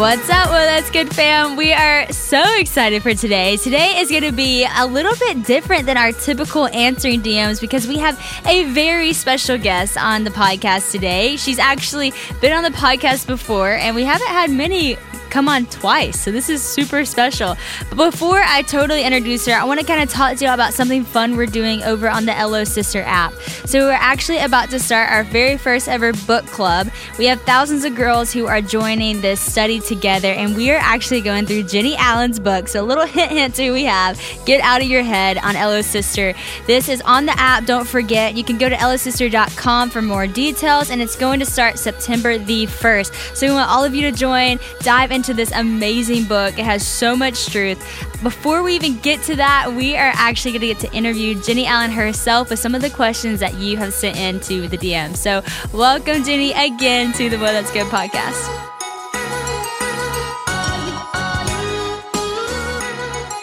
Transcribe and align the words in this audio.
What's 0.00 0.30
up? 0.30 0.48
Well, 0.48 0.64
that's 0.64 0.90
good, 0.90 1.14
fam. 1.14 1.56
We 1.56 1.72
are 1.74 2.10
so 2.10 2.42
excited 2.58 3.02
for 3.02 3.12
today. 3.12 3.58
Today 3.58 3.98
is 3.98 4.08
going 4.08 4.22
to 4.22 4.32
be 4.32 4.64
a 4.64 4.86
little 4.86 5.14
bit 5.16 5.44
different 5.44 5.84
than 5.84 5.98
our 5.98 6.12
typical 6.12 6.68
answering 6.68 7.20
DMs 7.20 7.60
because 7.60 7.86
we 7.86 7.98
have 7.98 8.18
a 8.46 8.64
very 8.72 9.12
special 9.12 9.58
guest 9.58 9.98
on 9.98 10.24
the 10.24 10.30
podcast 10.30 10.90
today. 10.90 11.36
She's 11.36 11.58
actually 11.58 12.14
been 12.40 12.52
on 12.52 12.62
the 12.62 12.70
podcast 12.70 13.26
before, 13.26 13.72
and 13.72 13.94
we 13.94 14.04
haven't 14.04 14.28
had 14.28 14.50
many 14.50 14.96
come 15.30 15.48
on 15.48 15.66
twice. 15.66 16.20
So 16.20 16.30
this 16.30 16.48
is 16.48 16.62
super 16.62 17.04
special. 17.04 17.56
But 17.88 18.10
before 18.10 18.40
I 18.42 18.62
totally 18.62 19.04
introduce 19.04 19.46
her, 19.46 19.52
I 19.52 19.64
want 19.64 19.80
to 19.80 19.86
kind 19.86 20.02
of 20.02 20.10
talk 20.10 20.36
to 20.36 20.44
you 20.44 20.52
about 20.52 20.74
something 20.74 21.04
fun 21.04 21.36
we're 21.36 21.46
doing 21.46 21.82
over 21.84 22.08
on 22.08 22.26
the 22.26 22.32
LO 22.32 22.64
Sister 22.64 23.02
app. 23.02 23.32
So 23.64 23.86
we're 23.86 23.92
actually 23.92 24.38
about 24.38 24.70
to 24.70 24.78
start 24.78 25.10
our 25.10 25.24
very 25.24 25.56
first 25.56 25.88
ever 25.88 26.12
book 26.12 26.46
club. 26.46 26.88
We 27.18 27.26
have 27.26 27.40
thousands 27.42 27.84
of 27.84 27.94
girls 27.94 28.32
who 28.32 28.46
are 28.46 28.60
joining 28.60 29.20
this 29.20 29.40
study 29.40 29.80
together, 29.80 30.32
and 30.32 30.56
we 30.56 30.70
are 30.70 30.78
actually 30.80 31.20
going 31.20 31.46
through 31.46 31.64
Jennie 31.64 31.96
Allen's 31.96 32.40
book. 32.40 32.68
So 32.68 32.82
a 32.82 32.86
little 32.86 33.06
hint, 33.06 33.30
hint 33.30 33.54
to 33.56 33.70
we 33.70 33.84
have 33.84 34.20
Get 34.44 34.60
Out 34.62 34.82
of 34.82 34.88
Your 34.88 35.02
Head 35.02 35.38
on 35.38 35.54
LO 35.54 35.82
Sister. 35.82 36.34
This 36.66 36.88
is 36.88 37.00
on 37.02 37.26
the 37.26 37.38
app. 37.38 37.64
Don't 37.64 37.86
forget, 37.86 38.34
you 38.34 38.44
can 38.44 38.58
go 38.58 38.68
to 38.68 38.76
losister.com 38.76 39.90
for 39.90 40.02
more 40.02 40.26
details, 40.26 40.90
and 40.90 41.00
it's 41.00 41.16
going 41.16 41.38
to 41.40 41.46
start 41.46 41.78
September 41.78 42.38
the 42.38 42.66
1st. 42.66 43.36
So 43.36 43.46
we 43.46 43.52
want 43.52 43.70
all 43.70 43.84
of 43.84 43.94
you 43.94 44.10
to 44.10 44.12
join, 44.16 44.58
dive 44.80 45.12
into 45.12 45.19
this 45.28 45.52
amazing 45.52 46.24
book. 46.24 46.58
It 46.58 46.64
has 46.64 46.86
so 46.86 47.14
much 47.14 47.46
truth. 47.46 47.78
Before 48.22 48.62
we 48.62 48.74
even 48.74 48.98
get 48.98 49.22
to 49.24 49.36
that, 49.36 49.72
we 49.72 49.96
are 49.96 50.12
actually 50.14 50.52
going 50.52 50.60
to 50.60 50.66
get 50.66 50.78
to 50.90 50.96
interview 50.96 51.40
Jennie 51.42 51.66
Allen 51.66 51.90
herself 51.90 52.50
with 52.50 52.58
some 52.58 52.74
of 52.74 52.82
the 52.82 52.90
questions 52.90 53.40
that 53.40 53.54
you 53.54 53.76
have 53.76 53.92
sent 53.94 54.16
into 54.16 54.68
the 54.68 54.78
DM. 54.78 55.16
So, 55.16 55.42
welcome, 55.72 56.24
Jennie, 56.24 56.52
again 56.52 57.12
to 57.14 57.30
the 57.30 57.38
Well 57.38 57.52
That's 57.52 57.70
Good 57.70 57.86
podcast. 57.86 58.69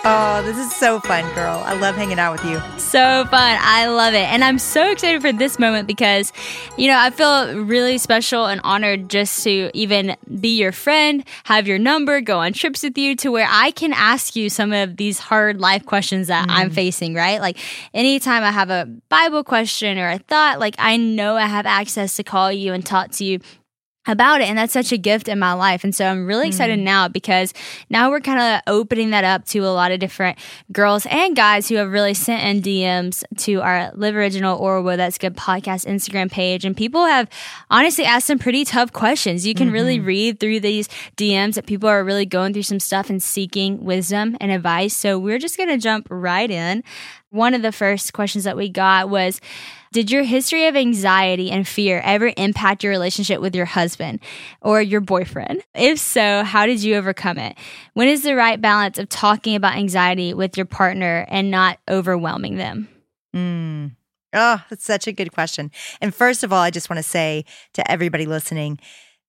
Oh, 0.09 0.41
this 0.41 0.57
is 0.57 0.73
so 0.73 1.01
fun, 1.01 1.25
girl. 1.35 1.61
I 1.65 1.73
love 1.73 1.95
hanging 1.95 2.17
out 2.17 2.31
with 2.31 2.45
you. 2.45 2.61
So 2.79 3.25
fun. 3.25 3.57
I 3.59 3.87
love 3.87 4.13
it. 4.13 4.23
And 4.31 4.41
I'm 4.41 4.57
so 4.57 4.89
excited 4.89 5.21
for 5.21 5.33
this 5.33 5.59
moment 5.59 5.85
because, 5.85 6.31
you 6.77 6.87
know, 6.87 6.97
I 6.97 7.09
feel 7.09 7.61
really 7.65 7.97
special 7.97 8.45
and 8.45 8.61
honored 8.63 9.09
just 9.09 9.43
to 9.43 9.69
even 9.73 10.15
be 10.39 10.57
your 10.57 10.71
friend, 10.71 11.25
have 11.43 11.67
your 11.67 11.77
number, 11.77 12.21
go 12.21 12.39
on 12.39 12.53
trips 12.53 12.83
with 12.83 12.97
you 12.97 13.17
to 13.17 13.33
where 13.33 13.49
I 13.49 13.71
can 13.71 13.91
ask 13.91 14.33
you 14.37 14.49
some 14.49 14.71
of 14.71 14.95
these 14.95 15.19
hard 15.19 15.59
life 15.59 15.85
questions 15.85 16.27
that 16.27 16.47
mm. 16.47 16.53
I'm 16.53 16.69
facing, 16.69 17.13
right? 17.13 17.41
Like 17.41 17.57
anytime 17.93 18.43
I 18.43 18.51
have 18.51 18.69
a 18.69 18.85
Bible 19.09 19.43
question 19.43 19.97
or 19.97 20.09
a 20.09 20.19
thought, 20.19 20.57
like 20.57 20.75
I 20.79 20.95
know 20.95 21.35
I 21.35 21.47
have 21.47 21.65
access 21.65 22.15
to 22.15 22.23
call 22.23 22.49
you 22.49 22.71
and 22.71 22.85
talk 22.85 23.11
to 23.11 23.25
you 23.25 23.41
about 24.07 24.41
it 24.41 24.49
and 24.49 24.57
that's 24.57 24.73
such 24.73 24.91
a 24.91 24.97
gift 24.97 25.27
in 25.27 25.39
my 25.39 25.53
life. 25.53 25.83
And 25.83 25.93
so 25.93 26.05
i'm 26.05 26.25
really 26.25 26.47
excited 26.47 26.79
mm. 26.79 26.83
now 26.83 27.07
because 27.07 27.53
now 27.89 28.09
we're 28.09 28.19
kind 28.19 28.39
of 28.39 28.61
opening 28.73 29.11
that 29.11 29.23
up 29.23 29.45
to 29.45 29.59
a 29.59 29.69
lot 29.69 29.91
of 29.91 29.99
different 29.99 30.37
girls 30.71 31.05
and 31.09 31.35
guys 31.35 31.67
who 31.67 31.75
have 31.75 31.91
really 31.91 32.13
sent 32.13 32.43
in 32.43 32.61
dms 32.61 33.23
to 33.37 33.61
our 33.61 33.91
live 33.93 34.15
original 34.15 34.57
or 34.57 34.81
well 34.81 34.97
that's 34.97 35.17
good 35.17 35.35
podcast 35.35 35.85
instagram 35.85 36.31
page. 36.31 36.65
And 36.65 36.75
people 36.75 37.05
have 37.05 37.29
honestly 37.69 38.05
asked 38.05 38.27
some 38.27 38.39
pretty 38.39 38.65
tough 38.65 38.93
questions. 38.93 39.45
You 39.45 39.53
can 39.53 39.67
mm-hmm. 39.67 39.73
really 39.73 39.99
read 39.99 40.39
through 40.39 40.59
these 40.59 40.87
dms 41.17 41.55
that 41.55 41.65
people 41.65 41.89
are 41.89 42.03
really 42.03 42.25
going 42.25 42.53
through 42.53 42.63
some 42.63 42.79
stuff 42.79 43.09
and 43.09 43.21
seeking 43.21 43.83
wisdom 43.83 44.37
and 44.39 44.51
advice. 44.51 44.95
So 44.95 45.17
we're 45.17 45.39
just 45.39 45.57
going 45.57 45.69
to 45.69 45.77
jump 45.77 46.07
right 46.09 46.49
in. 46.49 46.83
One 47.29 47.53
of 47.53 47.61
the 47.61 47.71
first 47.71 48.13
questions 48.13 48.45
that 48.45 48.55
we 48.55 48.69
got 48.69 49.09
was 49.09 49.41
Did 49.97 50.11
your 50.11 50.21
history 50.21 50.67
of 50.67 50.75
anxiety 50.75 51.49
and 51.49 51.67
fear 51.67 52.01
ever 52.05 52.31
impact 52.37 52.83
your 52.83 52.91
relationship 52.91 53.41
with 53.41 53.55
your 53.55 53.65
husband 53.65 54.19
or 54.61 54.79
your 54.79 55.01
boyfriend? 55.01 55.63
If 55.73 55.97
so, 55.97 56.43
how 56.43 56.67
did 56.67 56.83
you 56.83 56.97
overcome 56.97 57.39
it? 57.39 57.57
When 57.95 58.07
is 58.07 58.21
the 58.21 58.35
right 58.35 58.61
balance 58.61 58.99
of 58.99 59.09
talking 59.09 59.55
about 59.55 59.75
anxiety 59.75 60.35
with 60.35 60.55
your 60.55 60.67
partner 60.67 61.25
and 61.29 61.49
not 61.49 61.79
overwhelming 61.89 62.57
them? 62.57 62.87
Mm. 63.35 63.95
Oh, 64.33 64.63
that's 64.69 64.85
such 64.85 65.07
a 65.07 65.11
good 65.11 65.33
question. 65.33 65.71
And 65.99 66.13
first 66.13 66.43
of 66.43 66.53
all, 66.53 66.61
I 66.61 66.69
just 66.69 66.91
want 66.91 66.99
to 66.99 67.09
say 67.09 67.45
to 67.73 67.91
everybody 67.91 68.27
listening, 68.27 68.77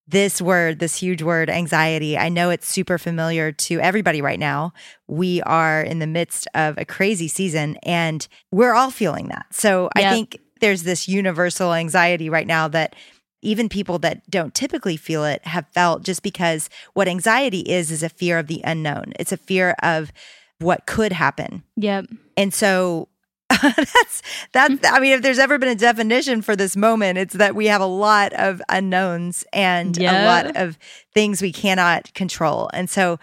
this 0.07 0.41
word, 0.41 0.79
this 0.81 0.97
huge 0.97 1.23
word, 1.23 1.51
anxiety, 1.51 2.17
I 2.17 2.31
know 2.31 2.49
it's 2.49 2.67
super 2.67 2.97
familiar 2.97 3.53
to 3.53 3.79
everybody 3.81 4.23
right 4.23 4.39
now. 4.39 4.73
We 5.07 5.43
are 5.43 5.83
in 5.83 5.99
the 5.99 6.07
midst 6.07 6.49
of 6.55 6.79
a 6.79 6.87
crazy 6.87 7.29
season 7.29 7.77
and 7.83 8.27
we're 8.51 8.75
all 8.75 8.91
feeling 8.91 9.29
that. 9.29 9.47
So 9.51 9.91
yep. 9.97 10.07
I 10.07 10.11
think 10.11 10.39
there's 10.61 10.83
this 10.83 11.09
universal 11.09 11.75
anxiety 11.75 12.31
right 12.31 12.47
now 12.47 12.69
that 12.69 12.95
even 13.43 13.69
people 13.69 13.99
that 14.01 14.29
don't 14.31 14.55
typically 14.55 14.97
feel 14.97 15.25
it 15.25 15.45
have 15.47 15.67
felt 15.69 16.03
just 16.03 16.23
because 16.23 16.69
what 16.95 17.09
anxiety 17.09 17.61
is 17.61 17.91
is 17.91 18.03
a 18.03 18.09
fear 18.09 18.39
of 18.39 18.49
the 18.49 18.61
unknown. 18.65 19.13
It's 19.19 19.33
a 19.33 19.37
fear 19.37 19.77
of 19.83 20.13
what 20.59 20.87
could 20.87 21.13
happen. 21.13 21.63
Yep. 21.77 22.07
And 22.37 22.53
so 22.53 23.09
that's 23.63 24.23
that's 24.53 24.75
mm. 24.75 24.93
I 24.93 25.01
mean 25.01 25.13
if 25.13 25.23
there's 25.23 25.39
ever 25.39 25.57
been 25.59 25.71
a 25.71 25.75
definition 25.75 26.43
for 26.43 26.55
this 26.55 26.77
moment 26.77 27.17
it's 27.17 27.35
that 27.35 27.55
we 27.55 27.67
have 27.67 27.81
a 27.81 27.87
lot 27.87 28.35
of 28.35 28.61
unknowns 28.69 29.43
and 29.55 29.97
yeah. 29.97 30.25
a 30.25 30.27
lot 30.27 30.57
of 30.57 30.79
things 31.15 31.41
we 31.41 31.53
cannot 31.53 32.13
control. 32.15 32.69
And 32.73 32.91
so 32.91 33.19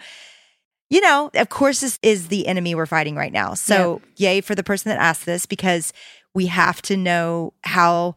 you 0.88 1.00
know, 1.00 1.30
of 1.34 1.48
course 1.48 1.80
this 1.80 1.98
is 2.02 2.28
the 2.28 2.46
enemy 2.46 2.74
we're 2.74 2.86
fighting 2.86 3.16
right 3.16 3.32
now. 3.32 3.54
So 3.54 4.00
yay 4.16 4.40
for 4.40 4.54
the 4.54 4.64
person 4.64 4.88
that 4.88 4.98
asked 4.98 5.26
this 5.26 5.46
because 5.46 5.92
we 6.36 6.46
have 6.46 6.82
to 6.82 6.96
know 6.98 7.54
how 7.64 8.14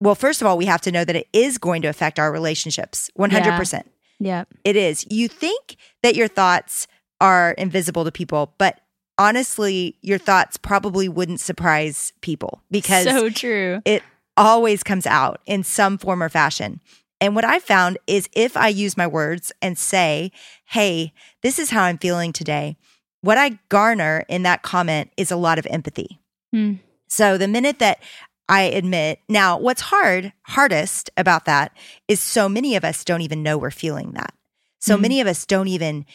well 0.00 0.16
first 0.16 0.42
of 0.42 0.46
all 0.46 0.58
we 0.58 0.66
have 0.66 0.80
to 0.82 0.92
know 0.92 1.04
that 1.04 1.16
it 1.16 1.28
is 1.32 1.56
going 1.56 1.80
to 1.82 1.88
affect 1.88 2.18
our 2.18 2.30
relationships 2.32 3.10
100%. 3.16 3.72
Yeah. 3.72 3.80
yeah. 4.18 4.44
It 4.64 4.74
is. 4.76 5.06
You 5.08 5.28
think 5.28 5.76
that 6.02 6.16
your 6.16 6.28
thoughts 6.28 6.88
are 7.20 7.52
invisible 7.52 8.04
to 8.04 8.12
people, 8.12 8.54
but 8.58 8.80
honestly, 9.18 9.96
your 10.02 10.18
thoughts 10.18 10.56
probably 10.56 11.08
wouldn't 11.08 11.40
surprise 11.40 12.12
people 12.20 12.60
because 12.72 13.04
so 13.04 13.30
true. 13.30 13.80
It 13.84 14.02
always 14.36 14.82
comes 14.82 15.06
out 15.06 15.40
in 15.46 15.62
some 15.62 15.96
form 15.96 16.22
or 16.22 16.28
fashion. 16.28 16.80
And 17.20 17.36
what 17.36 17.44
I 17.44 17.60
found 17.60 17.98
is 18.06 18.28
if 18.32 18.56
I 18.56 18.68
use 18.68 18.96
my 18.96 19.06
words 19.06 19.52
and 19.62 19.78
say, 19.78 20.32
hey, 20.66 21.12
this 21.42 21.60
is 21.60 21.70
how 21.70 21.84
I'm 21.84 21.98
feeling 21.98 22.32
today, 22.32 22.76
what 23.20 23.38
I 23.38 23.58
garner 23.68 24.24
in 24.28 24.42
that 24.42 24.62
comment 24.62 25.10
is 25.16 25.30
a 25.30 25.36
lot 25.36 25.58
of 25.58 25.66
empathy. 25.66 26.20
Hmm. 26.52 26.74
So 27.08 27.38
the 27.38 27.48
minute 27.48 27.78
that 27.78 28.00
I 28.48 28.62
admit, 28.62 29.20
now 29.28 29.58
what's 29.58 29.82
hard, 29.82 30.32
hardest 30.42 31.10
about 31.16 31.44
that 31.44 31.76
is 32.06 32.20
so 32.20 32.48
many 32.48 32.76
of 32.76 32.84
us 32.84 33.04
don't 33.04 33.22
even 33.22 33.42
know 33.42 33.58
we're 33.58 33.70
feeling 33.70 34.12
that. 34.12 34.34
So 34.78 34.96
hmm. 34.96 35.02
many 35.02 35.20
of 35.20 35.26
us 35.26 35.44
don't 35.44 35.68
even 35.68 36.06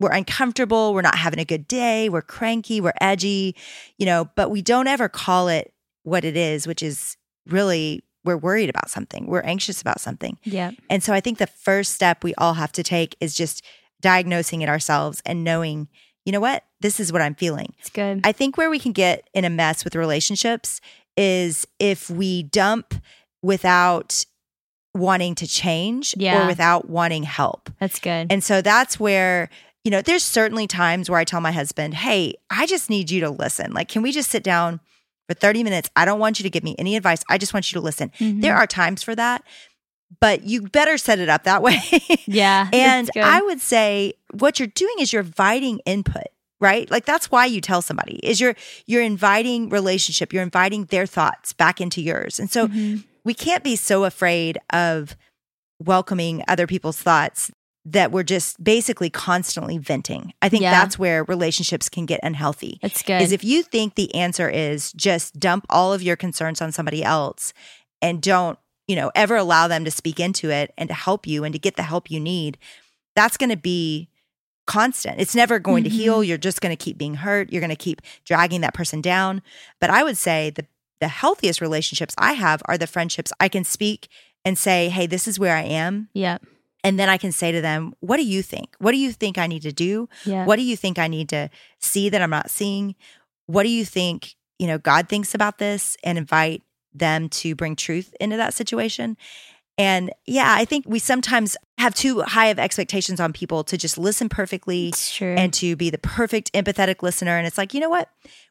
we're 0.00 0.10
uncomfortable, 0.10 0.94
we're 0.94 1.00
not 1.02 1.14
having 1.14 1.38
a 1.38 1.44
good 1.44 1.68
day, 1.68 2.08
we're 2.08 2.22
cranky, 2.22 2.80
we're 2.80 2.92
edgy, 3.00 3.54
you 3.98 4.04
know, 4.04 4.28
but 4.34 4.50
we 4.50 4.60
don't 4.60 4.88
ever 4.88 5.08
call 5.08 5.48
it 5.48 5.72
what 6.02 6.24
it 6.24 6.36
is, 6.36 6.66
which 6.66 6.82
is 6.82 7.16
really 7.46 8.02
we're 8.24 8.36
worried 8.36 8.68
about 8.68 8.90
something, 8.90 9.26
we're 9.26 9.42
anxious 9.42 9.80
about 9.80 10.00
something. 10.00 10.38
Yeah. 10.44 10.72
And 10.90 11.02
so 11.02 11.12
I 11.12 11.20
think 11.20 11.38
the 11.38 11.46
first 11.46 11.94
step 11.94 12.24
we 12.24 12.34
all 12.34 12.54
have 12.54 12.72
to 12.72 12.82
take 12.82 13.16
is 13.20 13.34
just 13.34 13.64
diagnosing 14.00 14.62
it 14.62 14.68
ourselves 14.68 15.22
and 15.24 15.44
knowing, 15.44 15.88
you 16.24 16.32
know 16.32 16.40
what, 16.40 16.64
this 16.80 17.00
is 17.00 17.12
what 17.12 17.22
I'm 17.22 17.34
feeling. 17.34 17.74
It's 17.78 17.90
good. 17.90 18.20
I 18.24 18.32
think 18.32 18.56
where 18.56 18.70
we 18.70 18.78
can 18.78 18.92
get 18.92 19.28
in 19.34 19.44
a 19.44 19.50
mess 19.50 19.84
with 19.84 19.94
relationships 19.94 20.80
is 21.16 21.66
if 21.78 22.08
we 22.08 22.44
dump 22.44 22.94
without 23.42 24.24
wanting 24.94 25.34
to 25.36 25.46
change 25.46 26.14
yeah. 26.16 26.44
or 26.44 26.46
without 26.46 26.88
wanting 26.88 27.22
help. 27.22 27.70
That's 27.80 27.98
good. 27.98 28.28
And 28.30 28.44
so 28.44 28.62
that's 28.62 29.00
where 29.00 29.50
you 29.84 29.90
know, 29.90 30.00
there's 30.00 30.22
certainly 30.22 30.68
times 30.68 31.10
where 31.10 31.18
I 31.18 31.24
tell 31.24 31.40
my 31.40 31.50
husband, 31.50 31.94
hey, 31.94 32.34
I 32.50 32.66
just 32.66 32.88
need 32.88 33.10
you 33.10 33.20
to 33.22 33.30
listen. 33.30 33.72
Like, 33.72 33.88
can 33.88 34.00
we 34.00 34.12
just 34.12 34.30
sit 34.30 34.44
down 34.44 34.78
for 34.78 34.84
for 35.32 35.38
30 35.38 35.62
minutes. 35.62 35.90
I 35.96 36.04
don't 36.04 36.18
want 36.18 36.38
you 36.38 36.42
to 36.44 36.50
give 36.50 36.64
me 36.64 36.74
any 36.78 36.96
advice. 36.96 37.24
I 37.28 37.38
just 37.38 37.54
want 37.54 37.70
you 37.72 37.80
to 37.80 37.84
listen. 37.84 38.10
Mm-hmm. 38.18 38.40
There 38.40 38.56
are 38.56 38.66
times 38.66 39.02
for 39.02 39.14
that, 39.14 39.42
but 40.20 40.44
you 40.44 40.62
better 40.62 40.96
set 40.98 41.18
it 41.18 41.28
up 41.28 41.44
that 41.44 41.62
way. 41.62 41.78
Yeah. 42.26 42.68
and. 42.72 43.10
I 43.16 43.40
would 43.42 43.60
say 43.60 44.14
what 44.32 44.58
you're 44.58 44.68
doing 44.68 44.94
is 45.00 45.12
you're 45.12 45.22
inviting 45.22 45.80
input, 45.86 46.26
right? 46.60 46.90
Like 46.90 47.04
that's 47.04 47.30
why 47.30 47.46
you 47.46 47.60
tell 47.60 47.82
somebody 47.82 48.16
is 48.22 48.40
you're 48.40 48.54
you're 48.86 49.02
inviting 49.02 49.68
relationship, 49.68 50.32
you're 50.32 50.42
inviting 50.42 50.84
their 50.86 51.06
thoughts 51.06 51.52
back 51.52 51.80
into 51.80 52.00
yours. 52.00 52.38
And 52.40 52.50
so 52.50 52.68
Mhm. 52.68 53.04
we 53.24 53.34
can't 53.34 53.64
be 53.64 53.76
so 53.76 54.04
afraid 54.04 54.58
of 54.72 55.16
welcoming 55.80 56.42
other 56.48 56.66
people's 56.66 56.98
thoughts 56.98 57.50
that 57.84 58.12
we're 58.12 58.22
just 58.22 58.62
basically 58.62 59.10
constantly 59.10 59.76
venting. 59.76 60.32
I 60.40 60.48
think 60.48 60.62
Yeah. 60.62 60.70
that's 60.70 60.98
where 60.98 61.24
relationships 61.24 61.88
can 61.88 62.06
get 62.06 62.20
unhealthy. 62.22 62.78
That's 62.80 63.02
good. 63.02 63.20
Is 63.20 63.32
if 63.32 63.42
you 63.42 63.64
think 63.64 63.96
the 63.96 64.14
answer 64.14 64.48
is 64.48 64.92
just 64.92 65.40
dump 65.40 65.66
all 65.68 65.92
of 65.92 66.00
your 66.02 66.14
concerns 66.14 66.62
on 66.62 66.70
somebody 66.70 67.02
else 67.02 67.52
and 68.00 68.22
don't, 68.22 68.56
you 68.92 68.96
know, 68.96 69.10
ever 69.14 69.36
allow 69.36 69.68
them 69.68 69.86
to 69.86 69.90
speak 69.90 70.20
into 70.20 70.50
it 70.50 70.68
and 70.76 70.86
to 70.90 70.94
help 70.94 71.26
you 71.26 71.44
and 71.44 71.54
to 71.54 71.58
get 71.58 71.76
the 71.76 71.82
help 71.82 72.10
you 72.10 72.20
need, 72.20 72.58
that's 73.16 73.38
going 73.38 73.48
to 73.48 73.56
be 73.56 74.10
constant. 74.66 75.18
It's 75.18 75.34
never 75.34 75.58
going 75.58 75.82
Mhm. 75.84 75.88
to 75.88 75.94
heal. 75.96 76.22
You're 76.22 76.36
just 76.48 76.60
going 76.60 76.76
to 76.76 76.84
keep 76.84 76.98
being 76.98 77.14
hurt. 77.14 77.50
You're 77.50 77.60
going 77.62 77.70
to 77.70 77.84
keep 77.88 78.02
dragging 78.26 78.60
that 78.60 78.74
person 78.74 79.00
down. 79.00 79.40
But 79.80 79.88
I 79.88 80.04
would 80.04 80.18
say 80.18 80.50
the 80.50 80.66
the 81.00 81.08
healthiest 81.08 81.60
relationships 81.60 82.14
I 82.18 82.34
have 82.34 82.62
are 82.66 82.78
the 82.78 82.86
friendships 82.86 83.32
I 83.40 83.48
can 83.48 83.64
speak 83.64 84.06
and 84.44 84.56
say, 84.58 84.88
"Hey, 84.88 85.06
this 85.08 85.26
is 85.26 85.36
where 85.38 85.56
I 85.56 85.62
am." 85.62 86.08
yeah. 86.12 86.36
And 86.84 86.98
then 86.98 87.08
I 87.08 87.16
can 87.16 87.32
say 87.32 87.50
to 87.50 87.60
them, 87.62 87.94
"What 88.00 88.18
do 88.18 88.24
you 88.24 88.42
think? 88.42 88.74
What 88.78 88.92
do 88.92 88.98
you 88.98 89.10
think 89.12 89.38
I 89.38 89.46
need 89.48 89.62
to 89.62 89.72
do? 89.72 90.08
Yeah. 90.26 90.44
What 90.44 90.56
do 90.56 90.62
you 90.62 90.76
think 90.76 90.98
I 90.98 91.08
need 91.08 91.28
to 91.30 91.48
see 91.80 92.08
that 92.10 92.20
I'm 92.22 92.30
not 92.30 92.50
seeing? 92.50 92.94
What 93.46 93.64
do 93.64 93.68
you 93.68 93.84
think, 93.84 94.36
you 94.60 94.66
know, 94.68 94.78
God 94.78 95.08
thinks 95.08 95.34
about 95.34 95.58
this 95.58 95.96
and 96.04 96.18
invite 96.18 96.62
them 96.94 97.28
to 97.28 97.54
bring 97.54 97.76
truth 97.76 98.14
into 98.20 98.36
that 98.36 98.54
situation? 98.54 99.16
And 99.78 100.12
yeah, 100.26 100.54
I 100.56 100.64
think 100.64 100.84
we 100.86 100.98
sometimes 100.98 101.56
have 101.78 101.94
too 101.94 102.20
high 102.22 102.48
of 102.48 102.58
expectations 102.58 103.20
on 103.20 103.32
people 103.32 103.64
to 103.64 103.78
just 103.78 103.96
listen 103.96 104.28
perfectly 104.28 104.92
and 105.36 105.52
to 105.54 105.76
be 105.76 105.88
the 105.90 105.98
perfect 105.98 106.52
empathetic 106.52 107.02
listener. 107.02 107.36
And 107.38 107.46
it's 107.46 107.56
like, 107.56 107.72
you 107.72 107.80
know 107.80 107.88
what? 107.88 108.10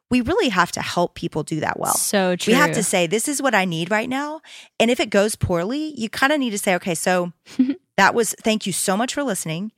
We 0.10 0.22
really 0.22 0.50
have 0.50 0.72
to 0.74 0.82
help 0.82 1.16
people 1.16 1.44
do 1.44 1.62
that 1.62 1.80
well. 1.80 1.94
so 1.94 2.36
true. 2.36 2.54
We 2.54 2.58
have 2.58 2.74
to 2.74 2.84
say, 2.84 3.08
this 3.08 3.30
is 3.30 3.42
what 3.42 3.56
I 3.56 3.64
need 3.66 3.92
right 3.92 4.10
now. 4.10 4.42
And 4.80 4.92
if 4.92 5.00
it 5.00 5.10
goes 5.10 5.36
poorly, 5.36 5.94
you 5.98 6.10
kind 6.10 6.34
of 6.34 6.40
need 6.40 6.50
to 6.50 6.58
say, 6.58 6.76
okay, 6.76 6.96
so 6.96 7.32
that 7.98 8.14
was, 8.14 8.36
thank 8.42 8.66
you 8.66 8.74
so 8.74 8.98
much 8.98 9.14
for 9.14 9.24
listening. 9.24 9.72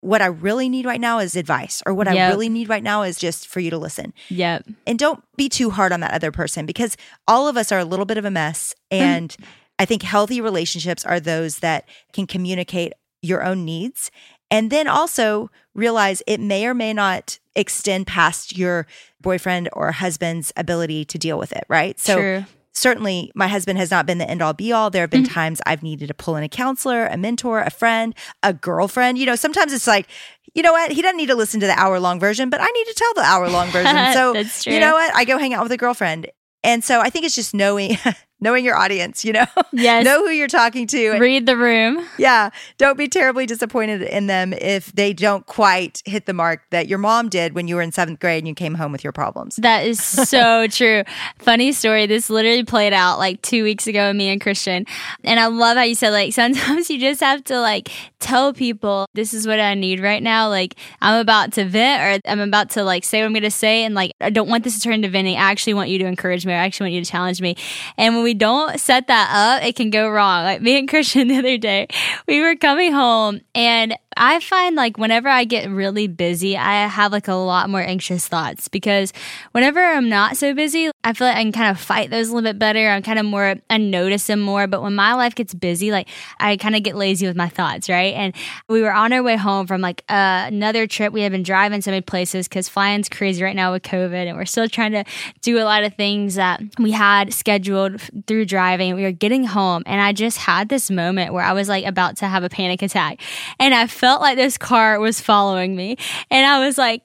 What 0.00 0.22
I 0.22 0.26
really 0.26 0.68
need 0.68 0.86
right 0.86 1.00
now 1.00 1.18
is 1.18 1.34
advice, 1.34 1.82
or 1.86 1.94
what 1.94 2.06
I 2.06 2.28
really 2.28 2.48
need 2.48 2.68
right 2.68 2.82
now 2.82 3.02
is 3.02 3.16
just 3.16 3.48
for 3.48 3.60
you 3.60 3.70
to 3.70 3.78
listen. 3.78 4.12
Yep. 4.28 4.66
And 4.86 4.98
don't 4.98 5.24
be 5.36 5.48
too 5.48 5.70
hard 5.70 5.90
on 5.90 6.00
that 6.00 6.12
other 6.12 6.30
person 6.30 6.66
because 6.66 6.96
all 7.26 7.48
of 7.48 7.56
us 7.56 7.72
are 7.72 7.78
a 7.78 7.84
little 7.84 8.04
bit 8.04 8.18
of 8.18 8.24
a 8.24 8.30
mess. 8.30 8.74
Mm. 8.92 9.00
And 9.00 9.36
I 9.78 9.84
think 9.84 10.02
healthy 10.02 10.40
relationships 10.40 11.04
are 11.04 11.18
those 11.18 11.58
that 11.58 11.88
can 12.12 12.26
communicate 12.26 12.92
your 13.22 13.42
own 13.42 13.64
needs 13.64 14.10
and 14.50 14.70
then 14.70 14.86
also 14.86 15.50
realize 15.74 16.22
it 16.26 16.40
may 16.40 16.66
or 16.66 16.74
may 16.74 16.92
not 16.92 17.38
extend 17.54 18.06
past 18.06 18.56
your 18.56 18.86
boyfriend 19.20 19.68
or 19.72 19.92
husband's 19.92 20.52
ability 20.56 21.04
to 21.06 21.18
deal 21.18 21.38
with 21.38 21.52
it, 21.52 21.64
right? 21.68 21.98
So 21.98 22.16
true. 22.16 22.44
Certainly 22.76 23.32
my 23.34 23.48
husband 23.48 23.78
has 23.78 23.90
not 23.90 24.06
been 24.06 24.18
the 24.18 24.28
end 24.28 24.42
all 24.42 24.52
be 24.52 24.72
all. 24.72 24.90
There 24.90 25.02
have 25.02 25.10
been 25.10 25.22
mm-hmm. 25.22 25.32
times 25.32 25.60
I've 25.66 25.82
needed 25.82 26.08
to 26.08 26.14
pull 26.14 26.36
in 26.36 26.44
a 26.44 26.48
counselor, 26.48 27.06
a 27.06 27.16
mentor, 27.16 27.60
a 27.60 27.70
friend, 27.70 28.14
a 28.42 28.52
girlfriend. 28.52 29.18
You 29.18 29.26
know, 29.26 29.36
sometimes 29.36 29.72
it's 29.72 29.86
like, 29.86 30.08
you 30.54 30.62
know 30.62 30.72
what? 30.72 30.92
He 30.92 31.02
doesn't 31.02 31.16
need 31.16 31.26
to 31.26 31.34
listen 31.34 31.60
to 31.60 31.66
the 31.66 31.78
hour 31.78 31.98
long 31.98 32.20
version, 32.20 32.50
but 32.50 32.60
I 32.60 32.66
need 32.66 32.84
to 32.86 32.94
tell 32.94 33.14
the 33.14 33.22
hour 33.22 33.48
long 33.48 33.68
version. 33.70 33.96
So 34.16 34.70
you 34.70 34.80
know 34.80 34.92
what? 34.92 35.14
I 35.14 35.24
go 35.24 35.38
hang 35.38 35.52
out 35.52 35.62
with 35.62 35.72
a 35.72 35.76
girlfriend. 35.76 36.28
And 36.62 36.82
so 36.82 37.00
I 37.00 37.10
think 37.10 37.24
it's 37.24 37.34
just 37.34 37.54
knowing 37.54 37.96
knowing 38.40 38.64
your 38.64 38.76
audience, 38.76 39.24
you 39.24 39.32
know? 39.32 39.46
Yes. 39.72 40.04
know 40.04 40.24
who 40.24 40.30
you're 40.30 40.48
talking 40.48 40.86
to. 40.86 41.06
and- 41.12 41.20
Read 41.20 41.44
the 41.46 41.56
room. 41.56 42.06
yeah. 42.18 42.50
Don't 42.78 42.96
be 42.96 43.08
terribly 43.08 43.44
disappointed 43.46 44.02
in 44.02 44.26
them 44.26 44.52
if 44.54 44.90
they 44.92 45.12
don't 45.12 45.44
quite 45.46 46.02
hit 46.06 46.24
the 46.26 46.32
mark 46.32 46.62
that 46.70 46.88
your 46.88 46.98
mom 46.98 47.28
did 47.28 47.54
when 47.54 47.68
you 47.68 47.76
were 47.76 47.82
in 47.82 47.92
seventh 47.92 48.18
grade 48.20 48.38
and 48.38 48.48
you 48.48 48.54
came 48.54 48.74
home 48.74 48.90
with 48.92 49.04
your 49.04 49.12
problems. 49.12 49.56
That 49.56 49.86
is 49.86 50.02
so 50.02 50.66
true. 50.68 51.02
Funny 51.38 51.72
story. 51.72 52.06
This 52.06 52.30
literally 52.30 52.64
played 52.64 52.92
out 52.94 53.18
like 53.18 53.42
two 53.42 53.62
weeks 53.64 53.86
ago, 53.86 54.08
with 54.08 54.16
me 54.16 54.28
and 54.30 54.40
Christian. 54.40 54.86
And 55.24 55.38
I 55.38 55.46
love 55.46 55.76
how 55.76 55.82
you 55.82 55.94
said, 55.94 56.10
like, 56.10 56.32
sometimes 56.32 56.88
you 56.90 56.98
just 56.98 57.20
have 57.20 57.44
to, 57.44 57.60
like, 57.60 57.90
tell 58.18 58.52
people 58.52 59.06
this 59.14 59.34
is 59.34 59.46
what 59.46 59.60
I 59.60 59.74
need 59.74 60.00
right 60.00 60.22
now. 60.22 60.48
Like, 60.48 60.76
I'm 61.02 61.20
about 61.20 61.52
to 61.54 61.64
vent 61.64 62.24
or 62.24 62.30
I'm 62.30 62.40
about 62.40 62.70
to, 62.70 62.84
like, 62.84 63.04
say 63.04 63.20
what 63.20 63.26
I'm 63.26 63.32
going 63.32 63.42
to 63.42 63.50
say. 63.50 63.84
And, 63.84 63.94
like, 63.94 64.12
I 64.20 64.30
don't 64.30 64.48
want 64.48 64.64
this 64.64 64.76
to 64.76 64.80
turn 64.80 64.94
into 64.94 65.08
venting. 65.08 65.36
I 65.36 65.50
actually 65.50 65.74
want 65.74 65.90
you 65.90 65.98
to 65.98 66.06
encourage 66.06 66.46
me. 66.46 66.52
I 66.52 66.56
actually 66.56 66.84
want 66.86 66.94
you 66.94 67.04
to 67.04 67.10
challenge 67.10 67.40
me. 67.42 67.56
And 67.98 68.14
when 68.14 68.24
we 68.26 68.34
don't 68.34 68.80
set 68.80 69.06
that 69.06 69.30
up, 69.32 69.64
it 69.64 69.76
can 69.76 69.88
go 69.88 70.10
wrong. 70.10 70.42
Like, 70.42 70.60
me 70.60 70.76
and 70.80 70.88
Christian 70.88 71.28
the 71.28 71.38
other 71.38 71.58
day, 71.58 71.86
we 72.26 72.40
were 72.40 72.56
coming 72.56 72.92
home 72.92 73.40
and 73.54 73.96
I 74.16 74.40
find 74.40 74.76
like 74.76 74.96
whenever 74.96 75.28
I 75.28 75.44
get 75.44 75.68
really 75.68 76.08
busy, 76.08 76.56
I 76.56 76.86
have 76.86 77.12
like 77.12 77.28
a 77.28 77.34
lot 77.34 77.68
more 77.68 77.82
anxious 77.82 78.26
thoughts 78.26 78.66
because 78.66 79.12
whenever 79.52 79.84
I'm 79.84 80.08
not 80.08 80.38
so 80.38 80.54
busy, 80.54 80.90
I 81.04 81.12
feel 81.12 81.26
like 81.26 81.36
I 81.36 81.42
can 81.42 81.52
kind 81.52 81.70
of 81.70 81.78
fight 81.78 82.08
those 82.08 82.28
a 82.28 82.34
little 82.34 82.50
bit 82.50 82.58
better. 82.58 82.88
I'm 82.88 83.02
kind 83.02 83.18
of 83.18 83.26
more, 83.26 83.56
I 83.68 83.76
notice 83.76 84.26
them 84.26 84.40
more. 84.40 84.66
But 84.66 84.80
when 84.80 84.94
my 84.94 85.12
life 85.12 85.34
gets 85.34 85.52
busy, 85.52 85.90
like 85.90 86.08
I 86.40 86.56
kind 86.56 86.74
of 86.74 86.82
get 86.82 86.96
lazy 86.96 87.26
with 87.26 87.36
my 87.36 87.50
thoughts, 87.50 87.90
right? 87.90 88.14
And 88.14 88.34
we 88.68 88.80
were 88.80 88.92
on 88.92 89.12
our 89.12 89.22
way 89.22 89.36
home 89.36 89.66
from 89.66 89.82
like 89.82 90.02
uh, 90.08 90.44
another 90.46 90.86
trip. 90.86 91.12
We 91.12 91.20
had 91.20 91.32
been 91.32 91.42
driving 91.42 91.82
so 91.82 91.90
many 91.90 92.00
places 92.00 92.48
because 92.48 92.70
flying's 92.70 93.10
crazy 93.10 93.44
right 93.44 93.56
now 93.56 93.72
with 93.72 93.82
COVID. 93.82 94.26
And 94.26 94.38
we're 94.38 94.46
still 94.46 94.68
trying 94.68 94.92
to 94.92 95.04
do 95.42 95.58
a 95.58 95.64
lot 95.64 95.84
of 95.84 95.94
things 95.94 96.36
that 96.36 96.62
we 96.78 96.92
had 96.92 97.34
scheduled 97.34 98.00
through 98.26 98.46
driving. 98.46 98.94
We 98.94 99.02
were 99.02 99.12
getting 99.12 99.44
home 99.44 99.82
and 99.86 100.00
I 100.00 100.12
just 100.12 100.38
had 100.38 100.68
this 100.68 100.90
moment 100.90 101.32
where 101.32 101.44
I 101.44 101.52
was 101.52 101.68
like 101.68 101.84
about 101.84 102.16
to 102.18 102.26
have 102.26 102.44
a 102.44 102.48
panic 102.48 102.82
attack. 102.82 103.20
And 103.58 103.74
I 103.74 103.86
felt 103.86 104.20
like 104.20 104.36
this 104.36 104.58
car 104.58 104.98
was 104.98 105.20
following 105.20 105.76
me. 105.76 105.96
And 106.30 106.46
I 106.46 106.64
was 106.64 106.78
like, 106.78 107.02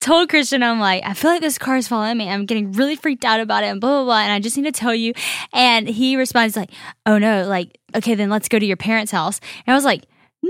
told 0.00 0.28
Christian, 0.28 0.62
I'm 0.62 0.80
like, 0.80 1.02
I 1.04 1.14
feel 1.14 1.30
like 1.30 1.40
this 1.40 1.58
car 1.58 1.76
is 1.76 1.88
following 1.88 2.16
me. 2.16 2.28
I'm 2.28 2.46
getting 2.46 2.72
really 2.72 2.96
freaked 2.96 3.24
out 3.24 3.40
about 3.40 3.64
it 3.64 3.68
and 3.68 3.80
blah, 3.80 3.90
blah, 3.98 4.04
blah. 4.04 4.20
And 4.20 4.32
I 4.32 4.40
just 4.40 4.56
need 4.56 4.64
to 4.64 4.72
tell 4.72 4.94
you. 4.94 5.12
And 5.52 5.88
he 5.88 6.16
responds 6.16 6.56
like, 6.56 6.70
oh 7.06 7.18
no, 7.18 7.46
like, 7.46 7.78
okay, 7.94 8.14
then 8.14 8.30
let's 8.30 8.48
go 8.48 8.58
to 8.58 8.66
your 8.66 8.76
parents' 8.76 9.12
house. 9.12 9.40
And 9.66 9.74
I 9.74 9.76
was 9.76 9.84
like, 9.84 10.04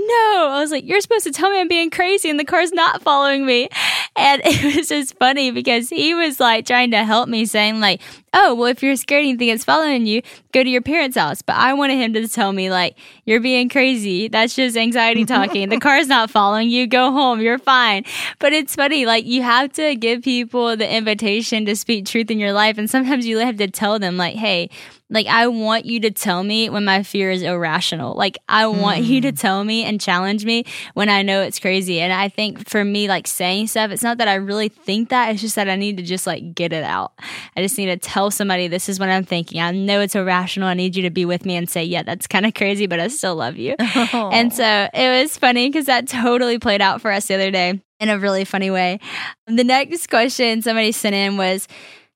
no, 0.07 0.49
I 0.51 0.59
was 0.61 0.71
like, 0.71 0.85
you're 0.85 1.01
supposed 1.01 1.25
to 1.25 1.31
tell 1.31 1.49
me 1.49 1.59
I'm 1.59 1.67
being 1.67 1.89
crazy 1.89 2.29
and 2.29 2.39
the 2.39 2.45
car's 2.45 2.71
not 2.71 3.01
following 3.01 3.45
me. 3.45 3.69
And 4.15 4.41
it 4.45 4.75
was 4.75 4.89
just 4.89 5.17
funny 5.17 5.51
because 5.51 5.89
he 5.89 6.13
was 6.13 6.39
like 6.39 6.65
trying 6.65 6.91
to 6.91 7.03
help 7.03 7.29
me, 7.29 7.45
saying, 7.45 7.79
like, 7.79 8.01
oh, 8.33 8.53
well, 8.53 8.67
if 8.67 8.83
you're 8.83 8.95
scared 8.95 9.25
and 9.25 9.41
you 9.41 9.53
it's 9.53 9.63
following 9.63 10.05
you, 10.05 10.21
go 10.51 10.63
to 10.63 10.69
your 10.69 10.81
parents' 10.81 11.17
house. 11.17 11.41
But 11.41 11.55
I 11.55 11.73
wanted 11.73 11.97
him 11.97 12.13
to 12.13 12.27
tell 12.27 12.51
me, 12.51 12.69
like, 12.69 12.97
you're 13.29 13.39
being 13.39 13.69
crazy. 13.69 14.27
That's 14.27 14.55
just 14.55 14.75
anxiety 14.75 15.23
talking. 15.23 15.69
the 15.69 15.79
car's 15.79 16.07
not 16.07 16.31
following 16.31 16.67
you. 16.67 16.87
Go 16.87 17.11
home. 17.11 17.41
You're 17.41 17.59
fine. 17.59 18.03
But 18.39 18.53
it's 18.53 18.73
funny, 18.73 19.05
like, 19.05 19.23
you 19.27 19.43
have 19.43 19.71
to 19.73 19.95
give 19.95 20.23
people 20.23 20.75
the 20.75 20.91
invitation 20.91 21.63
to 21.65 21.75
speak 21.75 22.07
truth 22.07 22.31
in 22.31 22.39
your 22.39 22.53
life. 22.53 22.79
And 22.79 22.89
sometimes 22.89 23.27
you 23.27 23.37
have 23.37 23.57
to 23.57 23.69
tell 23.69 23.99
them, 23.99 24.17
like, 24.17 24.35
hey, 24.35 24.71
like 25.09 25.27
I 25.27 25.47
want 25.47 25.85
you 25.85 25.99
to 26.01 26.11
tell 26.11 26.43
me 26.43 26.69
when 26.69 26.85
my 26.85 27.03
fear 27.03 27.31
is 27.31 27.41
irrational. 27.41 28.13
Like 28.13 28.37
I 28.47 28.67
want 28.67 29.01
you 29.01 29.21
to 29.21 29.29
hmm. 29.31 29.35
tell 29.35 29.63
me 29.63 29.83
and 29.83 29.99
challenge 29.99 30.45
me 30.45 30.65
when 30.93 31.09
I 31.09 31.23
know 31.23 31.41
it's 31.41 31.59
crazy. 31.59 31.99
And 31.99 32.13
I 32.13 32.29
think 32.29 32.69
for 32.69 32.85
me, 32.85 33.07
like 33.07 33.27
saying 33.27 33.67
stuff, 33.67 33.91
it's 33.91 34.03
not 34.03 34.19
that 34.19 34.27
I 34.27 34.35
really 34.35 34.69
think 34.69 35.09
that. 35.09 35.31
It's 35.31 35.41
just 35.41 35.55
that 35.55 35.69
I 35.69 35.75
need 35.75 35.97
to 35.97 36.03
just 36.03 36.27
like 36.27 36.53
get 36.53 36.73
it 36.73 36.83
out. 36.83 37.13
I 37.57 37.61
just 37.61 37.77
need 37.77 37.87
to 37.87 37.97
tell 37.97 38.29
somebody 38.29 38.67
this 38.67 38.87
is 38.87 38.99
what 38.99 39.09
I'm 39.09 39.23
thinking. 39.23 39.59
I 39.59 39.71
know 39.71 40.01
it's 40.01 40.15
irrational. 40.15 40.67
I 40.67 40.75
need 40.75 40.95
you 40.95 41.03
to 41.03 41.09
be 41.09 41.25
with 41.25 41.45
me 41.45 41.55
and 41.55 41.67
say, 41.67 41.83
yeah, 41.83 42.03
that's 42.03 42.27
kind 42.27 42.45
of 42.45 42.53
crazy, 42.53 42.85
but 42.85 42.99
I 42.99 43.07
still 43.19 43.35
love 43.35 43.57
you. 43.57 43.75
And 44.13 44.53
so 44.53 44.89
it 44.93 45.21
was 45.21 45.37
funny 45.37 45.69
because 45.69 45.85
that 45.85 46.07
totally 46.07 46.59
played 46.59 46.81
out 46.81 47.01
for 47.01 47.11
us 47.11 47.27
the 47.27 47.35
other 47.35 47.51
day 47.51 47.81
in 47.99 48.09
a 48.09 48.17
really 48.17 48.45
funny 48.45 48.71
way. 48.71 48.99
The 49.47 49.63
next 49.63 50.09
question 50.09 50.61
somebody 50.61 50.91
sent 50.91 51.15
in 51.15 51.37
was, 51.37 51.67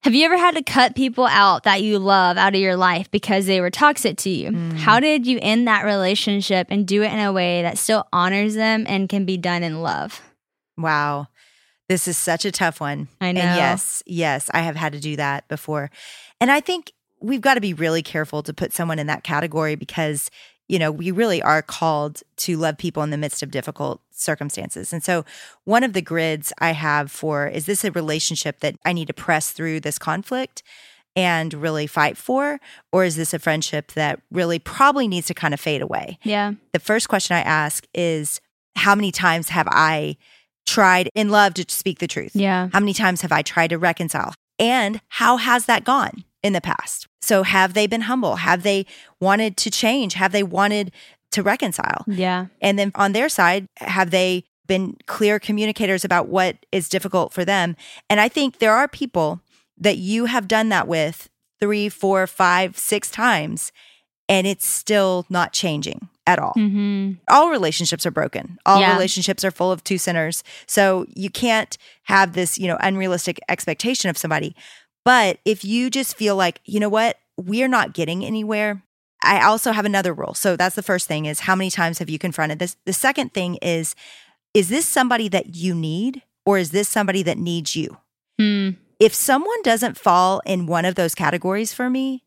have 0.04 0.14
you 0.14 0.26
ever 0.26 0.38
had 0.38 0.56
to 0.56 0.64
cut 0.64 0.96
people 0.96 1.26
out 1.26 1.64
that 1.64 1.82
you 1.82 1.98
love 1.98 2.38
out 2.38 2.56
of 2.56 2.60
your 2.60 2.76
life 2.76 3.10
because 3.10 3.46
they 3.46 3.62
were 3.62 3.70
toxic 3.70 4.18
to 4.20 4.30
you? 4.30 4.50
Hmm. 4.50 4.72
How 4.72 5.00
did 5.00 5.26
you 5.26 5.40
end 5.42 5.68
that 5.68 5.86
relationship 5.86 6.68
and 6.70 6.86
do 6.88 7.04
it 7.04 7.12
in 7.12 7.20
a 7.20 7.32
way 7.32 7.62
that 7.62 7.78
still 7.78 8.06
honors 8.12 8.56
them 8.56 8.86
and 8.88 9.08
can 9.08 9.26
be 9.26 9.38
done 9.38 9.64
in 9.64 9.82
love? 9.82 10.22
Wow. 10.78 11.28
This 11.90 12.08
is 12.08 12.18
such 12.18 12.44
a 12.46 12.52
tough 12.52 12.82
one. 12.82 13.08
I 13.22 13.32
know. 13.32 13.42
And 13.42 13.58
yes, 13.58 14.04
yes, 14.06 14.50
I 14.54 14.62
have 14.62 14.76
had 14.76 14.94
to 14.94 15.00
do 15.00 15.16
that 15.18 15.48
before. 15.48 15.90
And 16.40 16.52
I 16.52 16.60
think 16.60 16.92
we've 17.22 17.42
got 17.42 17.54
to 17.54 17.62
be 17.62 17.74
really 17.74 18.02
careful 18.02 18.44
to 18.44 18.54
put 18.54 18.74
someone 18.74 19.00
in 19.00 19.08
that 19.08 19.24
category 19.24 19.76
because, 19.76 20.30
you 20.74 20.80
know, 20.80 20.92
we 20.92 21.12
really 21.12 21.40
are 21.40 21.62
called 21.62 22.24
to 22.38 22.58
love 22.58 22.80
people 22.80 23.04
in 23.04 23.12
the 23.12 23.18
midst 23.18 23.44
of 23.44 23.52
difficult 23.52 24.02
circumstances. 24.10 24.92
And 24.92 25.04
so, 25.04 25.24
one 25.66 25.84
of 25.84 25.94
the 25.94 26.02
grids 26.02 26.52
I 26.58 26.72
have 26.72 27.12
for 27.12 27.46
is 27.46 27.68
this 27.68 27.84
a 27.84 27.92
relationship 27.92 28.60
that 28.62 28.76
I 28.84 28.92
need 28.92 29.06
to 29.06 29.14
press 29.14 29.52
through 29.52 29.82
this 29.82 30.00
conflict 30.00 30.64
and 31.16 31.54
really 31.54 31.86
fight 31.86 32.18
for? 32.18 32.60
Or 32.92 33.04
is 33.04 33.16
this 33.16 33.36
a 33.36 33.40
friendship 33.40 33.92
that 33.92 34.20
really 34.32 34.58
probably 34.58 35.08
needs 35.08 35.28
to 35.28 35.36
kind 35.36 35.54
of 35.54 35.60
fade 35.60 35.84
away? 35.84 36.18
Yeah. 36.24 36.54
the 36.72 36.80
first 36.80 37.08
question 37.08 37.38
I 37.38 37.42
ask 37.42 37.86
is 37.94 38.42
how 38.76 38.96
many 38.96 39.12
times 39.12 39.50
have 39.50 39.68
I 39.70 40.18
tried 40.66 41.08
in 41.14 41.30
love 41.30 41.54
to 41.54 41.66
speak 41.68 42.00
the 42.00 42.08
truth? 42.08 42.36
Yeah. 42.36 42.70
How 42.74 42.80
many 42.80 42.96
times 42.96 43.22
have 43.22 43.32
I 43.32 43.44
tried 43.44 43.68
to 43.68 43.78
reconcile? 43.78 44.34
And 44.58 45.02
how 45.10 45.38
has 45.38 45.68
that 45.68 45.84
gone 45.84 46.24
in 46.44 46.54
the 46.54 46.62
past? 46.62 47.08
So, 47.22 47.44
have 47.44 47.74
they 47.74 47.88
been 47.88 48.02
humble? 48.02 48.36
Have 48.38 48.64
they 48.64 48.86
wanted 49.20 49.58
to 49.58 49.72
change? 49.72 50.14
Have 50.16 50.32
they 50.34 50.44
wanted 50.44 50.92
to 51.32 51.42
reconcile? 51.42 52.04
Yeah. 52.08 52.48
And 52.62 52.78
then 52.78 52.92
on 52.96 53.14
their 53.14 53.30
side, 53.30 53.68
have 53.78 54.12
they 54.12 54.44
been 54.68 54.98
clear 55.08 55.40
communicators 55.40 56.06
about 56.06 56.28
what 56.28 56.58
is 56.72 56.88
difficult 56.90 57.34
for 57.34 57.44
them? 57.44 57.76
And 58.10 58.20
I 58.22 58.30
think 58.30 58.60
there 58.60 58.74
are 58.74 58.88
people 58.88 59.42
that 59.78 59.98
you 59.98 60.26
have 60.26 60.48
done 60.48 60.70
that 60.70 60.88
with 60.88 61.30
three, 61.60 61.90
four, 61.90 62.28
five, 62.28 62.78
six 62.78 63.10
times, 63.10 63.72
and 64.30 64.46
it's 64.46 64.68
still 64.68 65.26
not 65.30 65.54
changing 65.54 66.10
at 66.26 66.40
all. 66.40 66.54
Mm-hmm. 66.56 67.14
All 67.28 67.50
relationships 67.50 68.06
are 68.06 68.12
broken. 68.12 68.58
All 68.66 68.80
Yeah. 68.80 68.94
relationships 68.94 69.44
are 69.44 69.52
full 69.52 69.72
of 69.72 69.84
two 69.84 69.98
sinners. 69.98 70.44
So 70.68 71.06
you 71.14 71.30
can't 71.30 71.78
have 72.04 72.34
this, 72.34 72.58
you 72.58 72.68
know, 72.68 72.78
unrealistic 72.80 73.40
expectation 73.50 74.10
of 74.10 74.18
somebody. 74.18 74.56
But 75.06 75.40
if 75.46 75.66
you 75.66 75.90
just 75.90 76.16
feel 76.16 76.36
like, 76.36 76.60
you 76.66 76.80
know 76.80 76.90
what, 76.90 77.18
we're 77.38 77.68
not 77.68 77.94
getting 77.94 78.24
anywhere. 78.24 78.84
I 79.24 79.44
also 79.44 79.72
have 79.72 79.86
another 79.86 80.14
rule. 80.14 80.34
So 80.34 80.56
that's 80.56 80.76
the 80.76 80.84
first 80.84 81.08
thing 81.08 81.26
is 81.26 81.42
how 81.42 81.56
many 81.56 81.70
times 81.70 82.00
have 82.00 82.10
you 82.10 82.20
confronted 82.20 82.60
this? 82.60 82.76
The 82.86 82.94
second 82.94 83.34
thing 83.34 83.56
is 83.62 83.96
is 84.54 84.70
this 84.70 84.86
somebody 84.86 85.30
that 85.30 85.56
you 85.56 85.74
need 85.74 86.22
or 86.46 86.58
is 86.60 86.72
this 86.72 86.88
somebody 86.88 87.24
that 87.24 87.38
needs 87.38 87.76
you? 87.76 87.98
Hmm. 88.40 88.72
If 89.00 89.14
someone 89.14 89.62
doesn't 89.64 89.98
fall 89.98 90.42
in 90.46 90.68
one 90.68 90.86
of 90.86 90.96
those 90.96 91.16
categories 91.16 91.74
for 91.74 91.90
me, 91.90 92.24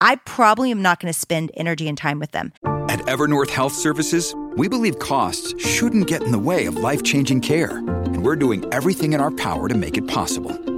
I 0.00 0.16
probably 0.16 0.70
am 0.70 0.82
not 0.82 1.00
going 1.00 1.12
to 1.12 1.18
spend 1.18 1.50
energy 1.54 1.88
and 1.88 1.96
time 1.96 2.18
with 2.18 2.32
them. 2.32 2.52
At 2.88 3.00
Evernorth 3.00 3.50
Health 3.50 3.72
Services, 3.72 4.34
we 4.56 4.68
believe 4.68 4.98
costs 4.98 5.54
shouldn't 5.64 6.06
get 6.06 6.22
in 6.22 6.32
the 6.32 6.38
way 6.38 6.66
of 6.66 6.76
life 6.76 7.02
changing 7.02 7.40
care, 7.40 7.78
and 7.78 8.24
we're 8.24 8.36
doing 8.36 8.64
everything 8.72 9.12
in 9.12 9.20
our 9.20 9.30
power 9.30 9.68
to 9.68 9.74
make 9.74 9.96
it 9.96 10.06
possible. 10.06 10.77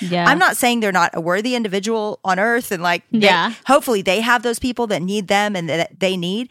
Yeah. 0.00 0.26
I'm 0.28 0.38
not 0.38 0.56
saying 0.56 0.80
they're 0.80 0.92
not 0.92 1.10
a 1.14 1.20
worthy 1.20 1.54
individual 1.54 2.20
on 2.24 2.38
earth 2.38 2.70
and 2.72 2.82
like, 2.82 3.02
they- 3.10 3.18
Yeah. 3.26 3.54
hopefully 3.66 4.02
they 4.02 4.20
have 4.20 4.42
those 4.42 4.58
people 4.58 4.86
that 4.88 5.02
need 5.02 5.28
them 5.28 5.54
and 5.56 5.68
that 5.68 6.00
they 6.00 6.16
need. 6.16 6.48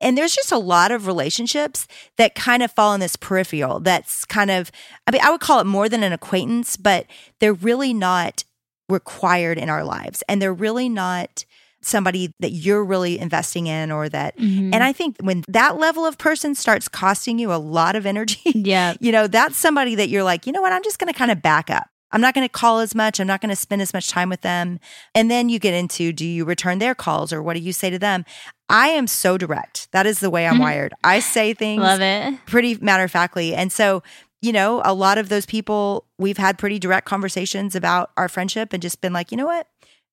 And 0.00 0.18
there's 0.18 0.34
just 0.34 0.52
a 0.52 0.58
lot 0.58 0.90
of 0.92 1.06
relationships 1.06 1.86
that 2.18 2.34
kind 2.34 2.62
of 2.62 2.70
fall 2.72 2.92
in 2.94 3.00
this 3.00 3.16
peripheral 3.16 3.80
that's 3.80 4.24
kind 4.26 4.50
of, 4.50 4.70
I 5.06 5.12
mean, 5.12 5.22
I 5.24 5.30
would 5.30 5.40
call 5.40 5.60
it 5.60 5.66
more 5.66 5.88
than 5.88 6.02
an 6.02 6.12
acquaintance, 6.12 6.76
but 6.76 7.06
they're 7.40 7.54
really 7.54 7.94
not 7.94 8.44
required 8.90 9.56
in 9.56 9.70
our 9.70 9.82
lives. 9.84 10.22
And 10.28 10.42
they're 10.42 10.52
really 10.52 10.88
not 10.90 11.44
somebody 11.80 12.32
that 12.40 12.50
you're 12.50 12.84
really 12.84 13.18
investing 13.18 13.66
in 13.66 13.90
or 13.90 14.08
that, 14.08 14.36
Mm-hmm. 14.38 14.72
and 14.74 14.82
I 14.82 14.92
think 14.92 15.16
when 15.20 15.44
that 15.48 15.78
level 15.78 16.06
of 16.06 16.16
person 16.16 16.54
starts 16.54 16.88
costing 16.88 17.38
you 17.38 17.52
a 17.52 17.56
lot 17.60 17.94
of 17.94 18.06
energy, 18.06 18.40
Yeah. 18.54 18.94
you 19.00 19.12
know, 19.12 19.26
that's 19.26 19.56
somebody 19.58 19.94
that 19.94 20.08
you're 20.08 20.22
like, 20.24 20.46
you 20.46 20.52
know 20.52 20.62
what, 20.62 20.72
I'm 20.72 20.82
just 20.82 20.98
going 20.98 21.12
to 21.12 21.18
kind 21.18 21.30
of 21.30 21.42
back 21.42 21.68
up. 21.70 21.86
I'm 22.14 22.20
not 22.20 22.32
going 22.32 22.46
to 22.46 22.52
call 22.52 22.78
as 22.78 22.94
much. 22.94 23.18
I'm 23.18 23.26
not 23.26 23.40
going 23.40 23.50
to 23.50 23.56
spend 23.56 23.82
as 23.82 23.92
much 23.92 24.08
time 24.08 24.28
with 24.28 24.42
them. 24.42 24.78
And 25.16 25.28
then 25.28 25.48
you 25.48 25.58
get 25.58 25.74
into 25.74 26.12
do 26.12 26.24
you 26.24 26.44
return 26.44 26.78
their 26.78 26.94
calls 26.94 27.32
or 27.32 27.42
what 27.42 27.54
do 27.54 27.60
you 27.60 27.72
say 27.72 27.90
to 27.90 27.98
them? 27.98 28.24
I 28.68 28.88
am 28.88 29.08
so 29.08 29.36
direct. 29.36 29.90
That 29.90 30.06
is 30.06 30.20
the 30.20 30.30
way 30.30 30.46
I'm 30.46 30.54
mm-hmm. 30.54 30.62
wired. 30.62 30.94
I 31.02 31.18
say 31.18 31.54
things 31.54 31.82
Love 31.82 32.00
it. 32.00 32.34
pretty 32.46 32.76
matter 32.76 33.02
of 33.02 33.10
factly. 33.10 33.52
And 33.52 33.72
so, 33.72 34.04
you 34.40 34.52
know, 34.52 34.80
a 34.84 34.94
lot 34.94 35.18
of 35.18 35.28
those 35.28 35.44
people, 35.44 36.06
we've 36.16 36.38
had 36.38 36.56
pretty 36.56 36.78
direct 36.78 37.06
conversations 37.06 37.74
about 37.74 38.12
our 38.16 38.28
friendship 38.28 38.72
and 38.72 38.80
just 38.80 39.00
been 39.00 39.12
like, 39.12 39.32
you 39.32 39.36
know 39.36 39.46
what? 39.46 39.66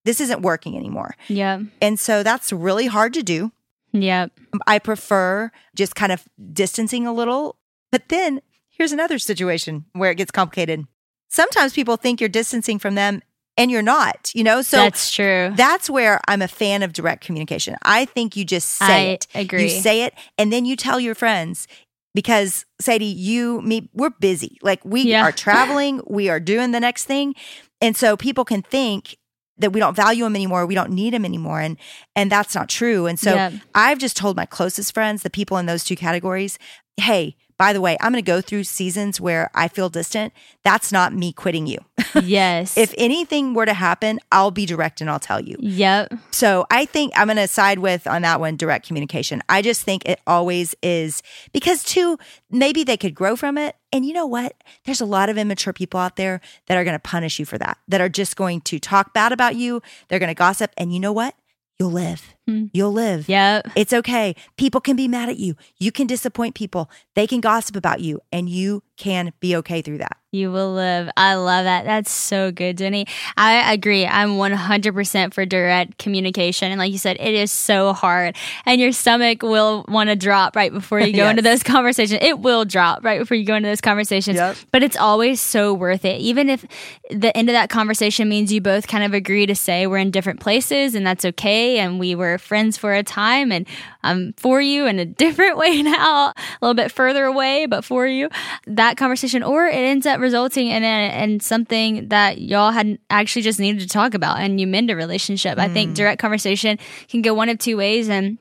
This 0.03 0.20
isn't 0.20 0.41
working 0.41 0.75
anymore. 0.75 1.15
Yeah. 1.27 1.62
And 1.81 2.00
so 2.00 2.24
that's 2.24 2.51
really 2.51 2.88
hard 2.88 3.13
to 3.13 3.22
do. 3.22 3.51
Yeah. 3.91 4.27
I 4.65 4.79
prefer 4.79 5.51
just 5.75 5.93
kind 5.93 6.12
of 6.12 6.27
distancing 6.51 7.05
a 7.05 7.13
little. 7.13 7.58
But 7.91 8.10
then 8.10 8.41
here's 8.70 8.91
another 8.91 9.20
situation 9.20 9.86
where 9.93 10.10
it 10.10 10.15
gets 10.15 10.31
complicated. 10.31 10.88
Sometimes 11.31 11.73
people 11.73 11.95
think 11.97 12.19
you're 12.19 12.29
distancing 12.29 12.77
from 12.77 12.95
them 12.95 13.21
and 13.57 13.71
you're 13.71 13.81
not, 13.81 14.31
you 14.35 14.43
know? 14.43 14.61
So 14.61 14.77
That's 14.77 15.11
true. 15.11 15.51
that's 15.55 15.89
where 15.89 16.19
I'm 16.27 16.41
a 16.41 16.47
fan 16.47 16.83
of 16.83 16.93
direct 16.93 17.23
communication. 17.25 17.75
I 17.83 18.05
think 18.05 18.35
you 18.35 18.43
just 18.45 18.67
say 18.69 19.09
I 19.09 19.11
it. 19.13 19.27
agree. 19.33 19.63
You 19.63 19.69
say 19.69 20.03
it 20.03 20.13
and 20.38 20.51
then 20.51 20.65
you 20.65 20.75
tell 20.75 21.00
your 21.00 21.15
friends 21.15 21.67
because 22.13 22.65
Sadie, 22.81 23.05
you, 23.05 23.61
me, 23.61 23.89
we're 23.93 24.09
busy. 24.09 24.57
Like 24.61 24.83
we 24.83 25.03
Yeah. 25.03 25.23
are 25.23 25.31
traveling, 25.31 26.01
we 26.07 26.29
are 26.29 26.39
doing 26.39 26.71
the 26.71 26.79
next 26.81 27.05
thing. 27.05 27.33
And 27.79 27.95
so 27.95 28.17
people 28.17 28.43
can 28.45 28.61
think 28.61 29.15
that 29.57 29.71
we 29.71 29.79
don't 29.79 29.95
value 29.95 30.23
them 30.23 30.35
anymore, 30.35 30.65
we 30.65 30.75
don't 30.75 30.91
need 30.91 31.13
them 31.13 31.23
anymore. 31.23 31.61
And 31.61 31.77
and 32.15 32.31
that's 32.31 32.55
not 32.55 32.67
true. 32.67 33.05
And 33.05 33.17
so 33.19 33.35
Yep. 33.35 33.53
I've 33.75 34.00
just 34.00 34.17
told 34.17 34.35
my 34.35 34.45
closest 34.45 34.93
friends, 34.93 35.23
the 35.23 35.29
people 35.29 35.57
in 35.57 35.65
those 35.65 35.83
two 35.85 35.95
categories, 35.95 36.57
hey, 36.97 37.35
by 37.62 37.74
the 37.74 37.80
way, 37.80 37.96
I'm 38.01 38.12
going 38.12 38.24
to 38.24 38.27
go 38.27 38.41
through 38.41 38.63
seasons 38.63 39.22
where 39.22 39.51
I 39.53 39.68
feel 39.68 39.88
distant. 39.88 40.34
That's 40.63 40.91
not 40.91 41.13
me 41.13 41.32
quitting 41.32 41.68
you. 41.68 41.77
yes. 42.24 42.75
if 42.75 42.91
anything 42.98 43.53
were 43.53 43.68
to 43.68 43.75
happen, 43.75 44.20
I'll 44.32 44.50
be 44.50 44.65
direct 44.65 45.00
and 45.00 45.12
I'll 45.12 45.20
tell 45.20 45.39
you. 45.39 45.58
Yep. 45.60 46.12
So 46.32 46.65
I 46.72 46.86
think 46.86 47.13
I'm 47.15 47.27
going 47.27 47.38
to 47.38 47.48
side 47.48 47.77
with 47.77 48.08
on 48.08 48.24
that 48.24 48.39
one 48.39 48.56
direct 48.56 48.88
communication. 48.88 49.44
I 49.48 49.62
just 49.62 49.84
think 49.84 50.03
it 50.08 50.20
always 50.25 50.74
is 50.82 51.22
because 51.53 51.84
too 51.84 52.18
maybe 52.50 52.84
they 52.84 52.98
could 52.98 53.13
grow 53.13 53.36
from 53.36 53.60
it. 53.60 53.75
And 53.94 54.08
you 54.08 54.13
know 54.13 54.25
what? 54.25 54.56
There's 54.86 55.01
a 55.01 55.06
lot 55.06 55.30
of 55.30 55.38
immature 55.38 55.72
people 55.72 56.00
out 56.00 56.15
there 56.15 56.41
that 56.65 56.80
are 56.80 56.84
going 56.84 56.96
to 56.96 57.00
punish 57.00 57.38
you 57.38 57.46
for 57.46 57.60
that. 57.60 57.77
That 57.88 58.01
are 58.01 58.10
just 58.10 58.38
going 58.38 58.62
to 58.62 58.80
talk 58.80 59.13
bad 59.13 59.32
about 59.32 59.56
you. 59.56 59.84
They're 60.08 60.18
going 60.18 60.30
to 60.30 60.34
gossip 60.34 60.72
and 60.77 60.91
you 60.91 61.00
know 61.00 61.13
what? 61.13 61.36
You'll 61.77 61.91
live. 61.91 62.34
Hmm. 62.48 62.65
You'll 62.74 62.91
live. 62.91 63.29
Yeah. 63.29 63.62
It's 63.75 63.93
okay. 63.93 64.36
People 64.57 64.81
can 64.81 64.95
be 64.95 65.07
mad 65.07 65.29
at 65.29 65.38
you. 65.38 65.55
You 65.79 65.91
can 65.91 66.07
disappoint 66.07 66.55
people. 66.55 66.89
They 67.15 67.27
can 67.27 67.39
gossip 67.39 67.75
about 67.75 68.00
you 68.01 68.19
and 68.31 68.50
you 68.50 68.81
can 68.98 69.31
be 69.39 69.55
okay 69.57 69.81
through 69.81 70.00
that. 70.00 70.17
You 70.33 70.50
will 70.51 70.74
live. 70.74 71.10
I 71.17 71.36
love 71.36 71.65
that. 71.65 71.83
That's 71.83 72.10
so 72.10 72.51
good, 72.51 72.77
Denny. 72.77 73.05
I 73.36 73.74
agree. 73.74 74.05
I'm 74.07 74.38
100% 74.38 75.33
for 75.33 75.45
direct 75.45 75.98
communication. 75.98 76.71
And 76.71 76.79
like 76.79 76.91
you 76.91 76.98
said, 76.98 77.17
it 77.19 77.33
is 77.33 77.51
so 77.51 77.91
hard. 77.93 78.38
And 78.65 78.79
your 78.79 78.93
stomach 78.93 79.43
will 79.43 79.83
want 79.89 80.10
to 80.10 80.15
drop 80.15 80.55
right 80.55 80.71
before 80.71 81.00
you 81.01 81.12
go 81.13 81.24
Yes. 81.24 81.29
into 81.31 81.41
those 81.41 81.63
conversations. 81.63 82.19
It 82.24 82.39
will 82.39 82.63
drop 82.63 83.03
right 83.03 83.19
before 83.19 83.36
you 83.36 83.43
go 83.45 83.55
into 83.55 83.67
those 83.67 83.81
conversations. 83.81 84.38
Yep. 84.38 84.55
But 84.71 84.83
it's 84.83 84.95
always 84.95 85.41
so 85.41 85.74
worth 85.74 86.05
it. 86.05 86.21
Even 86.21 86.48
if 86.50 86.65
the 87.10 87.36
end 87.36 87.50
of 87.50 87.53
that 87.53 87.69
conversation 87.69 88.29
means 88.29 88.53
you 88.53 88.62
both 88.62 88.88
kind 88.88 89.03
of 89.03 89.13
agree 89.13 89.45
to 89.48 89.55
say 89.55 89.86
we're 89.86 89.98
in 89.98 90.12
different 90.12 90.39
places 90.39 90.95
and 90.95 91.05
that's 91.05 91.25
okay. 91.25 91.79
And 91.79 92.00
we 92.00 92.15
were 92.15 92.30
friends 92.38 92.77
for 92.77 92.93
a 92.93 93.03
time 93.03 93.51
and 93.51 93.67
I'm 94.03 94.33
for 94.33 94.61
you 94.61 94.85
in 94.88 95.00
a 95.00 95.05
different 95.05 95.57
way 95.61 95.81
now, 95.81 96.27
a 96.29 96.33
little 96.61 96.73
bit 96.73 96.91
further 96.91 97.25
away, 97.25 97.65
but 97.65 97.83
for 97.83 98.07
you. 98.07 98.29
That 98.67 98.97
conversation, 98.97 99.43
or 99.43 99.67
it 99.67 99.75
ends 99.75 100.05
up 100.05 100.19
resulting 100.19 100.67
in 100.67 100.83
a, 100.83 101.23
in 101.23 101.39
something 101.39 102.09
that 102.09 102.41
y'all 102.41 102.71
had 102.71 102.97
actually 103.09 103.43
just 103.43 103.59
needed 103.59 103.81
to 103.81 103.88
talk 103.88 104.13
about 104.13 104.39
and 104.39 104.59
you 104.59 104.67
mend 104.67 104.89
a 104.89 104.95
relationship. 104.95 105.57
I 105.57 105.67
think 105.67 105.91
mm. 105.91 105.95
direct 105.95 106.21
conversation 106.21 106.79
can 107.07 107.21
go 107.21 107.33
one 107.33 107.50
of 107.50 107.57
two 107.57 107.77
ways 107.77 108.09
and 108.09 108.38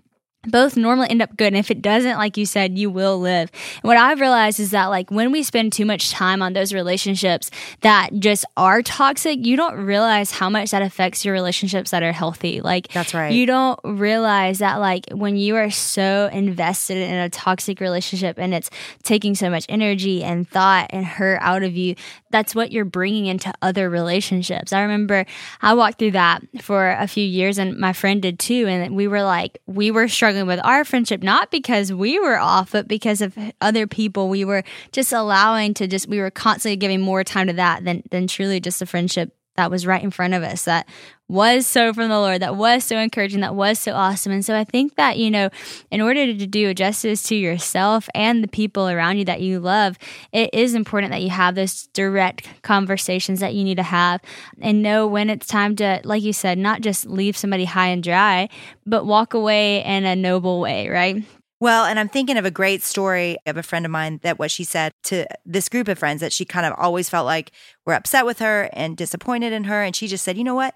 both 0.47 0.75
normally 0.75 1.11
end 1.11 1.21
up 1.21 1.37
good. 1.37 1.49
And 1.49 1.57
if 1.57 1.71
it 1.71 1.83
doesn't, 1.83 2.17
like 2.17 2.39
you 2.39 2.47
said, 2.47 2.79
you 2.79 2.89
will 2.91 3.21
live. 3.21 3.51
And 3.83 3.89
what 3.89 3.99
I've 3.99 4.21
realized 4.21 4.59
is 4.59 4.71
that 4.71 4.87
like 4.87 5.11
when 5.11 5.33
we 5.33 5.43
spend 5.43 5.73
too 5.73 5.85
much 5.85 6.11
time 6.11 6.41
on 6.41 6.55
those 6.55 6.73
relationships 6.73 7.51
that 7.83 8.11
just 8.19 8.47
are 8.57 8.81
toxic, 8.81 9.45
you 9.45 9.57
don't 9.57 9.77
realize 9.77 10.31
how 10.31 10.49
much 10.49 10.71
that 10.71 10.81
affects 10.81 11.27
your 11.27 11.35
relationships 11.35 11.91
that 11.91 12.03
are 12.03 12.13
healthy. 12.13 12.63
Like 12.63 12.91
That's 12.93 13.13
right. 13.13 13.33
You 13.33 13.45
don't 13.45 13.79
realize 13.85 14.61
that 14.61 14.77
like 14.77 15.11
when 15.13 15.37
you 15.37 15.57
are 15.57 15.71
so 15.71 16.31
invested 16.33 16.97
in 16.97 17.15
a 17.15 17.29
toxic 17.29 17.81
relationship 17.81 18.39
and 18.39 18.55
it's 18.55 18.71
taking 19.03 19.35
so 19.35 19.51
much 19.51 19.67
energy 19.69 20.25
and 20.25 20.49
thought 20.49 20.87
and 20.91 21.05
hurt 21.05 21.39
out 21.43 21.63
of 21.63 21.77
you, 21.77 21.97
that's 22.31 22.55
what 22.55 22.73
you're 22.73 22.87
bringing 22.87 23.27
into 23.27 23.53
other 23.61 23.91
relationships. 23.91 24.73
I 24.73 24.81
remember 24.81 25.27
I 25.61 25.75
walked 25.75 25.99
through 25.99 26.13
that 26.13 26.41
for 26.63 26.93
a 26.93 27.07
few 27.07 27.25
years 27.25 27.59
and 27.59 27.77
my 27.77 27.93
friend 27.93 28.23
did 28.23 28.39
too. 28.39 28.67
And 28.69 28.97
we 28.97 29.07
were 29.07 29.23
like, 29.23 29.59
we 29.67 29.91
were 29.91 30.09
struggling 30.09 30.30
struggling 30.31 30.47
with 30.47 30.65
our 30.65 30.85
friendship, 30.85 31.23
not 31.23 31.51
because 31.51 31.93
we 31.93 32.19
were 32.21 32.39
off, 32.39 32.71
but 32.73 32.87
because 32.87 33.21
of 33.21 33.37
other 33.61 33.87
people. 33.87 34.29
We 34.29 34.45
were 34.45 34.63
just 34.93 35.13
allowing 35.13 35.75
to 35.75 35.89
just, 35.89 36.09
we 36.09 36.21
were 36.21 36.31
constantly 36.31 36.77
giving 36.77 37.01
more 37.01 37.25
time 37.25 37.49
to 37.49 37.53
that 37.55 37.85
than, 37.85 38.05
than 38.11 38.29
truly 38.29 38.61
just 38.61 38.81
a 38.81 38.87
friendship 38.87 39.35
that 39.57 39.71
was 39.71 39.87
right 39.87 40.03
in 40.03 40.11
front 40.11 40.35
of 40.35 40.43
us 40.43 40.65
that 40.65 40.89
was 41.29 41.65
so 41.65 41.93
from 41.93 42.09
the 42.09 42.19
Lord, 42.19 42.43
that 42.43 42.57
was 42.57 42.83
so 42.83 42.99
encouraging, 42.99 43.41
that 43.41 43.55
was 43.55 43.79
so 43.79 43.93
awesome. 43.93 44.33
And 44.33 44.45
so 44.45 44.57
I 44.57 44.65
think 44.65 44.97
that, 44.97 45.17
you 45.17 45.31
know, 45.31 45.49
in 45.91 46.01
order 46.01 46.27
to 46.27 46.47
do 46.47 46.75
justice 46.75 47.23
to 47.25 47.37
yourself 47.37 48.09
and 48.15 48.43
the 48.43 48.49
people 48.49 48.89
around 48.89 49.19
you 49.19 49.25
that 49.27 49.41
you 49.41 49.61
love, 49.61 49.97
it 50.33 50.51
is 50.53 50.75
important 50.75 51.13
that 51.13 51.23
you 51.23 51.31
have 51.31 51.55
those 51.55 51.87
direct 51.89 52.49
conversations 52.63 53.39
that 53.41 53.55
you 53.55 53.63
need 53.63 53.77
to 53.77 53.85
have 53.85 54.21
and 54.61 54.83
know 54.83 55.07
when 55.07 55.31
it's 55.31 55.47
time 55.47 55.77
to, 55.77 56.01
like 56.05 56.25
you 56.25 56.33
said, 56.33 56.59
not 56.59 56.81
just 56.81 57.07
leave 57.07 57.37
somebody 57.37 57.65
high 57.65 57.89
and 57.89 58.03
dry, 58.03 58.49
but 58.85 59.07
walk 59.07 59.35
away 59.35 59.85
in 59.85 60.05
a 60.05 60.17
noble 60.17 60.59
way, 60.59 60.89
right? 60.89 61.23
Well, 61.61 61.85
and 61.85 61.99
I'm 61.99 62.09
thinking 62.09 62.39
of 62.39 62.47
a 62.47 62.51
great 62.51 62.83
story 62.83 63.37
of 63.45 63.59
a 63.59 63.63
friend 63.63 63.85
of 63.85 63.93
mine 63.93 64.21
that 64.23 64.39
what 64.39 64.51
she 64.51 64.65
said 64.65 64.93
to 65.05 65.27
this 65.45 65.69
group 65.69 65.89
of 65.89 65.99
friends 65.99 66.23
that 66.23 66.33
she 66.33 66.47
kind 66.47 66.65
of 66.65 66.73
always 66.79 67.11
felt 67.11 67.27
like 67.27 67.53
were 67.85 67.93
upset 67.93 68.25
with 68.25 68.39
her 68.39 68.71
and 68.73 68.97
disappointed 68.97 69.53
in 69.53 69.65
her. 69.65 69.83
And 69.83 69.95
she 69.95 70.09
just 70.09 70.25
said, 70.25 70.39
you 70.39 70.45
know 70.45 70.55
what? 70.55 70.75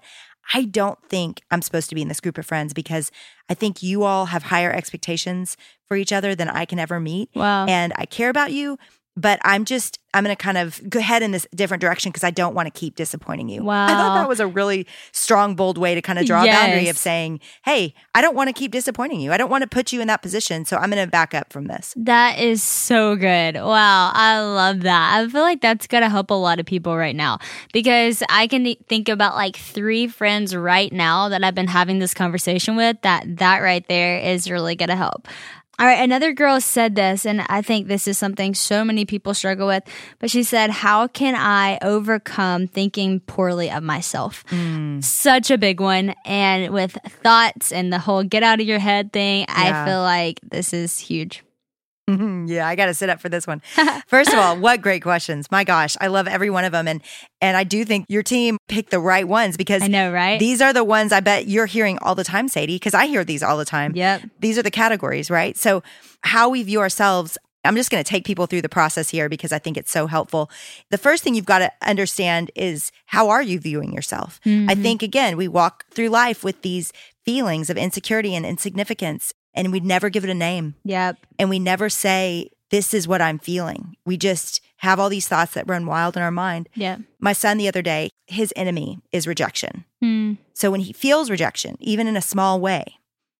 I 0.53 0.65
don't 0.65 0.99
think 1.09 1.41
I'm 1.49 1.63
supposed 1.63 1.89
to 1.89 1.95
be 1.95 2.03
in 2.03 2.07
this 2.07 2.19
group 2.19 2.37
of 2.37 2.45
friends 2.45 2.73
because 2.73 3.11
I 3.49 3.55
think 3.55 3.81
you 3.81 4.03
all 4.03 4.27
have 4.27 4.43
higher 4.43 4.71
expectations 4.71 5.57
for 5.87 5.97
each 5.97 6.13
other 6.13 6.35
than 6.35 6.49
I 6.49 6.65
can 6.65 6.77
ever 6.77 6.99
meet. 6.99 7.29
Wow. 7.33 7.65
And 7.65 7.91
I 7.95 8.05
care 8.05 8.29
about 8.29 8.51
you, 8.51 8.77
but 9.15 9.39
I'm 9.43 9.65
just 9.65 9.99
I'm 10.15 10.23
going 10.23 10.35
to 10.35 10.41
kind 10.41 10.57
of 10.57 10.81
go 10.89 10.99
ahead 10.99 11.23
in 11.23 11.31
this 11.31 11.45
different 11.53 11.81
direction 11.81 12.09
because 12.09 12.23
I 12.23 12.31
don't 12.31 12.55
want 12.55 12.73
to 12.73 12.79
keep 12.79 12.95
disappointing 12.95 13.49
you. 13.49 13.63
Wow. 13.63 13.85
I 13.85 13.89
thought 13.89 14.15
that 14.15 14.29
was 14.29 14.39
a 14.39 14.47
really 14.47 14.87
strong, 15.11 15.55
bold 15.55 15.77
way 15.77 15.93
to 15.93 16.01
kind 16.01 16.17
of 16.17 16.25
draw 16.25 16.43
a 16.43 16.47
boundary 16.47 16.87
of 16.87 16.97
saying, 16.97 17.41
"Hey, 17.65 17.93
I 18.13 18.21
don't 18.21 18.35
want 18.35 18.47
to 18.47 18.53
keep 18.53 18.71
disappointing 18.71 19.19
you. 19.19 19.33
I 19.33 19.37
don't 19.37 19.49
want 19.49 19.63
to 19.63 19.67
put 19.67 19.91
you 19.91 19.99
in 19.99 20.07
that 20.07 20.21
position, 20.21 20.63
so 20.63 20.77
I'm 20.77 20.89
going 20.89 21.03
to 21.05 21.11
back 21.11 21.33
up 21.33 21.51
from 21.51 21.65
this." 21.65 21.93
That 21.97 22.39
is 22.39 22.63
so 22.63 23.17
good. 23.17 23.55
Wow, 23.55 24.11
I 24.13 24.39
love 24.39 24.81
that. 24.81 25.17
I 25.19 25.27
feel 25.27 25.41
like 25.41 25.61
that's 25.61 25.87
going 25.87 26.03
to 26.03 26.09
help 26.09 26.29
a 26.29 26.33
lot 26.33 26.59
of 26.59 26.65
people 26.65 26.95
right 26.95 27.15
now 27.15 27.39
because 27.73 28.23
I 28.29 28.47
can 28.47 28.75
think 28.87 29.09
about 29.09 29.35
like 29.35 29.57
three 29.57 30.07
friends 30.07 30.55
right 30.55 30.93
now 30.93 31.27
that 31.29 31.43
I've 31.43 31.55
been 31.55 31.67
having 31.67 31.99
this 31.99 32.13
conversation 32.13 32.77
with 32.77 33.01
that 33.01 33.37
that 33.37 33.59
right 33.59 33.85
there 33.89 34.19
is 34.19 34.49
really 34.49 34.75
going 34.75 34.89
to 34.89 34.95
help. 34.95 35.27
All 35.77 35.85
right, 35.85 36.01
another 36.01 36.31
girl 36.31 36.61
said 36.61 36.95
this, 36.95 37.25
and 37.25 37.41
I 37.49 37.61
think 37.61 37.87
this 37.87 38.07
is 38.07 38.17
something 38.17 38.53
so 38.53 38.85
many 38.85 39.03
people 39.03 39.33
struggle 39.33 39.67
with. 39.67 39.83
But 40.19 40.31
she 40.31 40.43
said, 40.43 40.69
How 40.69 41.07
can 41.07 41.35
I 41.35 41.77
overcome 41.81 42.67
thinking 42.67 43.19
poorly 43.19 43.69
of 43.69 43.83
myself? 43.83 44.45
Mm. 44.47 45.03
Such 45.03 45.51
a 45.51 45.57
big 45.57 45.81
one. 45.81 46.15
And 46.23 46.73
with 46.73 46.97
thoughts 47.23 47.73
and 47.73 47.91
the 47.91 47.99
whole 47.99 48.23
get 48.23 48.41
out 48.41 48.61
of 48.61 48.67
your 48.67 48.79
head 48.79 49.11
thing, 49.11 49.41
Yeah. 49.49 49.83
I 49.83 49.85
feel 49.85 50.01
like 50.01 50.39
this 50.43 50.71
is 50.71 50.97
huge. 50.97 51.43
Mm-hmm. 52.09 52.45
yeah, 52.45 52.67
I 52.67 52.75
got 52.75 52.85
to 52.85 52.93
sit 52.93 53.09
up 53.09 53.19
for 53.19 53.29
this 53.29 53.47
one. 53.47 53.61
First 54.07 54.31
of 54.31 54.37
all, 54.37 54.57
what 54.57 54.81
great 54.81 55.01
questions. 55.01 55.49
My 55.49 55.63
gosh, 55.63 55.97
I 55.99 56.07
love 56.07 56.27
every 56.27 56.51
one 56.51 56.63
of 56.63 56.71
them 56.71 56.87
and 56.87 57.01
and 57.41 57.57
I 57.57 57.63
do 57.63 57.83
think 57.83 58.05
your 58.09 58.23
team 58.23 58.57
picked 58.67 58.91
the 58.91 58.99
right 58.99 59.27
ones 59.27 59.57
because 59.57 59.81
I 59.81 59.87
know, 59.87 60.11
right? 60.11 60.39
These 60.39 60.61
are 60.61 60.73
the 60.73 60.83
ones 60.83 61.11
I 61.11 61.19
bet 61.19 61.47
you're 61.47 61.65
hearing 61.65 61.97
all 61.99 62.15
the 62.15 62.23
time, 62.23 62.47
Sadie, 62.47 62.75
because 62.75 62.93
I 62.93 63.07
hear 63.07 63.23
these 63.23 63.41
all 63.41 63.57
the 63.57 63.65
time. 63.65 63.93
Yep. 63.95 64.21
These 64.39 64.57
are 64.57 64.63
the 64.63 64.71
categories, 64.71 65.29
right? 65.31 65.57
So, 65.57 65.81
how 66.21 66.49
we 66.49 66.63
view 66.63 66.79
ourselves, 66.79 67.37
I'm 67.63 67.75
just 67.75 67.89
going 67.89 68.03
to 68.03 68.07
take 68.07 68.25
people 68.25 68.45
through 68.45 68.61
the 68.61 68.69
process 68.69 69.09
here 69.09 69.29
because 69.29 69.51
I 69.51 69.59
think 69.59 69.77
it's 69.77 69.91
so 69.91 70.07
helpful. 70.07 70.49
The 70.91 70.97
first 70.97 71.23
thing 71.23 71.35
you've 71.35 71.45
got 71.45 71.59
to 71.59 71.71
understand 71.81 72.51
is 72.55 72.91
how 73.07 73.29
are 73.29 73.41
you 73.41 73.59
viewing 73.59 73.93
yourself? 73.93 74.39
I 74.45 74.49
mm-hmm. 74.49 74.81
think, 74.81 75.03
again, 75.03 75.37
we 75.37 75.47
walk 75.47 75.85
through 75.91 76.09
life 76.09 76.43
with 76.43 76.61
these 76.61 76.93
feelings 77.23 77.69
of 77.69 77.77
insecurity 77.77 78.35
and 78.35 78.45
insignificance, 78.45 79.33
and 79.55 79.71
we'd 79.71 79.83
never 79.85 80.09
give 80.09 80.23
it 80.23 80.29
a 80.29 80.33
name 80.35 80.75
Yep. 80.83 81.17
and 81.39 81.49
we 81.49 81.59
never 81.59 81.89
say, 81.89 82.49
This 82.69 82.93
is 82.93 83.07
what 83.07 83.21
I'm 83.21 83.39
feeling. 83.39 83.95
We 84.05 84.17
just 84.17 84.61
have 84.77 84.99
all 84.99 85.09
these 85.09 85.27
thoughts 85.27 85.53
that 85.53 85.67
run 85.69 85.85
wild 85.85 86.15
in 86.17 86.21
our 86.23 86.31
mind. 86.31 86.69
Yep. 86.75 86.99
My 87.19 87.33
son 87.33 87.57
the 87.57 87.67
other 87.67 87.81
day, 87.81 88.09
his 88.27 88.53
enemy 88.55 88.99
is 89.11 89.25
rejection. 89.27 89.85
Hmm. 90.01 90.33
So 90.53 90.69
when 90.71 90.81
he 90.81 90.93
feels 90.93 91.29
rejection, 91.29 91.77
even 91.79 92.07
in 92.07 92.17
a 92.17 92.21
small 92.21 92.59
way, 92.59 92.83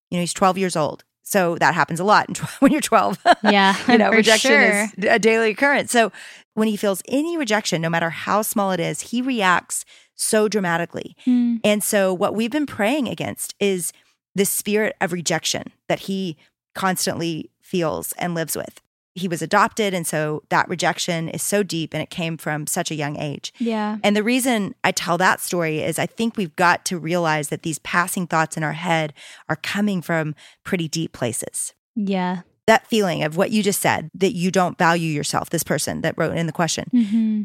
you 0.09 0.17
know, 0.17 0.21
he's 0.21 0.33
12 0.33 0.57
years 0.57 0.75
old. 0.75 1.03
So 1.23 1.55
that 1.57 1.73
happens 1.73 1.99
a 1.99 2.03
lot 2.03 2.37
when 2.59 2.71
you're 2.71 2.81
12. 2.81 3.17
Yeah, 3.43 3.75
you 3.91 3.97
know, 3.97 4.09
rejection 4.21 4.51
sure. 4.51 4.69
is 4.71 4.91
a 5.09 5.19
daily 5.19 5.51
occurrence. 5.51 5.91
So 5.91 6.11
when 6.53 6.67
he 6.67 6.77
feels 6.77 7.01
any 7.09 7.35
rejection, 7.37 7.81
no 7.81 7.89
matter 7.89 8.09
how 8.11 8.41
small 8.43 8.71
it 8.71 8.79
is, 8.79 9.01
he 9.01 9.21
reacts 9.21 9.85
so 10.15 10.47
dramatically. 10.47 11.15
Hmm. 11.25 11.57
And 11.63 11.83
so 11.83 12.13
what 12.13 12.33
we've 12.35 12.51
been 12.51 12.65
praying 12.67 13.09
against 13.09 13.53
is 13.59 13.91
the 14.35 14.45
spirit 14.45 14.95
of 15.01 15.13
rejection 15.13 15.71
that 15.87 16.01
he 16.01 16.37
constantly 16.73 17.49
feels 17.61 18.11
and 18.17 18.35
lives 18.35 18.55
with. 18.55 18.81
He 19.17 19.29
was 19.29 19.41
adopted. 19.41 19.93
And 19.93 20.05
so 20.05 20.43
that 20.49 20.67
rejection 20.67 21.29
is 21.29 21.41
so 21.41 21.63
deep 21.63 21.93
and 21.93 22.03
it 22.03 22.09
came 22.09 22.35
from 22.35 22.67
such 22.67 22.91
a 22.91 22.95
young 22.95 23.15
age. 23.15 23.53
Yeah. 23.59 23.97
And 24.03 24.13
the 24.13 24.23
reason 24.23 24.75
I 24.83 24.91
tell 24.91 25.17
that 25.17 25.39
story 25.39 25.79
is 25.79 25.97
I 25.97 26.05
think 26.05 26.35
we've 26.35 26.55
got 26.57 26.83
to 26.85 26.97
realize 26.99 27.47
that 27.47 27.63
these 27.63 27.79
passing 27.79 28.27
thoughts 28.27 28.57
in 28.57 28.63
our 28.63 28.73
head 28.73 29.13
are 29.47 29.55
coming 29.55 30.01
from 30.01 30.35
pretty 30.65 30.89
deep 30.89 31.13
places. 31.13 31.73
Yeah. 31.95 32.41
That 32.67 32.87
feeling 32.87 33.23
of 33.23 33.37
what 33.37 33.51
you 33.51 33.63
just 33.63 33.79
said, 33.79 34.11
that 34.15 34.33
you 34.33 34.51
don't 34.51 34.77
value 34.77 35.09
yourself, 35.11 35.49
this 35.49 35.63
person 35.63 36.01
that 36.01 36.17
wrote 36.17 36.35
in 36.35 36.45
the 36.45 36.51
question. 36.51 36.89
hmm 36.91 37.43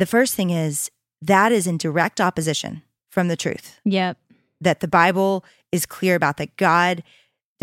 The 0.00 0.06
first 0.06 0.34
thing 0.34 0.50
is 0.50 0.90
that 1.20 1.52
is 1.52 1.68
in 1.68 1.78
direct 1.78 2.20
opposition 2.20 2.82
from 3.10 3.28
the 3.28 3.36
truth 3.36 3.78
Yep. 3.84 4.18
that 4.60 4.80
the 4.80 4.88
Bible 4.88 5.44
is 5.72 5.86
clear 5.86 6.14
about 6.14 6.36
that 6.36 6.56
God 6.56 7.02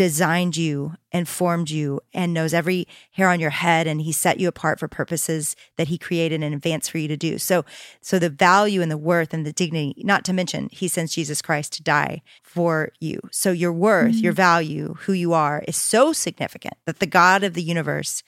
designed 0.00 0.56
you 0.56 0.94
and 1.12 1.28
formed 1.28 1.68
you 1.68 2.00
and 2.14 2.32
knows 2.32 2.54
every 2.54 2.88
hair 3.10 3.28
on 3.28 3.38
your 3.38 3.50
head 3.50 3.86
and 3.86 4.00
he 4.00 4.12
set 4.12 4.40
you 4.40 4.48
apart 4.48 4.80
for 4.80 4.88
purposes 4.88 5.54
that 5.76 5.88
he 5.88 5.98
created 5.98 6.42
in 6.42 6.54
advance 6.54 6.88
for 6.88 6.96
you 6.96 7.06
to 7.06 7.18
do. 7.18 7.36
So 7.36 7.66
so 8.00 8.18
the 8.18 8.30
value 8.30 8.80
and 8.80 8.90
the 8.90 8.96
worth 8.96 9.34
and 9.34 9.44
the 9.44 9.52
dignity, 9.52 9.92
not 9.98 10.24
to 10.24 10.32
mention 10.32 10.70
he 10.72 10.88
sends 10.88 11.14
Jesus 11.14 11.42
Christ 11.42 11.74
to 11.74 11.82
die 11.82 12.22
for 12.42 12.92
you. 12.98 13.20
So 13.30 13.52
your 13.52 13.74
worth, 13.74 14.14
your 14.14 14.32
mm-hmm. 14.32 14.36
value, 14.36 14.94
who 15.00 15.12
you 15.12 15.34
are 15.34 15.62
is 15.68 15.76
so 15.76 16.14
significant 16.14 16.78
that 16.86 16.98
the 16.98 17.06
God 17.06 17.44
of 17.44 17.52
the 17.52 17.62
universe 17.62 18.22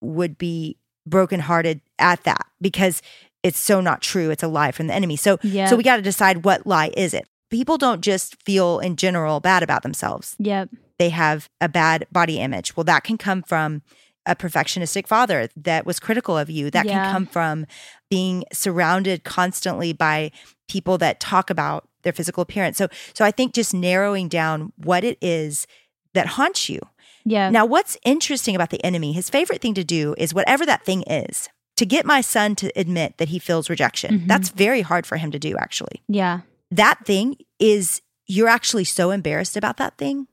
would 0.00 0.38
be 0.38 0.78
brokenhearted 1.08 1.80
at 1.98 2.22
that 2.22 2.46
because 2.60 3.02
it's 3.42 3.58
so 3.58 3.80
not 3.80 4.00
true. 4.00 4.30
It's 4.30 4.44
a 4.44 4.48
lie 4.48 4.70
from 4.70 4.86
the 4.86 4.94
enemy. 4.94 5.16
So 5.16 5.38
Yeah. 5.42 5.66
so 5.66 5.74
we 5.74 5.82
got 5.82 5.96
to 5.96 6.02
decide 6.02 6.44
what 6.44 6.68
lie 6.68 6.92
is 6.96 7.14
it. 7.14 7.26
People 7.50 7.78
don't 7.78 8.00
just 8.00 8.42
feel 8.42 8.78
in 8.80 8.96
general 8.96 9.40
bad 9.40 9.62
about 9.62 9.82
themselves. 9.82 10.34
Yep. 10.38 10.70
They 10.98 11.10
have 11.10 11.48
a 11.60 11.68
bad 11.68 12.06
body 12.10 12.38
image. 12.40 12.76
Well, 12.76 12.84
that 12.84 13.04
can 13.04 13.18
come 13.18 13.42
from 13.42 13.82
a 14.24 14.34
perfectionistic 14.34 15.06
father 15.06 15.48
that 15.56 15.86
was 15.86 16.00
critical 16.00 16.36
of 16.36 16.50
you. 16.50 16.70
That 16.70 16.86
Yeah. 16.86 17.04
can 17.04 17.12
come 17.12 17.26
from 17.26 17.66
being 18.10 18.44
surrounded 18.52 19.22
constantly 19.22 19.92
by 19.92 20.32
people 20.68 20.98
that 20.98 21.20
talk 21.20 21.48
about 21.50 21.88
their 22.02 22.12
physical 22.12 22.42
appearance. 22.42 22.76
So 22.78 22.88
so 23.14 23.24
I 23.24 23.30
think 23.30 23.54
just 23.54 23.72
narrowing 23.74 24.28
down 24.28 24.72
what 24.76 25.04
it 25.04 25.16
is 25.20 25.66
that 26.14 26.26
haunts 26.26 26.68
you. 26.68 26.80
Yeah. 27.24 27.50
Now, 27.50 27.64
what's 27.66 27.96
interesting 28.04 28.54
about 28.56 28.70
the 28.70 28.82
enemy, 28.84 29.12
his 29.12 29.28
favorite 29.30 29.60
thing 29.60 29.74
to 29.74 29.84
do 29.84 30.14
is 30.18 30.32
whatever 30.34 30.64
that 30.66 30.84
thing 30.84 31.02
is, 31.02 31.48
to 31.76 31.84
get 31.84 32.06
my 32.06 32.20
son 32.20 32.54
to 32.56 32.70
admit 32.76 33.18
that 33.18 33.28
he 33.28 33.38
feels 33.38 33.68
rejection. 33.68 34.20
Mhm. 34.20 34.26
That's 34.28 34.48
very 34.48 34.80
hard 34.82 35.06
for 35.06 35.16
him 35.18 35.30
to 35.32 35.38
do, 35.38 35.56
actually. 35.58 36.02
yeah. 36.08 36.40
That 36.70 36.98
thing 37.04 37.36
is 37.58 38.02
you're 38.26 38.48
actually 38.48 38.84
so 38.84 39.10
embarrassed 39.10 39.56
about 39.56 39.76
that 39.76 39.96
thing 39.98 40.26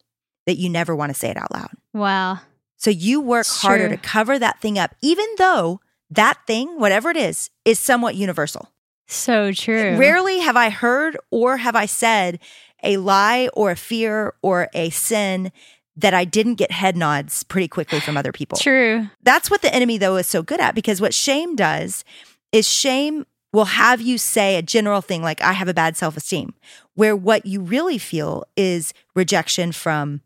that 0.46 0.58
you 0.58 0.70
never 0.70 0.96
want 0.96 1.10
to 1.12 1.14
say 1.14 1.30
it 1.30 1.38
out 1.38 1.54
loud. 1.54 1.70
Wow. 1.94 2.40
So 2.78 2.90
you 2.90 3.22
work 3.22 3.42
It's 3.42 3.62
harder 3.62 3.88
true. 3.88 3.98
to 3.98 4.02
cover 4.02 4.38
that 4.40 4.60
thing 4.60 4.78
up, 4.78 4.96
even 5.02 5.26
though 5.38 5.80
that 6.10 6.40
thing, 6.46 6.80
whatever 6.80 7.10
it 7.10 7.18
is, 7.18 7.50
is 7.66 7.80
somewhat 7.80 8.16
universal. 8.16 8.70
So 9.08 9.52
true. 9.52 9.96
Rarely 9.98 10.40
have 10.40 10.58
I 10.58 10.70
heard 10.70 11.18
or 11.32 11.58
have 11.58 11.76
I 11.76 11.86
said 11.86 12.40
a 12.84 12.98
lie 12.98 13.50
or 13.54 13.72
a 13.72 13.76
fear 13.76 14.34
or 14.42 14.70
a 14.74 14.90
sin 14.90 15.52
that 15.96 16.14
I 16.14 16.26
didn't 16.26 16.56
get 16.56 16.72
head 16.72 16.98
nods 16.98 17.44
pretty 17.44 17.68
quickly 17.68 18.00
from 18.00 18.18
other 18.18 18.32
people. 18.32 18.58
True. 18.62 19.08
That's 19.22 19.52
what 19.52 19.62
the 19.62 19.74
enemy, 19.74 19.98
though, 20.00 20.16
is 20.18 20.26
so 20.28 20.42
good 20.42 20.60
at 20.60 20.74
because 20.74 21.00
what 21.00 21.14
shame 21.14 21.56
does 21.56 22.04
is 22.52 22.68
shame 22.68 23.26
will 23.54 23.66
have 23.66 24.02
you 24.02 24.18
say 24.18 24.58
a 24.58 24.62
general 24.62 25.00
thing 25.02 25.22
like, 25.22 25.42
I 25.42 25.54
have 25.54 25.68
a 25.70 25.74
bad 25.74 25.96
self 25.96 26.18
esteem, 26.18 26.54
where 26.96 27.16
what 27.16 27.46
you 27.46 27.62
really 27.62 27.98
feel 27.98 28.44
is 28.58 28.94
rejection 29.16 29.72
from 29.72 30.22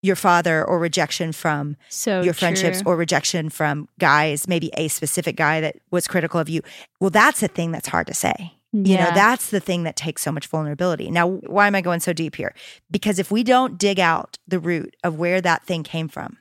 your 0.00 0.14
father 0.16 0.64
or 0.64 0.78
rejection 0.78 1.32
from 1.32 1.76
So 1.88 2.22
your 2.22 2.32
friendships 2.32 2.82
true. 2.82 2.92
or 2.92 2.96
rejection 2.96 3.50
from 3.50 3.88
guys, 3.98 4.46
maybe 4.46 4.70
a 4.76 4.86
specific 4.88 5.34
guy 5.34 5.60
that 5.60 5.76
was 5.90 6.06
critical 6.06 6.38
of 6.38 6.48
you. 6.48 6.62
Well, 7.00 7.10
that's 7.10 7.40
the 7.40 7.48
thing 7.48 7.72
that's 7.72 7.88
hard 7.88 8.06
to 8.06 8.14
say. 8.14 8.52
You 8.70 8.98
know, 8.98 9.10
that's 9.14 9.48
the 9.48 9.60
thing 9.60 9.84
that 9.84 9.96
takes 9.96 10.20
so 10.22 10.30
much 10.30 10.46
vulnerability. 10.46 11.10
Now, 11.10 11.26
why 11.26 11.66
am 11.66 11.74
I 11.74 11.80
going 11.80 12.00
so 12.00 12.12
deep 12.12 12.36
here? 12.36 12.54
Because 12.90 13.18
if 13.18 13.30
we 13.30 13.42
don't 13.42 13.78
dig 13.78 13.98
out 13.98 14.36
the 14.46 14.60
root 14.60 14.94
of 15.02 15.16
where 15.18 15.40
that 15.40 15.64
thing 15.64 15.82
came 15.82 16.06
from, 16.06 16.36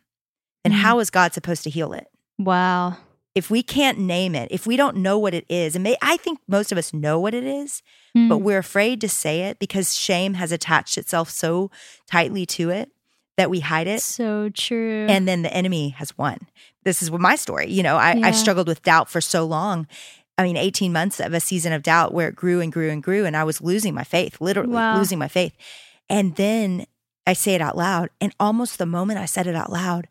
then 0.65 0.73
Mhm. 0.73 0.81
how 0.81 0.99
is 0.99 1.09
God 1.09 1.33
supposed 1.33 1.63
to 1.63 1.69
heal 1.69 1.93
it? 1.93 2.07
Wow. 2.37 2.97
If 3.37 3.49
we 3.49 3.61
can't 3.61 3.99
name 3.99 4.33
it, 4.35 4.47
if 4.51 4.65
we 4.65 4.75
don't 4.77 4.97
know 4.97 5.17
what 5.19 5.33
it 5.33 5.45
is, 5.47 5.75
and 5.75 5.83
may, 5.83 5.95
I 6.01 6.17
think 6.17 6.39
most 6.47 6.71
of 6.71 6.77
us 6.77 6.93
know 6.93 7.19
what 7.19 7.33
it 7.33 7.43
is, 7.43 7.81
but 8.13 8.39
Mm. 8.39 8.41
we're 8.41 8.57
afraid 8.57 8.99
to 9.01 9.09
say 9.09 9.41
it 9.43 9.59
because 9.59 9.95
shame 9.95 10.33
has 10.35 10.51
attached 10.51 10.97
itself 10.97 11.29
so 11.29 11.69
tightly 12.09 12.45
to 12.47 12.71
it 12.71 12.89
that 13.37 13.49
we 13.51 13.59
hide 13.59 13.85
it. 13.87 14.01
So 14.01 14.49
true. 14.49 15.05
And 15.07 15.27
then 15.27 15.43
the 15.43 15.53
enemy 15.53 15.89
has 15.89 16.17
won. 16.17 16.37
This 16.83 17.01
is 17.03 17.11
my 17.11 17.35
story. 17.35 17.69
You 17.69 17.83
know, 17.83 17.95
I, 17.97 18.13
Yeah. 18.15 18.27
I 18.27 18.31
struggled 18.31 18.67
with 18.67 18.81
doubt 18.81 19.07
for 19.09 19.21
so 19.21 19.45
long. 19.45 19.85
I 20.39 20.43
mean, 20.43 20.57
18 20.57 20.91
months 20.91 21.19
of 21.19 21.33
a 21.33 21.39
season 21.39 21.73
of 21.73 21.83
doubt 21.83 22.13
where 22.15 22.29
it 22.29 22.35
grew 22.35 22.59
and 22.61 22.71
grew 22.73 22.89
and 22.89 23.03
grew. 23.03 23.25
And 23.25 23.37
I 23.37 23.43
was 23.43 23.61
losing 23.61 23.93
my 23.93 24.03
faith, 24.03 24.41
literally 24.41 24.73
Wow. 24.73 24.97
losing 24.97 25.19
my 25.19 25.27
faith. 25.27 25.53
And 26.09 26.35
then 26.35 26.85
I 27.27 27.33
say 27.33 27.53
it 27.53 27.61
out 27.61 27.77
loud. 27.77 28.09
And 28.21 28.33
almost 28.39 28.77
the 28.79 28.85
moment 28.87 29.19
I 29.19 29.25
said 29.25 29.45
it 29.47 29.55
out 29.55 29.71
loud, 29.71 30.07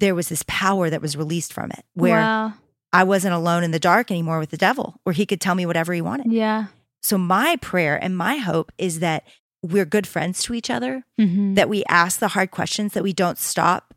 there 0.00 0.14
was 0.14 0.28
this 0.28 0.44
power 0.46 0.90
that 0.90 1.02
was 1.02 1.16
released 1.16 1.52
from 1.52 1.70
it 1.70 1.84
where 1.94 2.18
wow. 2.20 2.52
I 2.92 3.04
wasn't 3.04 3.34
alone 3.34 3.64
in 3.64 3.70
the 3.70 3.78
dark 3.78 4.10
anymore 4.10 4.38
with 4.38 4.50
the 4.50 4.56
devil, 4.56 5.00
where 5.04 5.12
he 5.12 5.26
could 5.26 5.40
tell 5.40 5.54
me 5.54 5.66
whatever 5.66 5.92
he 5.92 6.00
wanted. 6.00 6.32
Yeah. 6.32 6.66
So, 7.02 7.18
my 7.18 7.56
prayer 7.56 8.02
and 8.02 8.16
my 8.16 8.36
hope 8.36 8.72
is 8.78 9.00
that 9.00 9.24
we're 9.62 9.84
good 9.84 10.06
friends 10.06 10.42
to 10.44 10.54
each 10.54 10.70
other, 10.70 11.04
Mhm. 11.20 11.54
that 11.56 11.68
we 11.68 11.84
ask 11.88 12.18
the 12.20 12.28
hard 12.28 12.50
questions, 12.50 12.92
that 12.94 13.02
we 13.02 13.12
don't 13.12 13.38
stop 13.38 13.94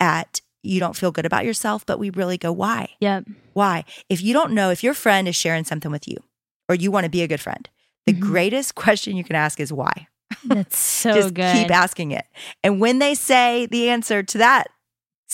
at 0.00 0.40
you 0.62 0.80
don't 0.80 0.96
feel 0.96 1.12
good 1.12 1.26
about 1.26 1.44
yourself, 1.44 1.84
but 1.84 1.98
we 1.98 2.08
really 2.10 2.38
go, 2.38 2.50
why? 2.50 2.88
Yep. 3.00 3.26
Why? 3.52 3.84
If 4.08 4.22
you 4.22 4.32
don't 4.32 4.52
know, 4.52 4.70
if 4.70 4.82
your 4.82 4.94
friend 4.94 5.28
is 5.28 5.36
sharing 5.36 5.62
something 5.64 5.90
with 5.90 6.08
you 6.08 6.16
or 6.70 6.74
you 6.74 6.90
want 6.90 7.04
to 7.04 7.10
be 7.10 7.20
a 7.22 7.28
good 7.28 7.40
friend, 7.40 7.68
the 8.06 8.14
Mhm. 8.14 8.20
greatest 8.20 8.74
question 8.84 9.14
you 9.16 9.24
can 9.24 9.36
ask 9.36 9.60
is 9.60 9.72
why? 9.72 10.06
That's 10.44 10.78
so 10.78 11.12
Just 11.12 11.34
good. 11.34 11.52
keep 11.54 11.70
asking 11.70 12.12
it. 12.12 12.24
And 12.62 12.80
when 12.80 12.98
they 12.98 13.14
say 13.14 13.66
the 13.66 13.90
answer 13.90 14.22
to 14.22 14.38
that, 14.38 14.68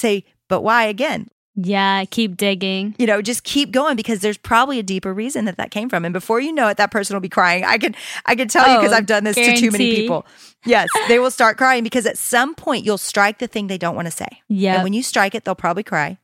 say, 0.00 0.24
but 0.48 0.62
why 0.62 0.84
again? 0.84 1.28
yeah. 1.56 2.04
Keep 2.10 2.36
digging. 2.36 2.94
you 2.98 3.06
know 3.06 3.20
just 3.20 3.42
keep 3.44 3.70
going 3.72 3.94
because 3.96 4.20
there's 4.20 4.38
probably 4.38 4.78
a 4.78 4.82
deeper 4.82 5.12
reason 5.12 5.44
that 5.44 5.56
that 5.58 5.70
came 5.70 5.88
from 5.90 6.04
and 6.06 6.12
before 6.12 6.40
you 6.40 6.52
know 6.52 6.68
it 6.68 6.76
that 6.78 6.90
person 6.92 7.14
will 7.14 7.20
be 7.20 7.28
crying 7.28 7.64
i 7.64 7.76
can 7.76 7.94
i 8.24 8.34
can 8.36 8.46
tell 8.48 8.66
you 8.70 8.78
because 8.78 8.92
Oh, 8.92 8.96
i've 8.96 9.04
done 9.06 9.24
this 9.24 9.34
to 9.36 9.56
too 9.56 9.70
many 9.70 9.94
people 9.96 10.24
yes 10.64 10.88
they 11.08 11.18
will 11.18 11.30
start 11.30 11.58
crying 11.58 11.82
because 11.84 12.06
at 12.06 12.16
some 12.16 12.54
point 12.54 12.86
you'll 12.86 12.98
strike 12.98 13.40
the 13.40 13.46
thing 13.48 13.66
they 13.66 13.76
don't 13.78 13.96
want 13.96 14.06
to 14.06 14.12
say 14.12 14.28
Yeah. 14.48 14.74
and 14.74 14.84
when 14.84 14.92
you 14.92 15.02
strike 15.02 15.34
it 15.34 15.44
they'll 15.44 15.54
probably 15.56 15.82
cry 15.82 16.18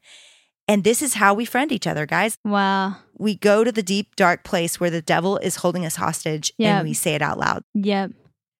and 0.68 0.84
this 0.84 1.02
is 1.02 1.14
how 1.14 1.34
we 1.34 1.44
friend 1.44 1.70
each 1.72 1.86
other 1.88 2.06
guys 2.06 2.38
Wow. 2.44 2.96
we 3.18 3.34
go 3.34 3.64
to 3.64 3.72
the 3.72 3.82
deep 3.82 4.14
dark 4.16 4.44
place 4.44 4.78
where 4.80 4.90
the 4.90 5.02
devil 5.02 5.36
is 5.38 5.56
holding 5.56 5.84
us 5.84 5.96
hostage 5.96 6.52
Yeah. 6.56 6.78
and 6.78 6.88
we 6.88 6.94
say 6.94 7.14
it 7.14 7.20
out 7.20 7.36
loud 7.38 7.62
Yep. 7.74 8.12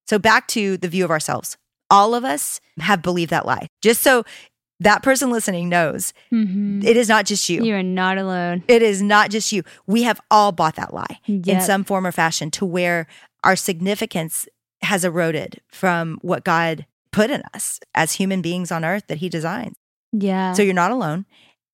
so 0.09 0.19
back 0.19 0.49
to 0.49 0.77
the 0.77 0.89
view 0.89 1.05
of 1.05 1.11
ourselves 1.13 1.57
all 1.91 2.15
of 2.15 2.25
us 2.25 2.61
have 2.81 3.01
believed 3.03 3.31
that 3.31 3.47
lie 3.47 3.69
just 3.81 4.03
so 4.03 4.25
that 4.81 5.03
person 5.03 5.31
listening 5.31 5.69
knows 5.69 6.13
hmm 6.31 6.81
it 6.85 6.97
is 6.97 7.09
not 7.09 7.25
just 7.25 7.49
you 7.49 7.65
You 7.65 7.75
are 7.75 7.83
not 7.83 8.19
alone. 8.19 8.63
It 8.69 8.83
is 8.83 9.03
not 9.03 9.31
just 9.31 9.51
you. 9.53 9.63
We 9.87 10.03
have 10.03 10.21
all 10.31 10.53
bought 10.53 10.77
that 10.77 10.93
lie 10.93 11.21
in 11.27 11.61
some 11.61 11.85
form 11.85 12.07
or 12.07 12.13
fashion 12.13 12.51
to 12.53 12.67
where 12.67 13.07
our 13.45 13.57
significance 13.57 14.47
has 14.83 15.05
eroded 15.05 15.61
from 15.69 16.19
what 16.23 16.45
God 16.45 16.87
put 17.13 17.31
in 17.31 17.43
us 17.55 17.81
as 17.95 18.13
human 18.13 18.43
beings 18.43 18.71
on 18.71 18.85
earth 18.85 19.05
that 19.09 19.19
He 19.19 19.29
designs. 19.29 19.77
Yeah. 20.13 20.53
So 20.53 20.63
you're 20.63 20.75
not 20.75 20.91
alone. 20.91 21.25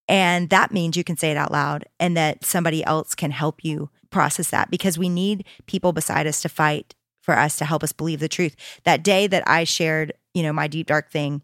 And 0.09 0.51
that 0.51 0.73
means 0.73 0.97
you 0.97 1.05
can 1.05 1.17
say 1.17 1.31
it 1.31 1.37
out 1.37 1.51
loud 1.53 1.85
and 1.99 2.17
that 2.17 2.45
somebody 2.45 2.85
else 2.85 3.15
can 3.15 3.31
help 3.31 3.65
you 3.65 3.91
process 4.11 4.51
that 4.51 4.71
because 4.71 4.99
we 4.99 5.09
need 5.09 5.45
people 5.67 5.93
beside 5.93 6.27
us 6.27 6.41
to 6.43 6.49
fight 6.49 6.95
for 7.21 7.37
us 7.38 7.57
to 7.57 7.65
help 7.65 7.83
us 7.83 7.93
believe 7.93 8.21
the 8.21 8.29
truth. 8.29 8.55
That 8.85 9.03
day 9.03 9.27
that 9.27 9.43
I 9.47 9.65
shared, 9.65 10.12
you 10.35 10.43
know, 10.43 10.53
my 10.53 10.67
deep 10.69 10.87
dark 10.88 11.11
thing, 11.11 11.43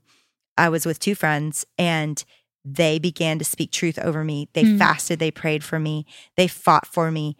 I 0.59 0.69
was 0.69 0.85
with 0.85 0.99
two 0.99 1.15
friends 1.15 1.65
and 1.79 2.23
they 2.65 2.99
began 2.99 3.39
to 3.39 3.45
speak 3.45 3.71
truth 3.71 3.99
over 3.99 4.25
me. 4.25 4.49
They 4.53 4.65
Mm. 4.65 4.79
fasted, 4.79 5.19
they 5.19 5.31
prayed 5.31 5.65
for 5.65 5.79
me, 5.79 6.05
they 6.37 6.49
fought 6.49 6.87
for 6.87 7.11
me 7.11 7.37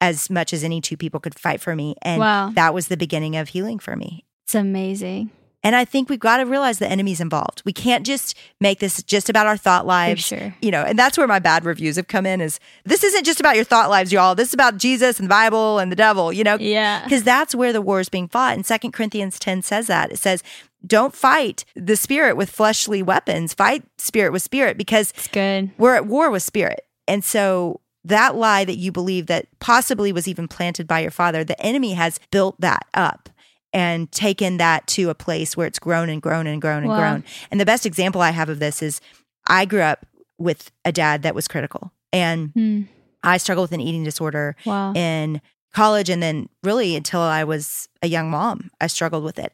as 0.00 0.28
much 0.30 0.52
as 0.52 0.64
any 0.64 0.80
two 0.80 0.96
people 0.96 1.20
could 1.20 1.38
fight 1.38 1.60
for 1.60 1.76
me. 1.76 1.94
And 2.02 2.20
Wow. 2.20 2.50
that 2.56 2.74
was 2.74 2.88
the 2.88 2.96
beginning 2.96 3.36
of 3.36 3.50
healing 3.50 3.78
for 3.78 3.94
me. 3.96 4.24
it's 4.44 4.56
amazing. 4.56 5.30
And 5.64 5.76
I 5.76 5.84
think 5.84 6.08
we've 6.10 6.18
got 6.18 6.38
to 6.38 6.42
realize 6.44 6.80
the 6.80 6.90
enemy's 6.90 7.20
involved. 7.20 7.62
We 7.64 7.72
can't 7.72 8.04
just 8.04 8.34
make 8.60 8.80
this 8.80 9.00
just 9.04 9.30
about 9.30 9.46
our 9.46 9.56
thought 9.56 9.86
lives. 9.86 10.24
sure. 10.26 10.56
You 10.60 10.72
know, 10.72 10.82
and 10.82 10.98
that's 10.98 11.16
where 11.16 11.28
my 11.28 11.38
bad 11.38 11.64
reviews 11.64 11.94
have 11.94 12.08
come 12.08 12.26
in 12.26 12.40
is 12.40 12.58
this 12.84 13.04
isn't 13.04 13.22
just 13.24 13.38
about 13.38 13.54
your 13.54 13.64
thought 13.64 13.88
lives, 13.88 14.12
y'all. 14.12 14.34
This 14.34 14.48
is 14.48 14.54
about 14.54 14.76
Jesus 14.78 15.20
and 15.20 15.26
the 15.26 15.30
Bible 15.32 15.78
and 15.78 15.92
the 15.92 15.96
devil, 15.96 16.32
you 16.32 16.42
know? 16.42 16.56
Yeah. 16.58 17.04
Because 17.04 17.22
that's 17.22 17.54
where 17.54 17.72
the 17.72 17.80
war 17.80 18.00
is 18.00 18.08
being 18.08 18.26
fought. 18.26 18.54
And 18.54 18.66
Second 18.66 18.90
Corinthians 18.90 19.38
10 19.38 19.62
says 19.62 19.86
that. 19.86 20.10
It 20.10 20.18
says, 20.18 20.42
don't 20.86 21.14
fight 21.14 21.64
the 21.76 21.96
spirit 21.96 22.36
with 22.36 22.50
fleshly 22.50 23.02
weapons. 23.02 23.54
Fight 23.54 23.84
spirit 23.98 24.32
with 24.32 24.42
spirit 24.42 24.76
because 24.76 25.12
It's 25.16 25.28
good. 25.28 25.70
we're 25.78 25.94
at 25.94 26.06
war 26.06 26.30
with 26.30 26.42
spirit. 26.42 26.80
And 27.08 27.24
so 27.24 27.80
that 28.04 28.34
lie 28.34 28.64
that 28.64 28.76
you 28.76 28.90
believe 28.92 29.26
that 29.26 29.46
possibly 29.60 30.12
was 30.12 30.26
even 30.26 30.48
planted 30.48 30.86
by 30.88 31.00
your 31.00 31.10
father, 31.12 31.44
the 31.44 31.60
enemy 31.64 31.92
has 31.92 32.18
built 32.30 32.60
that 32.60 32.84
up 32.94 33.28
and 33.72 34.10
taken 34.12 34.56
that 34.58 34.86
to 34.88 35.08
a 35.08 35.14
place 35.14 35.56
where 35.56 35.66
it's 35.66 35.78
grown 35.78 36.08
and 36.08 36.20
grown 36.20 36.46
and 36.46 36.60
grown 36.60 36.82
and 36.82 36.90
Wow. 36.90 36.98
grown. 36.98 37.24
And 37.50 37.60
the 37.60 37.64
best 37.66 37.86
example 37.86 38.20
I 38.20 38.30
have 38.30 38.48
of 38.48 38.58
this 38.58 38.82
is 38.82 39.00
I 39.46 39.64
grew 39.64 39.80
up 39.82 40.04
with 40.38 40.70
a 40.84 40.90
dad 40.92 41.22
that 41.22 41.34
was 41.34 41.46
critical 41.48 41.92
and 42.12 42.50
Hmm. 42.54 42.82
I 43.22 43.36
struggled 43.36 43.64
with 43.70 43.72
an 43.72 43.80
eating 43.80 44.02
disorder 44.02 44.56
Wow. 44.66 44.92
in 44.94 45.40
college 45.72 46.10
and 46.10 46.20
then 46.22 46.48
really 46.64 46.96
until 46.96 47.20
I 47.20 47.44
was 47.44 47.88
a 48.02 48.08
young 48.08 48.30
mom, 48.30 48.70
I 48.80 48.88
struggled 48.88 49.22
with 49.24 49.38
it. 49.38 49.52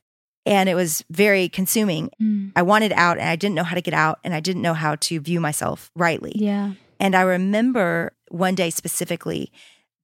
And 0.49 0.69
it 0.69 0.75
was 0.75 1.05
very 1.11 1.49
consuming. 1.49 2.11
Hmm. 2.19 2.49
I 2.57 2.63
wanted 2.63 2.93
out 2.93 3.19
and 3.19 3.29
I 3.29 3.37
didn't 3.37 3.55
know 3.55 3.65
how 3.65 3.75
to 3.75 3.83
get 3.83 3.95
out 3.95 4.19
and 4.25 4.35
I 4.35 4.41
didn't 4.41 4.63
know 4.63 4.75
how 4.75 4.97
to 4.97 5.21
view 5.21 5.41
myself 5.41 5.91
rightly. 5.95 6.33
Yeah. 6.35 6.73
And 6.99 7.15
I 7.15 7.21
remember 7.21 8.13
one 8.31 8.55
day 8.55 8.71
specifically 8.71 9.53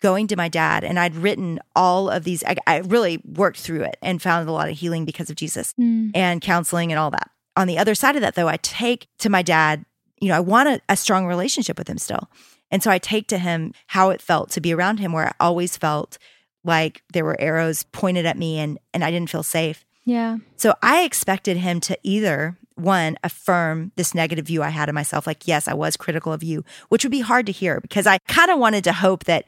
going 0.03 0.27
to 0.27 0.37
my 0.37 0.49
dad, 0.49 0.85
and 0.85 0.99
I'd 0.99 1.15
written 1.15 1.61
all 1.75 2.11
of 2.11 2.25
these. 2.25 2.45
I, 2.45 2.57
I 2.67 2.79
really 2.81 3.23
worked 3.25 3.59
through 3.59 3.85
it 3.85 3.97
and 4.03 4.21
found 4.21 4.47
a 4.47 4.53
lot 4.53 4.69
of 4.69 4.77
healing 4.77 5.07
because 5.07 5.31
of 5.31 5.37
Jesus 5.37 5.73
Hmm. 5.79 6.11
and 6.15 6.43
counseling 6.43 6.93
and 6.93 6.99
all 6.99 7.11
that. 7.11 7.31
On 7.57 7.67
the 7.67 7.79
other 7.79 7.95
side 7.95 8.15
of 8.15 8.21
that, 8.21 8.35
though, 8.35 8.49
I 8.49 8.59
take 8.59 9.09
to 9.21 9.31
my 9.31 9.41
dad, 9.41 9.87
you 10.21 10.29
know, 10.29 10.37
I 10.37 10.41
want 10.41 10.69
a, 10.69 10.81
a 10.91 10.97
strong 10.97 11.27
relationship 11.27 11.79
with 11.79 11.89
him 11.89 11.99
still. 11.99 12.29
And 12.71 12.83
so 12.83 12.91
I 12.91 12.99
take 12.99 13.29
to 13.29 13.39
him 13.39 13.73
how 13.87 14.11
it 14.11 14.21
felt 14.21 14.51
to 14.51 14.61
be 14.61 14.75
around 14.75 14.99
him, 14.99 15.13
where 15.13 15.29
I 15.29 15.35
always 15.41 15.77
felt 15.77 16.19
like 16.65 17.03
there 17.13 17.25
were 17.25 17.41
arrows 17.41 17.85
pointed 17.85 18.27
at 18.27 18.37
me 18.37 18.59
and, 18.59 18.79
and 18.93 19.03
I 19.05 19.11
didn't 19.11 19.31
feel 19.31 19.43
safe. 19.43 19.85
Yeah. 20.05 20.39
So 20.57 20.75
I 20.83 21.03
expected 21.03 21.57
him 21.57 21.81
to 21.81 21.99
either 22.03 22.57
one 22.77 23.17
affirm 23.23 23.93
this 23.97 24.15
negative 24.15 24.47
view 24.47 24.63
I 24.63 24.71
had 24.71 24.89
of 24.89 24.95
myself, 24.95 25.27
like, 25.27 25.47
yes, 25.47 25.69
I 25.69 25.75
was 25.75 25.97
critical 25.97 26.33
of 26.33 26.43
you, 26.43 26.65
which 26.89 27.05
would 27.05 27.13
be 27.13 27.21
hard 27.21 27.47
to 27.47 27.53
hear 27.53 27.81
because 27.81 28.07
I 28.07 28.19
kind 28.29 28.51
of 28.51 28.59
wanted 28.59 28.85
to 28.85 28.93
hope 28.93 29.25
that 29.25 29.45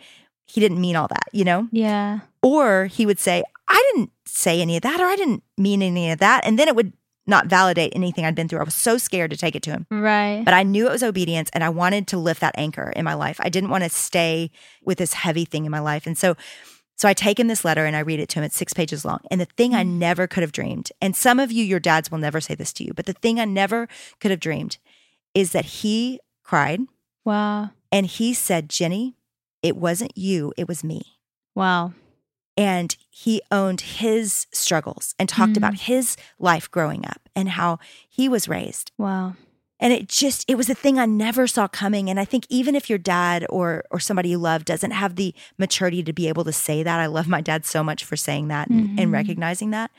he 0.46 0.60
didn't 0.60 0.80
mean 0.80 0.96
all 0.96 1.08
that, 1.08 1.28
you 1.32 1.44
know? 1.44 1.68
Yeah. 1.72 2.20
Or 2.42 2.86
he 2.86 3.04
would 3.04 3.18
say, 3.18 3.42
I 3.68 3.92
didn't 3.92 4.12
say 4.24 4.60
any 4.60 4.76
of 4.76 4.82
that, 4.82 5.00
or 5.00 5.06
I 5.06 5.16
didn't 5.16 5.42
mean 5.58 5.82
any 5.82 6.10
of 6.12 6.20
that. 6.20 6.46
And 6.46 6.58
then 6.58 6.68
it 6.68 6.76
would 6.76 6.92
not 7.26 7.48
validate 7.48 7.92
anything 7.96 8.24
I'd 8.24 8.36
been 8.36 8.48
through. 8.48 8.60
I 8.60 8.64
was 8.64 8.74
so 8.74 8.98
scared 8.98 9.32
to 9.32 9.36
take 9.36 9.56
it 9.56 9.62
to 9.64 9.70
him. 9.70 9.86
Right. 9.90 10.44
But 10.44 10.54
I 10.54 10.62
knew 10.62 10.86
it 10.86 10.92
was 10.92 11.02
obedience 11.02 11.50
and 11.52 11.64
I 11.64 11.68
wanted 11.68 12.06
to 12.08 12.18
lift 12.18 12.40
that 12.40 12.54
anchor 12.56 12.92
in 12.94 13.04
my 13.04 13.14
life. 13.14 13.40
I 13.40 13.48
didn't 13.48 13.70
want 13.70 13.82
to 13.82 13.90
stay 13.90 14.52
with 14.84 14.98
this 14.98 15.12
heavy 15.12 15.44
thing 15.44 15.64
in 15.64 15.72
my 15.72 15.80
life. 15.80 16.06
And 16.06 16.16
so 16.16 16.36
so 16.96 17.08
I 17.08 17.14
take 17.14 17.38
him 17.38 17.46
this 17.48 17.64
letter 17.64 17.84
and 17.86 17.94
I 17.94 18.00
read 18.00 18.20
it 18.20 18.28
to 18.30 18.38
him. 18.38 18.44
It's 18.44 18.56
six 18.56 18.72
pages 18.72 19.04
long. 19.04 19.20
And 19.30 19.40
the 19.40 19.44
thing 19.56 19.74
I 19.74 19.82
never 19.82 20.26
could 20.26 20.42
have 20.42 20.52
dreamed, 20.52 20.90
and 21.00 21.14
some 21.14 21.38
of 21.38 21.52
you, 21.52 21.62
your 21.64 21.80
dads 21.80 22.10
will 22.10 22.18
never 22.18 22.40
say 22.40 22.54
this 22.54 22.72
to 22.74 22.84
you, 22.84 22.92
but 22.94 23.06
the 23.06 23.12
thing 23.12 23.38
I 23.38 23.44
never 23.44 23.88
could 24.20 24.30
have 24.30 24.40
dreamed 24.40 24.78
is 25.34 25.52
that 25.52 25.64
he 25.66 26.18
cried 26.42 26.80
wow. 27.24 27.70
and 27.92 28.06
he 28.06 28.32
said, 28.34 28.68
Jennie, 28.70 29.14
it 29.62 29.76
wasn't 29.76 30.16
you, 30.16 30.52
it 30.56 30.66
was 30.68 30.82
me. 30.82 31.02
Wow. 31.54 31.92
And 32.56 32.96
he 33.10 33.42
owned 33.50 33.82
his 33.82 34.46
struggles 34.50 35.14
and 35.18 35.28
talked 35.28 35.52
Mm. 35.52 35.58
about 35.58 35.74
his 35.80 36.16
life 36.38 36.70
growing 36.70 37.04
up 37.04 37.28
and 37.34 37.50
how 37.50 37.78
he 38.08 38.28
was 38.30 38.48
raised. 38.48 38.92
Wow. 38.96 39.34
And 39.78 39.92
it 39.92 40.08
just 40.08 40.48
it 40.48 40.54
was 40.56 40.70
a 40.70 40.74
thing 40.74 40.98
I 40.98 41.04
never 41.06 41.46
saw 41.46 41.68
coming. 41.68 42.08
And 42.08 42.18
I 42.18 42.24
think 42.24 42.46
even 42.48 42.74
if 42.74 42.88
your 42.88 42.98
dad 42.98 43.44
or 43.50 43.84
or 43.90 44.00
somebody 44.00 44.30
you 44.30 44.38
love 44.38 44.64
doesn't 44.64 44.92
have 44.92 45.16
the 45.16 45.34
maturity 45.58 46.02
to 46.02 46.12
be 46.14 46.28
able 46.28 46.44
to 46.44 46.52
say 46.52 46.82
that, 46.82 46.98
I 46.98 47.06
love 47.06 47.28
my 47.28 47.40
dad 47.42 47.66
so 47.66 47.84
much 47.84 48.02
for 48.04 48.16
saying 48.16 48.48
that 48.48 48.68
and, 48.70 48.98
and 48.98 49.10
Mhm. 49.10 49.12
recognizing 49.12 49.70
that. 49.72 49.90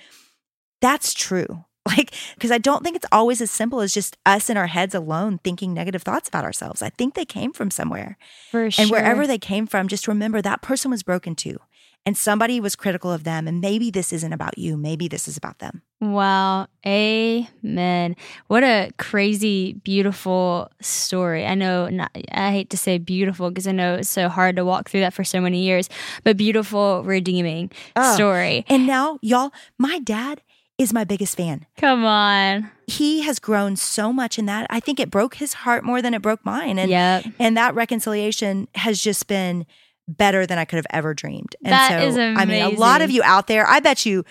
That's 0.82 1.14
true. 1.14 1.64
Like, 1.88 2.14
because 2.36 2.52
I 2.52 2.58
don't 2.58 2.84
think 2.84 2.98
it's 2.98 3.06
always 3.14 3.40
as 3.40 3.50
simple 3.50 3.80
as 3.80 3.94
just 3.94 4.18
us 4.26 4.50
in 4.50 4.58
our 4.58 4.68
heads 4.68 4.94
alone 4.94 5.40
thinking 5.42 5.74
negative 5.74 6.04
thoughts 6.04 6.28
about 6.28 6.44
ourselves. 6.44 6.82
I 6.82 6.90
think 6.90 7.14
they 7.14 7.24
came 7.24 7.54
from 7.54 7.72
somewhere. 7.72 8.18
For 8.52 8.70
sure. 8.70 8.82
And 8.84 8.92
wherever 8.92 9.26
they 9.26 9.38
came 9.38 9.66
from, 9.68 9.88
just 9.88 10.06
remember 10.06 10.42
that 10.42 10.62
person 10.62 10.92
was 10.92 11.02
broken 11.02 11.34
too. 11.34 11.60
And 12.08 12.16
somebody 12.18 12.62
was 12.62 12.76
critical 12.78 13.12
of 13.12 13.26
them. 13.26 13.48
And 13.48 13.60
maybe 13.60 13.92
this 13.92 14.14
isn't 14.14 14.32
about 14.32 14.58
you. 14.58 14.78
Maybe 14.78 15.08
this 15.10 15.28
is 15.28 15.36
about 15.36 15.60
them. 15.60 15.82
Wow. 16.00 16.68
Amen. 16.86 18.16
What 18.48 18.64
a 18.64 18.92
crazy, 18.98 19.74
beautiful 19.74 20.72
story. 20.82 21.46
I 21.46 21.54
know, 21.54 21.90
not, 21.90 22.12
I 22.32 22.52
hate 22.52 22.70
to 22.70 22.78
say 22.78 22.98
beautiful 22.98 23.50
because 23.50 23.68
I 23.68 23.74
know 23.74 23.96
it's 23.96 24.08
so 24.10 24.30
hard 24.30 24.56
to 24.56 24.64
walk 24.64 24.90
through 24.90 25.02
that 25.02 25.14
for 25.14 25.24
so 25.26 25.42
many 25.42 25.64
years, 25.64 25.90
but 26.24 26.38
beautiful, 26.38 27.04
redeeming 27.04 27.72
Oh. 27.96 28.16
story. 28.16 28.66
And 28.70 28.88
now, 28.88 29.20
y'all, 29.22 29.52
my 29.78 30.00
dad 30.00 30.42
is 30.78 30.94
my 30.94 31.04
biggest 31.04 31.36
fan. 31.36 31.66
Come 31.78 32.06
on. 32.06 32.72
He 32.86 33.22
has 33.24 33.40
grown 33.40 33.76
so 33.76 34.14
much 34.14 34.38
in 34.40 34.46
that. 34.46 34.68
I 34.70 34.80
think 34.80 35.00
it 35.00 35.10
broke 35.12 35.36
his 35.36 35.54
heart 35.54 35.84
more 35.84 36.02
than 36.02 36.14
it 36.14 36.22
broke 36.22 36.46
mine. 36.46 36.78
And 36.80 36.90
Yep. 36.90 37.26
and 37.40 37.58
that 37.58 37.76
reconciliation 37.76 38.68
has 38.76 39.02
just 39.02 39.28
been 39.28 39.66
better 40.08 40.46
than 40.46 40.58
I 40.58 40.66
could 40.66 40.78
have 40.78 40.88
ever 40.90 41.14
dreamed. 41.14 41.56
And 41.64 41.74
That 41.74 42.02
so 42.02 42.08
is 42.08 42.18
I 42.18 42.46
mean 42.46 42.64
a 42.64 42.70
lot 42.70 43.02
of 43.02 43.12
you 43.12 43.22
out 43.24 43.48
there, 43.48 43.68
I 43.68 43.80
bet 43.80 44.06
you 44.06 44.24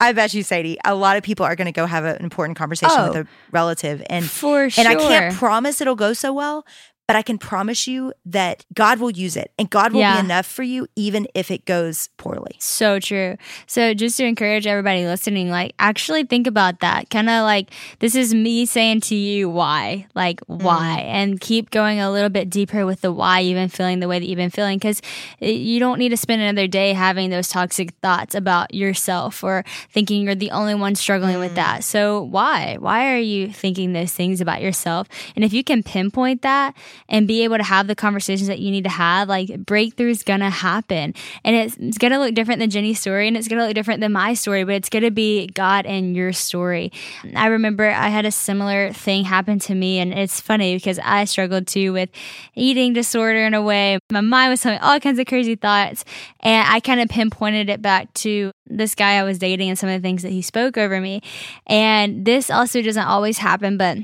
I 0.00 0.12
bet 0.12 0.34
you, 0.34 0.42
Sadie, 0.42 0.76
a 0.84 0.94
lot 0.94 1.16
of 1.16 1.22
people 1.22 1.46
are 1.46 1.54
going 1.54 1.66
to 1.66 1.72
go 1.72 1.86
have 1.86 2.04
an 2.04 2.16
important 2.22 2.58
conversation 2.58 2.96
Oh. 2.98 3.08
with 3.08 3.16
a 3.16 3.26
relative, 3.52 4.02
and 4.10 4.24
For 4.28 4.64
and 4.64 4.88
I 4.88 4.96
can't 4.96 5.34
promise 5.36 5.80
it'll 5.80 5.94
go 5.94 6.12
so 6.12 6.32
well, 6.32 6.66
but 7.06 7.16
I 7.16 7.22
can 7.22 7.36
promise 7.36 7.86
you 7.86 8.12
that 8.24 8.64
God 8.72 8.98
will 8.98 9.10
use 9.10 9.36
it, 9.36 9.50
and 9.58 9.68
God 9.68 9.92
will 9.92 10.00
Yeah. 10.00 10.14
be 10.14 10.24
enough 10.24 10.46
for 10.46 10.62
you, 10.62 10.86
even 10.96 11.26
if 11.34 11.50
it 11.50 11.66
goes 11.66 12.08
poorly. 12.16 12.56
So 12.58 12.98
true. 12.98 13.36
So 13.66 13.92
just 13.92 14.16
to 14.16 14.24
encourage 14.24 14.66
everybody 14.66 15.04
listening, 15.04 15.50
like 15.50 15.74
actually 15.78 16.24
think 16.24 16.46
about 16.46 16.80
that. 16.80 17.10
Kind 17.10 17.28
of 17.28 17.42
like 17.42 17.70
this 17.98 18.14
is 18.14 18.32
me 18.32 18.64
saying 18.64 19.02
to 19.02 19.14
you 19.14 19.50
why, 19.50 20.06
like 20.14 20.40
mm-hmm. 20.40 20.64
why, 20.64 21.00
and 21.06 21.38
keep 21.38 21.70
going 21.70 22.00
a 22.00 22.10
little 22.10 22.30
bit 22.30 22.48
deeper 22.48 22.86
with 22.86 23.02
the 23.02 23.12
why 23.12 23.40
you've 23.40 23.56
been 23.56 23.68
feeling 23.68 24.00
the 24.00 24.08
way 24.08 24.18
that 24.18 24.26
you've 24.26 24.36
been 24.36 24.50
feeling 24.50 24.78
because 24.78 25.02
you 25.40 25.78
don't 25.78 25.98
need 25.98 26.08
to 26.08 26.16
spend 26.16 26.40
another 26.40 26.66
day 26.66 26.94
having 26.94 27.28
those 27.28 27.48
toxic 27.48 27.92
thoughts 28.02 28.34
about 28.34 28.72
yourself 28.72 29.44
or 29.44 29.62
thinking 29.90 30.22
you're 30.22 30.34
the 30.34 30.50
only 30.52 30.74
one 30.74 30.94
struggling 30.94 31.38
with 31.38 31.52
mm. 31.52 31.56
that. 31.56 31.84
So 31.84 32.22
why? 32.22 32.76
Why 32.78 33.12
are 33.12 33.18
you 33.18 33.52
thinking 33.52 33.92
those 33.92 34.12
things 34.12 34.40
about 34.40 34.62
yourself? 34.62 35.06
And 35.36 35.44
if 35.44 35.52
you 35.52 35.62
can 35.62 35.82
pinpoint 35.82 36.40
that 36.42 36.74
and 37.08 37.28
be 37.28 37.44
able 37.44 37.56
to 37.56 37.62
have 37.62 37.86
the 37.86 37.94
conversations 37.94 38.48
that 38.48 38.58
you 38.58 38.70
need 38.70 38.84
to 38.84 38.90
have, 38.90 39.28
like 39.28 39.48
breakthrough's 39.48 40.22
gonna 40.22 40.50
happen. 40.50 41.14
And 41.44 41.56
it's, 41.56 41.76
it's 41.76 41.98
gonna 41.98 42.18
look 42.18 42.34
different 42.34 42.60
than 42.60 42.70
Jennie's 42.70 43.00
story 43.00 43.28
and 43.28 43.36
it's 43.36 43.48
gonna 43.48 43.66
look 43.66 43.74
different 43.74 44.00
than 44.00 44.12
my 44.12 44.34
story, 44.34 44.64
but 44.64 44.74
it's 44.74 44.88
gonna 44.88 45.10
be 45.10 45.46
God 45.48 45.86
and 45.86 46.16
your 46.16 46.32
story. 46.32 46.92
I 47.34 47.46
remember 47.46 47.90
I 47.90 48.08
had 48.08 48.24
a 48.24 48.30
similar 48.30 48.92
thing 48.92 49.24
happen 49.24 49.58
to 49.60 49.74
me, 49.74 49.98
and 49.98 50.12
it's 50.12 50.40
funny 50.40 50.74
because 50.76 50.98
I 51.02 51.24
struggled 51.24 51.66
too 51.66 51.92
with 51.92 52.10
eating 52.54 52.92
disorder 52.92 53.44
in 53.44 53.54
a 53.54 53.62
way. 53.62 53.98
My 54.10 54.20
mind 54.20 54.50
was 54.50 54.60
telling 54.60 54.78
me 54.78 54.84
all 54.84 55.00
kinds 55.00 55.18
of 55.18 55.26
crazy 55.26 55.56
thoughts, 55.56 56.04
and 56.40 56.66
I 56.68 56.80
kind 56.80 57.00
of 57.00 57.08
pinpointed 57.08 57.68
it 57.68 57.82
back 57.82 58.12
to 58.14 58.52
this 58.66 58.94
guy 58.94 59.14
I 59.14 59.22
was 59.22 59.38
dating 59.38 59.68
and 59.68 59.78
some 59.78 59.88
of 59.88 60.00
the 60.00 60.06
things 60.06 60.22
that 60.22 60.32
he 60.32 60.42
spoke 60.42 60.78
over 60.78 61.00
me. 61.00 61.22
And 61.66 62.24
this 62.24 62.50
also 62.50 62.82
doesn't 62.82 63.04
always 63.04 63.38
happen, 63.38 63.76
but 63.76 63.98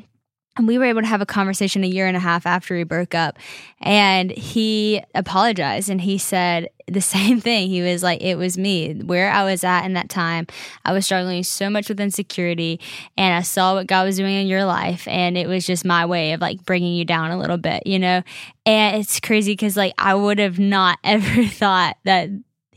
and 0.56 0.66
we 0.66 0.78
were 0.78 0.84
able 0.84 1.00
to 1.00 1.06
have 1.06 1.20
a 1.20 1.26
conversation 1.26 1.84
a 1.84 1.86
year 1.86 2.06
and 2.06 2.16
a 2.16 2.20
half 2.20 2.44
after 2.44 2.74
we 2.74 2.82
broke 2.82 3.14
up. 3.14 3.38
And 3.80 4.32
he 4.32 5.00
apologized 5.14 5.88
and 5.88 6.00
he 6.00 6.18
said 6.18 6.68
the 6.88 7.00
same 7.00 7.40
thing. 7.40 7.68
He 7.68 7.82
was 7.82 8.02
like, 8.02 8.20
it 8.20 8.34
was 8.34 8.58
me, 8.58 8.94
where 8.94 9.30
I 9.30 9.44
was 9.44 9.62
at 9.62 9.84
in 9.84 9.92
that 9.94 10.08
time. 10.08 10.48
I 10.84 10.92
was 10.92 11.04
struggling 11.04 11.44
so 11.44 11.70
much 11.70 11.88
with 11.88 12.00
insecurity 12.00 12.80
and 13.16 13.34
I 13.34 13.42
saw 13.42 13.74
what 13.74 13.86
God 13.86 14.04
was 14.04 14.16
doing 14.16 14.34
in 14.34 14.48
your 14.48 14.64
life. 14.64 15.06
And 15.06 15.38
it 15.38 15.46
was 15.46 15.64
just 15.64 15.84
my 15.84 16.04
way 16.04 16.32
of 16.32 16.40
like 16.40 16.64
bringing 16.64 16.94
you 16.94 17.04
down 17.04 17.30
a 17.30 17.38
little 17.38 17.58
bit, 17.58 17.86
you 17.86 18.00
know? 18.00 18.22
And 18.66 18.96
it's 18.96 19.20
crazy 19.20 19.52
because 19.52 19.76
like 19.76 19.94
I 19.98 20.14
would 20.14 20.40
have 20.40 20.58
not 20.58 20.98
ever 21.04 21.44
thought 21.46 21.96
that 22.04 22.28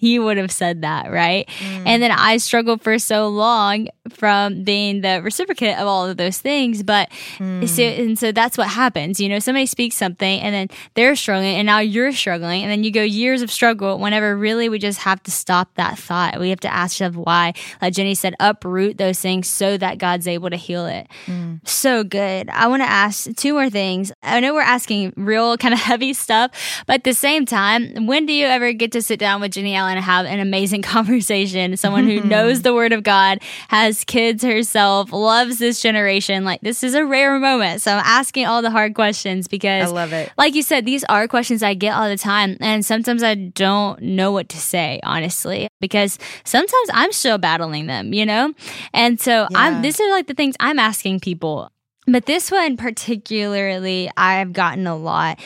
he 0.03 0.19
would 0.19 0.35
have 0.35 0.51
said 0.51 0.81
that, 0.81 1.09
right? 1.09 1.49
And 1.85 2.03
then 2.03 2.11
I 2.11 2.35
struggled 2.35 2.81
for 2.81 2.99
so 2.99 3.29
long 3.29 3.87
from 4.09 4.65
being 4.65 4.99
the 4.99 5.21
reciprocate 5.23 5.77
of 5.77 5.87
all 5.87 6.05
of 6.05 6.17
those 6.17 6.39
things. 6.39 6.83
But 6.83 7.09
so, 7.37 7.45
hmm. 7.45 7.79
and 7.79 8.19
so 8.19 8.33
that's 8.33 8.57
what 8.57 8.67
happens. 8.67 9.21
You 9.21 9.29
know, 9.29 9.39
somebody 9.39 9.65
speaks 9.65 9.95
something 9.95 10.41
and 10.41 10.53
then 10.53 10.67
they're 10.95 11.15
struggling 11.15 11.55
and 11.55 11.65
now 11.65 11.79
you're 11.79 12.11
struggling. 12.11 12.63
And 12.63 12.69
then 12.69 12.83
you 12.83 12.91
go 12.91 13.01
years 13.01 13.41
of 13.41 13.49
struggle 13.49 13.97
whenever 13.97 14.35
really 14.35 14.67
we 14.67 14.77
just 14.77 14.99
have 14.99 15.23
to 15.23 15.31
stop 15.31 15.73
that 15.75 15.97
thought. 15.97 16.37
We 16.37 16.49
have 16.49 16.59
to 16.59 16.73
ask 16.73 16.99
ourselves 16.99 17.15
why. 17.15 17.53
Like 17.81 17.93
Jennie 17.93 18.13
said, 18.13 18.35
uproot 18.41 18.97
those 18.97 19.21
things 19.21 19.47
so 19.47 19.77
that 19.77 19.99
God's 19.99 20.27
able 20.27 20.49
to 20.49 20.57
heal 20.57 20.85
it. 20.85 21.07
Hmm. 21.27 21.55
So 21.63 22.03
good. 22.03 22.49
I 22.49 22.67
want 22.67 22.81
to 22.81 22.89
ask 22.89 23.33
two 23.37 23.53
more 23.53 23.69
things. 23.69 24.11
I 24.21 24.41
know 24.41 24.53
we're 24.53 24.61
asking 24.63 25.13
real 25.15 25.57
kind 25.57 25.73
of 25.73 25.79
heavy 25.91 26.11
stuff, 26.11 26.51
but 26.87 26.95
at 26.95 27.03
the 27.05 27.13
same 27.13 27.45
time, 27.45 28.05
when 28.05 28.25
do 28.25 28.33
you 28.33 28.47
ever 28.47 28.73
get 28.73 28.91
to 28.91 29.01
sit 29.01 29.17
down 29.17 29.39
with 29.39 29.53
Jennie 29.53 29.75
Allen 29.75 29.92
and 29.95 30.03
have 30.03 30.25
an 30.25 30.39
amazing 30.39 30.81
conversation? 30.93 31.77
Someone 31.77 32.05
who 32.05 32.19
mm-hmm. 32.19 32.29
knows 32.29 32.61
the 32.61 32.73
Word 32.73 32.93
of 32.93 33.03
God, 33.03 33.39
has 33.69 34.03
kids 34.03 34.43
herself, 34.43 35.11
loves 35.11 35.59
this 35.59 35.81
generation. 35.81 36.45
Like, 36.45 36.61
this 36.61 36.83
is 36.83 36.93
a 36.93 37.05
rare 37.05 37.39
moment. 37.39 37.81
So 37.81 37.93
I'm 37.93 38.03
asking 38.03 38.45
all 38.45 38.61
the 38.61 38.71
hard 38.71 38.95
questions 38.95 39.47
because 39.47 39.89
I 39.89 39.93
love 39.93 40.13
it. 40.13 40.31
like 40.37 40.55
you 40.55 40.63
said, 40.63 40.85
these 40.85 41.03
are 41.05 41.27
questions 41.27 41.63
I 41.63 41.73
get 41.73 41.95
all 41.95 42.09
the 42.09 42.17
time. 42.17 42.57
And 42.59 42.85
sometimes 42.85 43.23
I 43.23 43.35
don't 43.35 44.01
know 44.01 44.31
what 44.31 44.49
to 44.49 44.57
say, 44.57 44.99
honestly, 45.03 45.67
because 45.79 46.19
sometimes 46.43 46.89
I'm 46.93 47.11
still 47.11 47.37
battling 47.37 47.87
them, 47.87 48.13
you 48.13 48.25
know? 48.25 48.53
And 48.93 49.19
so 49.19 49.47
Yeah. 49.49 49.57
I'm, 49.59 49.81
this 49.81 49.99
is 49.99 50.09
like 50.11 50.27
the 50.27 50.33
things 50.33 50.55
I'm 50.59 50.79
asking 50.79 51.19
people. 51.19 51.69
But 52.07 52.25
this 52.25 52.51
one 52.51 52.77
particularly, 52.77 54.11
I've 54.17 54.53
gotten 54.53 54.87
a 54.87 54.95
lot. 54.95 55.39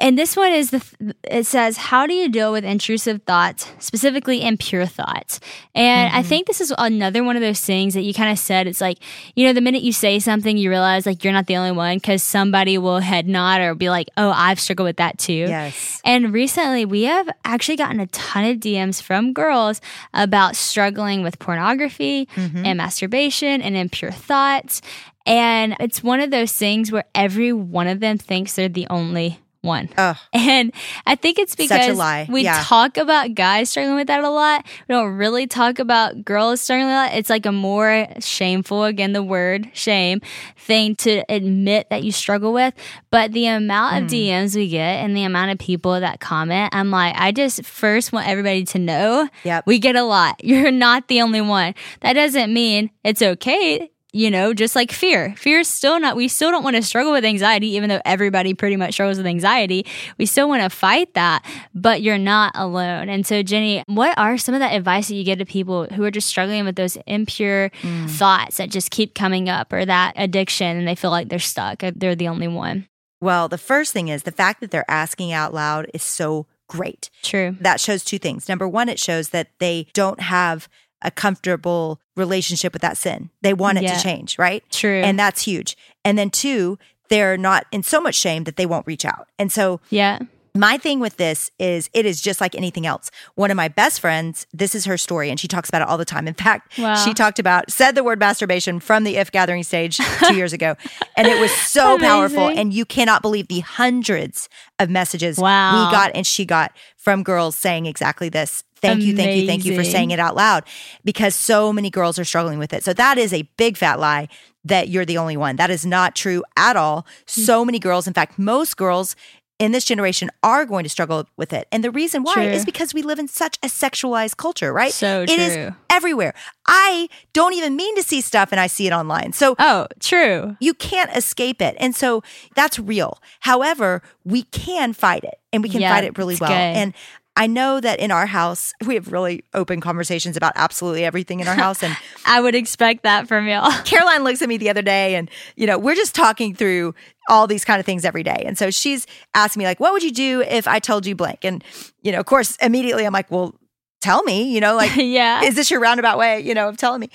And 0.00 0.18
this 0.18 0.36
one 0.36 0.52
is 0.52 0.70
the, 0.70 1.14
it 1.24 1.44
says, 1.44 1.76
how 1.76 2.06
do 2.06 2.14
you 2.14 2.30
deal 2.30 2.50
with 2.50 2.64
intrusive 2.64 3.22
thoughts, 3.24 3.70
specifically 3.78 4.42
impure 4.42 4.86
thoughts? 4.86 5.38
And 5.74 6.10
I 6.10 6.20
mm-hmm. 6.20 6.28
think 6.28 6.46
this 6.46 6.62
is 6.62 6.72
another 6.78 7.22
one 7.22 7.36
of 7.36 7.42
those 7.42 7.60
things 7.60 7.92
that 7.92 8.00
you 8.00 8.14
kind 8.14 8.32
of 8.32 8.38
said. 8.38 8.66
It's 8.66 8.80
like, 8.80 8.98
you 9.36 9.46
know, 9.46 9.52
the 9.52 9.60
minute 9.60 9.82
you 9.82 9.92
say 9.92 10.18
something, 10.18 10.56
you 10.56 10.70
realize 10.70 11.04
like 11.04 11.22
you're 11.22 11.32
not 11.34 11.46
the 11.46 11.58
only 11.58 11.72
one 11.72 11.98
because 11.98 12.22
somebody 12.22 12.78
will 12.78 13.00
head 13.00 13.28
nod 13.28 13.60
or 13.60 13.74
be 13.74 13.90
like, 13.90 14.08
oh, 14.16 14.30
I've 14.30 14.58
struggled 14.58 14.86
with 14.86 14.96
that 14.96 15.18
too. 15.18 15.32
Yes. 15.32 16.00
And 16.06 16.32
recently, 16.32 16.86
we 16.86 17.02
have 17.02 17.28
actually 17.44 17.76
gotten 17.76 18.00
a 18.00 18.06
ton 18.06 18.46
of 18.46 18.58
DMs 18.58 19.02
from 19.02 19.34
girls 19.34 19.82
about 20.14 20.56
struggling 20.56 21.22
with 21.22 21.38
pornography 21.38 22.28
mm-hmm. 22.34 22.64
and 22.64 22.78
masturbation 22.78 23.60
and 23.60 23.76
impure 23.76 24.10
thoughts. 24.10 24.80
And 25.26 25.76
it's 25.80 26.02
one 26.02 26.20
of 26.20 26.30
those 26.30 26.52
things 26.52 26.90
where 26.90 27.04
every 27.14 27.52
one 27.52 27.88
of 27.88 28.00
them 28.00 28.16
thinks 28.16 28.56
they're 28.56 28.70
the 28.70 28.86
only 28.88 29.38
one. 29.62 29.88
Ugh. 29.96 30.16
And 30.32 30.72
I 31.06 31.14
think 31.14 31.38
it's 31.38 31.54
a 31.54 31.56
because 31.56 32.28
we 32.28 32.42
Yeah. 32.42 32.60
talk 32.64 32.96
about 32.96 33.34
guys 33.36 33.70
struggling 33.70 33.94
with 33.94 34.08
that 34.08 34.22
a 34.24 34.28
lot. 34.28 34.66
We 34.88 34.92
don't 34.94 35.12
really 35.12 35.46
talk 35.46 35.78
about 35.78 36.24
girls 36.24 36.60
struggling 36.60 36.86
with 36.88 36.94
that. 36.96 37.14
It's 37.14 37.30
like 37.30 37.46
a 37.46 37.52
more 37.52 38.08
shameful, 38.18 38.82
again, 38.84 39.12
the 39.12 39.22
word 39.22 39.70
shame 39.72 40.20
thing 40.58 40.96
to 40.96 41.22
admit 41.28 41.88
that 41.90 42.02
you 42.02 42.10
struggle 42.10 42.52
with. 42.52 42.74
But 43.12 43.32
the 43.32 43.46
amount 43.46 43.96
Hmm. 43.96 44.02
of 44.04 44.10
DMs 44.10 44.56
we 44.56 44.68
get 44.68 44.96
and 45.04 45.16
the 45.16 45.22
amount 45.22 45.52
of 45.52 45.58
people 45.58 45.98
that 45.98 46.18
comment, 46.18 46.70
I'm 46.74 46.90
like, 46.90 47.14
I 47.16 47.30
just 47.30 47.64
first 47.64 48.12
want 48.12 48.26
everybody 48.26 48.64
to 48.64 48.78
know 48.80 49.28
Yep. 49.44 49.64
we 49.66 49.78
get 49.78 49.94
a 49.94 50.02
lot. 50.02 50.40
You're 50.44 50.72
not 50.72 51.06
the 51.06 51.22
only 51.22 51.40
one. 51.40 51.74
That 52.00 52.14
doesn't 52.14 52.52
mean 52.52 52.90
it's 53.04 53.22
okay. 53.22 53.90
You 54.14 54.30
know, 54.30 54.52
just 54.52 54.76
like 54.76 54.92
fear. 54.92 55.34
Fear 55.38 55.60
is 55.60 55.68
still 55.68 55.98
not, 55.98 56.16
we 56.16 56.28
still 56.28 56.50
don't 56.50 56.62
want 56.62 56.76
to 56.76 56.82
struggle 56.82 57.12
with 57.12 57.24
anxiety, 57.24 57.68
even 57.68 57.88
though 57.88 58.02
everybody 58.04 58.52
pretty 58.52 58.76
much 58.76 58.92
struggles 58.92 59.16
with 59.16 59.26
anxiety. 59.26 59.86
We 60.18 60.26
still 60.26 60.48
want 60.48 60.62
to 60.62 60.68
fight 60.68 61.14
that, 61.14 61.42
but 61.74 62.02
you're 62.02 62.18
not 62.18 62.52
alone. 62.54 63.08
And 63.08 63.26
so, 63.26 63.42
Jennie, 63.42 63.82
what 63.86 64.16
are 64.18 64.36
some 64.36 64.54
of 64.54 64.60
that 64.60 64.74
advice 64.74 65.08
that 65.08 65.14
you 65.14 65.24
give 65.24 65.38
to 65.38 65.46
people 65.46 65.86
who 65.86 66.04
are 66.04 66.10
just 66.10 66.28
struggling 66.28 66.66
with 66.66 66.76
those 66.76 66.98
impure 67.06 67.70
mm. 67.80 68.10
thoughts 68.10 68.58
that 68.58 68.68
just 68.68 68.90
keep 68.90 69.14
coming 69.14 69.48
up 69.48 69.72
or 69.72 69.86
that 69.86 70.12
addiction 70.16 70.76
and 70.76 70.86
they 70.86 70.94
feel 70.94 71.10
like 71.10 71.30
they're 71.30 71.38
stuck? 71.38 71.82
or 71.82 71.90
They're 71.90 72.14
the 72.14 72.28
only 72.28 72.48
one. 72.48 72.88
Well, 73.22 73.48
the 73.48 73.56
first 73.56 73.92
thing 73.94 74.08
is 74.08 74.24
the 74.24 74.32
fact 74.32 74.60
that 74.60 74.70
they're 74.70 74.90
asking 74.90 75.32
out 75.32 75.54
loud 75.54 75.90
is 75.94 76.02
so 76.02 76.46
great. 76.68 77.10
True. 77.22 77.56
That 77.60 77.80
shows 77.80 78.02
two 78.02 78.18
things. 78.18 78.48
Number 78.48 78.66
one, 78.66 78.88
it 78.88 78.98
shows 78.98 79.28
that 79.28 79.48
they 79.58 79.86
don't 79.92 80.20
have 80.20 80.68
a 81.04 81.10
comfortable 81.10 82.00
relationship 82.16 82.72
with 82.72 82.82
that 82.82 82.96
sin. 82.96 83.30
They 83.42 83.54
want 83.54 83.78
it 83.78 83.84
Yeah. 83.84 83.96
to 83.96 84.02
change, 84.02 84.38
right? 84.38 84.62
True. 84.70 85.00
And 85.02 85.18
that's 85.18 85.42
huge. 85.42 85.76
And 86.04 86.18
then 86.18 86.30
two, 86.30 86.78
they're 87.08 87.36
not 87.36 87.66
in 87.72 87.82
so 87.82 88.00
much 88.00 88.14
shame 88.14 88.44
that 88.44 88.56
they 88.56 88.66
won't 88.66 88.86
reach 88.86 89.04
out. 89.04 89.28
And 89.38 89.50
so 89.52 89.80
Yeah. 89.90 90.18
my 90.54 90.76
thing 90.76 91.00
with 91.00 91.16
this 91.16 91.50
is 91.58 91.88
it 91.94 92.04
is 92.04 92.20
just 92.20 92.38
like 92.40 92.54
anything 92.54 92.86
else. 92.86 93.10
One 93.34 93.50
of 93.50 93.56
my 93.56 93.68
best 93.68 94.00
friends, 94.00 94.46
this 94.52 94.74
is 94.74 94.84
her 94.84 94.98
story, 94.98 95.30
and 95.30 95.40
she 95.40 95.48
talks 95.48 95.68
about 95.70 95.80
it 95.82 95.88
all 95.88 95.96
the 95.96 96.04
time. 96.04 96.28
In 96.28 96.34
fact, 96.34 96.78
Wow. 96.78 96.94
she 96.96 97.14
talked 97.14 97.38
about, 97.38 97.70
said 97.70 97.94
the 97.94 98.04
word 98.04 98.18
masturbation 98.18 98.78
from 98.80 99.04
the 99.04 99.16
If 99.16 99.30
Gathering 99.32 99.62
stage 99.62 99.98
two 100.26 100.34
years 100.34 100.52
ago. 100.52 100.76
And 101.16 101.26
it 101.28 101.38
was 101.40 101.50
so 101.50 101.98
powerful. 101.98 102.48
And 102.48 102.72
you 102.72 102.84
cannot 102.86 103.20
believe 103.22 103.48
the 103.48 103.60
hundreds 103.60 104.48
of 104.78 104.88
messages 104.90 105.36
Wow. 105.38 105.86
we 105.86 105.92
got 105.92 106.10
and 106.14 106.26
she 106.26 106.44
got 106.44 106.72
from 106.96 107.22
girls 107.22 107.54
saying 107.56 107.86
exactly 107.86 108.28
this. 108.28 108.64
Thank 108.82 109.02
you, 109.02 109.16
thank 109.16 109.36
you, 109.40 109.46
thank 109.46 109.64
you 109.64 109.74
for 109.76 109.84
saying 109.84 110.10
it 110.10 110.18
out 110.18 110.34
loud 110.36 110.64
because 111.04 111.34
so 111.34 111.72
many 111.72 111.88
girls 111.88 112.18
are 112.18 112.24
struggling 112.24 112.58
with 112.58 112.72
it. 112.72 112.84
So 112.84 112.92
that 112.92 113.16
is 113.16 113.32
a 113.32 113.42
big 113.56 113.76
fat 113.76 113.98
lie 114.00 114.28
that 114.64 114.88
you're 114.88 115.04
the 115.06 115.18
only 115.18 115.36
one. 115.36 115.56
That 115.56 115.70
is 115.70 115.86
not 115.86 116.14
true 116.14 116.42
at 116.56 116.76
all. 116.76 117.06
Hmm. 117.32 117.40
So 117.42 117.64
many 117.64 117.78
girls, 117.78 118.06
in 118.06 118.12
fact, 118.12 118.38
most 118.38 118.76
girls 118.76 119.16
in 119.58 119.70
this 119.70 119.84
generation 119.84 120.28
are 120.42 120.64
going 120.66 120.82
to 120.82 120.88
struggle 120.88 121.28
with 121.36 121.52
it. 121.52 121.68
And 121.70 121.84
the 121.84 121.90
reason 121.92 122.24
why 122.24 122.34
True. 122.34 122.42
is 122.42 122.64
because 122.64 122.92
we 122.92 123.02
live 123.02 123.20
in 123.20 123.28
such 123.28 123.58
a 123.62 123.68
sexualized 123.68 124.36
culture, 124.36 124.72
right? 124.72 124.92
So 124.92 125.22
It 125.22 125.30
is 125.30 125.54
true. 125.54 125.74
everywhere. 125.88 126.34
I 126.66 127.08
don't 127.32 127.54
even 127.54 127.76
mean 127.76 127.94
to 127.94 128.02
see 128.02 128.20
stuff 128.22 128.48
and 128.50 128.60
I 128.60 128.66
see 128.66 128.88
it 128.88 128.92
online. 128.92 129.32
So 129.32 129.54
Oh, 129.60 129.86
true. 130.00 130.56
you 130.58 130.74
can't 130.74 131.14
escape 131.16 131.62
it. 131.62 131.76
And 131.78 131.94
so 131.94 132.24
that's 132.56 132.80
real. 132.80 133.18
However, 133.40 134.02
we 134.24 134.42
can 134.44 134.94
fight 134.94 135.22
it 135.22 135.38
and 135.52 135.62
we 135.62 135.68
can 135.68 135.80
Yeah, 135.80 135.94
fight 135.94 136.04
it 136.04 136.18
really 136.18 136.36
well. 136.40 136.50
good. 136.50 136.56
And 136.56 136.92
I 137.34 137.46
know 137.46 137.80
that 137.80 137.98
in 137.98 138.10
our 138.10 138.26
house, 138.26 138.72
we 138.86 138.94
have 138.94 139.12
really 139.12 139.44
open 139.54 139.80
conversations 139.80 140.36
about 140.36 140.52
absolutely 140.56 141.04
everything 141.04 141.40
in 141.40 141.48
our 141.48 141.54
house. 141.54 141.82
And 141.82 141.96
I 142.26 142.40
would 142.40 142.54
expect 142.54 143.02
that 143.04 143.28
from 143.28 143.46
y'all. 143.46 143.70
Caroline 143.84 144.24
looks 144.24 144.42
at 144.42 144.48
me 144.48 144.56
the 144.56 144.70
other 144.70 144.82
day 144.82 145.14
and, 145.14 145.30
you 145.56 145.66
know, 145.66 145.78
we're 145.78 145.94
just 145.94 146.14
talking 146.14 146.54
through 146.54 146.94
all 147.28 147.46
these 147.46 147.64
kind 147.64 147.80
of 147.80 147.86
things 147.86 148.04
every 148.04 148.22
day. 148.22 148.42
And 148.44 148.58
so 148.58 148.70
she's 148.70 149.06
asking 149.34 149.60
me, 149.60 149.66
like, 149.66 149.80
what 149.80 149.92
would 149.92 150.02
you 150.02 150.12
do 150.12 150.42
if 150.42 150.66
I 150.66 150.78
told 150.78 151.06
you 151.06 151.14
blank? 151.14 151.44
And, 151.44 151.62
you 152.02 152.12
know, 152.12 152.20
of 152.20 152.26
course, 152.26 152.56
immediately 152.56 153.04
I'm 153.04 153.12
like, 153.12 153.30
well, 153.30 153.54
tell 154.00 154.22
me, 154.24 154.52
you 154.52 154.60
know, 154.60 154.74
like, 154.74 154.96
yeah. 154.96 155.42
is 155.42 155.54
this 155.54 155.70
your 155.70 155.80
roundabout 155.80 156.18
way, 156.18 156.40
you 156.40 156.54
know, 156.54 156.68
of 156.68 156.76
telling 156.76 157.00
me? 157.00 157.10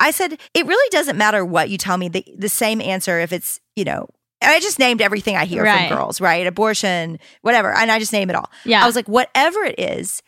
I 0.00 0.10
said, 0.10 0.40
it 0.52 0.66
really 0.66 0.88
doesn't 0.90 1.16
matter 1.16 1.44
what 1.44 1.70
you 1.70 1.78
tell 1.78 1.96
me. 1.96 2.08
The, 2.08 2.24
the 2.36 2.48
same 2.48 2.80
answer 2.80 3.20
if 3.20 3.32
it's, 3.32 3.60
you 3.76 3.84
know, 3.84 4.08
I 4.42 4.60
just 4.60 4.78
named 4.78 5.00
everything 5.00 5.36
I 5.36 5.44
hear 5.44 5.62
Right. 5.64 5.88
from 5.88 5.96
girls, 5.98 6.20
right? 6.20 6.46
Abortion, 6.46 7.18
whatever. 7.42 7.72
And 7.72 7.90
I 7.90 7.98
just 7.98 8.12
name 8.12 8.30
it 8.30 8.36
all. 8.36 8.50
Yeah. 8.64 8.82
I 8.82 8.86
was 8.86 8.96
like, 8.96 9.08
whatever 9.08 9.60
it 9.64 9.78
is, 9.78 10.22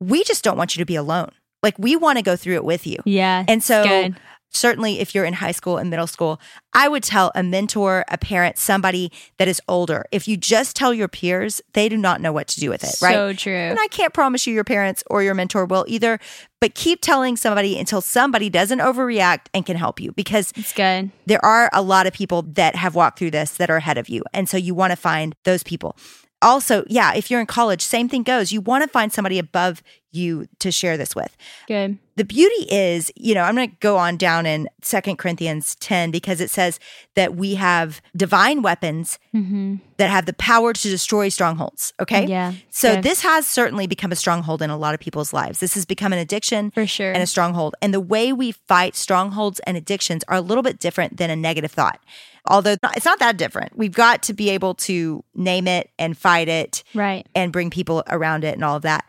we 0.00 0.24
just 0.24 0.42
don't 0.44 0.56
want 0.56 0.76
you 0.76 0.80
to 0.80 0.86
be 0.86 0.96
alone. 0.96 1.30
Like, 1.62 1.78
we 1.78 1.96
want 1.96 2.18
to 2.18 2.22
go 2.22 2.36
through 2.36 2.56
it 2.56 2.64
with 2.64 2.86
you. 2.86 2.98
yeah. 3.06 3.44
And 3.48 3.62
so, 3.62 3.84
good. 3.84 4.16
Certainly 4.54 5.00
if 5.00 5.14
you're 5.14 5.24
in 5.24 5.34
high 5.34 5.52
school 5.52 5.76
and 5.76 5.90
middle 5.90 6.06
school, 6.06 6.40
I 6.72 6.88
would 6.88 7.02
tell 7.02 7.30
a 7.34 7.42
mentor, 7.42 8.04
a 8.08 8.16
parent, 8.18 8.58
somebody 8.58 9.12
that 9.38 9.48
is 9.48 9.60
older. 9.68 10.06
If 10.12 10.26
you 10.26 10.36
just 10.36 10.74
tell 10.76 10.94
your 10.94 11.08
peers, 11.08 11.60
they 11.72 11.88
do 11.88 11.96
not 11.96 12.20
know 12.20 12.32
what 12.32 12.48
to 12.48 12.60
do 12.60 12.70
with 12.70 12.82
it, 12.84 12.94
right? 13.02 13.14
So 13.14 13.32
true. 13.32 13.52
And 13.54 13.78
I 13.78 13.88
can't 13.88 14.12
promise 14.14 14.46
you 14.46 14.54
your 14.54 14.64
parents 14.64 15.04
or 15.08 15.22
your 15.22 15.34
mentor 15.34 15.64
will 15.66 15.84
either, 15.88 16.18
but 16.60 16.74
keep 16.74 17.00
telling 17.00 17.36
somebody 17.36 17.78
until 17.78 18.00
somebody 18.00 18.48
doesn't 18.50 18.78
overreact 18.78 19.46
and 19.52 19.66
can 19.66 19.76
help 19.76 20.00
you 20.00 20.12
because 20.12 20.52
it's 20.56 20.72
good. 20.72 21.10
there 21.26 21.44
are 21.44 21.68
a 21.72 21.82
lot 21.82 22.06
of 22.06 22.12
people 22.12 22.42
that 22.42 22.74
have 22.76 22.94
walked 22.94 23.18
through 23.18 23.30
this 23.30 23.52
that 23.58 23.70
are 23.70 23.76
ahead 23.76 23.98
of 23.98 24.08
you. 24.08 24.22
And 24.32 24.48
so 24.48 24.56
you 24.56 24.74
want 24.74 24.90
to 24.92 24.96
find 24.96 25.34
those 25.44 25.62
people. 25.62 25.96
Also, 26.42 26.84
yeah, 26.88 27.14
if 27.14 27.30
you're 27.30 27.40
in 27.40 27.46
college, 27.46 27.80
same 27.82 28.08
thing 28.08 28.22
goes. 28.22 28.52
You 28.52 28.60
want 28.60 28.82
to 28.84 28.88
find 28.88 29.12
somebody 29.12 29.38
above 29.38 29.82
you 30.12 30.46
to 30.60 30.70
share 30.70 30.96
this 30.96 31.16
with 31.16 31.36
Good. 31.66 31.98
the 32.14 32.24
beauty 32.24 32.66
is, 32.70 33.10
you 33.16 33.34
know, 33.34 33.42
I'm 33.42 33.56
going 33.56 33.68
to 33.70 33.76
go 33.80 33.96
on 33.96 34.16
down 34.16 34.46
in 34.46 34.68
Second 34.80 35.16
Corinthians 35.16 35.74
10 35.80 36.12
because 36.12 36.40
it 36.40 36.50
says 36.50 36.78
that 37.16 37.34
we 37.34 37.56
have 37.56 38.00
divine 38.16 38.62
weapons 38.62 39.18
Mm-hmm. 39.34 39.76
that 39.96 40.10
have 40.10 40.26
the 40.26 40.32
power 40.34 40.72
to 40.72 40.88
destroy 40.88 41.28
strongholds. 41.28 41.92
Okay. 41.98 42.24
Yeah. 42.26 42.52
So 42.70 43.00
this 43.00 43.22
has 43.22 43.44
certainly 43.48 43.88
become 43.88 44.12
a 44.12 44.16
stronghold 44.16 44.62
in 44.62 44.70
a 44.70 44.76
lot 44.76 44.94
of 44.94 45.00
people's 45.00 45.32
lives. 45.32 45.58
This 45.58 45.74
has 45.74 45.84
become 45.84 46.12
an 46.12 46.20
addiction 46.20 46.70
For 46.70 46.86
sure. 46.86 47.10
and 47.12 47.20
a 47.20 47.26
stronghold. 47.26 47.74
And 47.82 47.92
the 47.92 47.98
way 48.00 48.32
we 48.32 48.52
fight 48.52 48.94
strongholds 48.94 49.58
and 49.60 49.76
addictions 49.76 50.22
are 50.28 50.36
a 50.36 50.40
little 50.40 50.62
bit 50.62 50.78
different 50.78 51.16
than 51.16 51.30
a 51.30 51.36
negative 51.36 51.72
thought. 51.72 51.98
Although 52.46 52.76
it's 52.94 53.06
not 53.06 53.18
that 53.20 53.36
different. 53.36 53.76
We've 53.76 53.94
got 53.94 54.22
to 54.24 54.34
be 54.34 54.50
able 54.50 54.74
to 54.74 55.24
name 55.34 55.66
it 55.66 55.90
and 55.98 56.16
fight 56.16 56.48
it 56.48 56.82
right. 56.94 57.26
and 57.34 57.52
bring 57.52 57.70
people 57.70 58.02
around 58.08 58.44
it 58.44 58.54
and 58.54 58.64
all 58.64 58.76
of 58.76 58.82
that. 58.82 59.06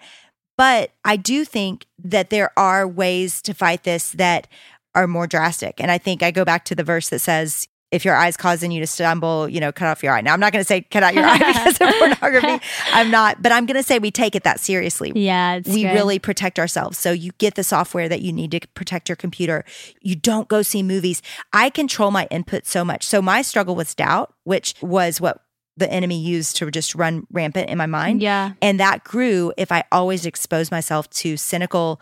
But 0.57 0.91
I 1.03 1.17
do 1.17 1.43
think 1.43 1.85
that 1.99 2.29
there 2.29 2.57
are 2.57 2.87
ways 2.87 3.41
to 3.41 3.53
fight 3.53 3.83
this 3.83 4.11
that 4.11 4.47
are 4.93 5.07
more 5.07 5.27
drastic. 5.27 5.81
And 5.81 5.91
I 5.91 5.97
think 5.97 6.23
I 6.23 6.31
go 6.31 6.45
back 6.45 6.63
to 6.65 6.75
the 6.75 6.83
verse 6.83 7.09
that 7.09 7.19
says, 7.19 7.67
if 7.95 8.03
your 8.03 8.15
eye's 8.15 8.35
causing 8.35 8.71
you 8.71 8.81
to 8.81 8.87
stumble, 8.87 9.47
you 9.47 9.61
know, 9.61 9.71
cut 9.71 9.87
off 9.87 10.03
your 10.03 10.13
eye. 10.13 10.19
Now, 10.19 10.33
I'm 10.33 10.39
not 10.39 10.51
going 10.51 10.61
to 10.61 10.67
say 10.67 10.81
cut 10.81 11.01
out 11.01 11.13
your 11.13 11.23
eye 11.25 11.37
because 11.77 11.77
of 11.79 11.95
pornography. 11.97 12.65
I'm 12.91 13.09
not, 13.09 13.41
but 13.41 13.53
I'm 13.53 13.65
going 13.65 13.77
to 13.77 13.83
say 13.83 13.99
we 13.99 14.11
take 14.11 14.35
it 14.35 14.43
that 14.43 14.59
seriously. 14.59 15.13
Yeah. 15.15 15.55
It's 15.55 15.69
we 15.69 15.83
good. 15.83 15.93
really 15.93 16.19
protect 16.19 16.59
ourselves. 16.59 16.97
So 16.97 17.11
you 17.11 17.31
get 17.37 17.55
the 17.55 17.63
software 17.63 18.09
that 18.09 18.21
you 18.21 18.33
need 18.33 18.51
to 18.51 18.59
protect 18.75 19.07
your 19.07 19.15
computer. 19.15 19.63
You 20.01 20.15
don't 20.15 20.49
go 20.49 20.61
see 20.61 20.83
movies. 20.83 21.21
I 21.53 21.69
control 21.69 22.11
my 22.11 22.27
input 22.29 22.65
so 22.65 22.83
much. 22.83 23.05
So 23.05 23.21
my 23.21 23.41
struggle 23.41 23.75
was 23.75 23.95
doubt, 23.95 24.33
which 24.43 24.75
was 24.81 25.21
what 25.21 25.41
the 25.77 25.91
enemy 25.91 26.19
used 26.19 26.57
to 26.57 26.69
just 26.71 26.95
run 26.95 27.27
rampant 27.31 27.69
in 27.69 27.77
my 27.77 27.85
mind. 27.85 28.21
Yeah. 28.21 28.53
And 28.61 28.79
that 28.79 29.03
grew 29.03 29.53
if 29.57 29.71
I 29.71 29.83
always 29.91 30.25
exposed 30.25 30.71
myself 30.71 31.09
to 31.11 31.37
cynical 31.37 32.01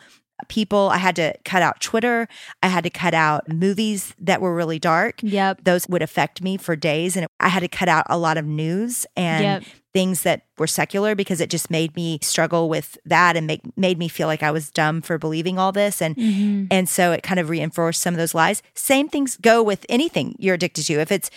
people. 0.49 0.89
I 0.91 0.97
had 0.97 1.15
to 1.17 1.33
cut 1.45 1.61
out 1.61 1.79
Twitter. 1.79 2.27
I 2.61 2.67
had 2.67 2.83
to 2.83 2.89
cut 2.89 3.13
out 3.13 3.47
movies 3.49 4.13
that 4.19 4.41
were 4.41 4.53
really 4.53 4.79
dark. 4.79 5.19
Yep. 5.21 5.63
Those 5.63 5.87
would 5.87 6.01
affect 6.01 6.41
me 6.41 6.57
for 6.57 6.75
days. 6.75 7.15
And 7.15 7.27
I 7.39 7.49
had 7.49 7.61
to 7.61 7.67
cut 7.67 7.87
out 7.87 8.05
a 8.09 8.17
lot 8.17 8.37
of 8.37 8.45
news 8.45 9.05
and 9.15 9.43
Yep. 9.43 9.63
things 9.93 10.23
that 10.23 10.41
were 10.57 10.67
secular 10.67 11.13
because 11.15 11.39
it 11.39 11.49
just 11.49 11.69
made 11.69 11.95
me 11.95 12.19
struggle 12.21 12.67
with 12.67 12.97
that 13.05 13.37
and 13.37 13.45
make 13.47 13.61
made 13.77 13.97
me 13.99 14.07
feel 14.07 14.27
like 14.27 14.43
I 14.43 14.51
was 14.51 14.69
dumb 14.71 15.01
for 15.01 15.17
believing 15.17 15.57
all 15.59 15.71
this. 15.71 16.01
And 16.01 16.15
Mm-hmm. 16.15 16.65
and 16.71 16.89
so 16.89 17.11
it 17.11 17.23
kind 17.23 17.39
of 17.39 17.49
reinforced 17.49 18.01
some 18.01 18.13
of 18.13 18.17
those 18.17 18.33
lies. 18.35 18.61
Same 18.73 19.07
things 19.07 19.37
go 19.37 19.61
with 19.63 19.85
anything 19.87 20.35
you're 20.39 20.55
addicted 20.55 20.83
to. 20.87 20.93
If 20.99 21.11
it's 21.11 21.29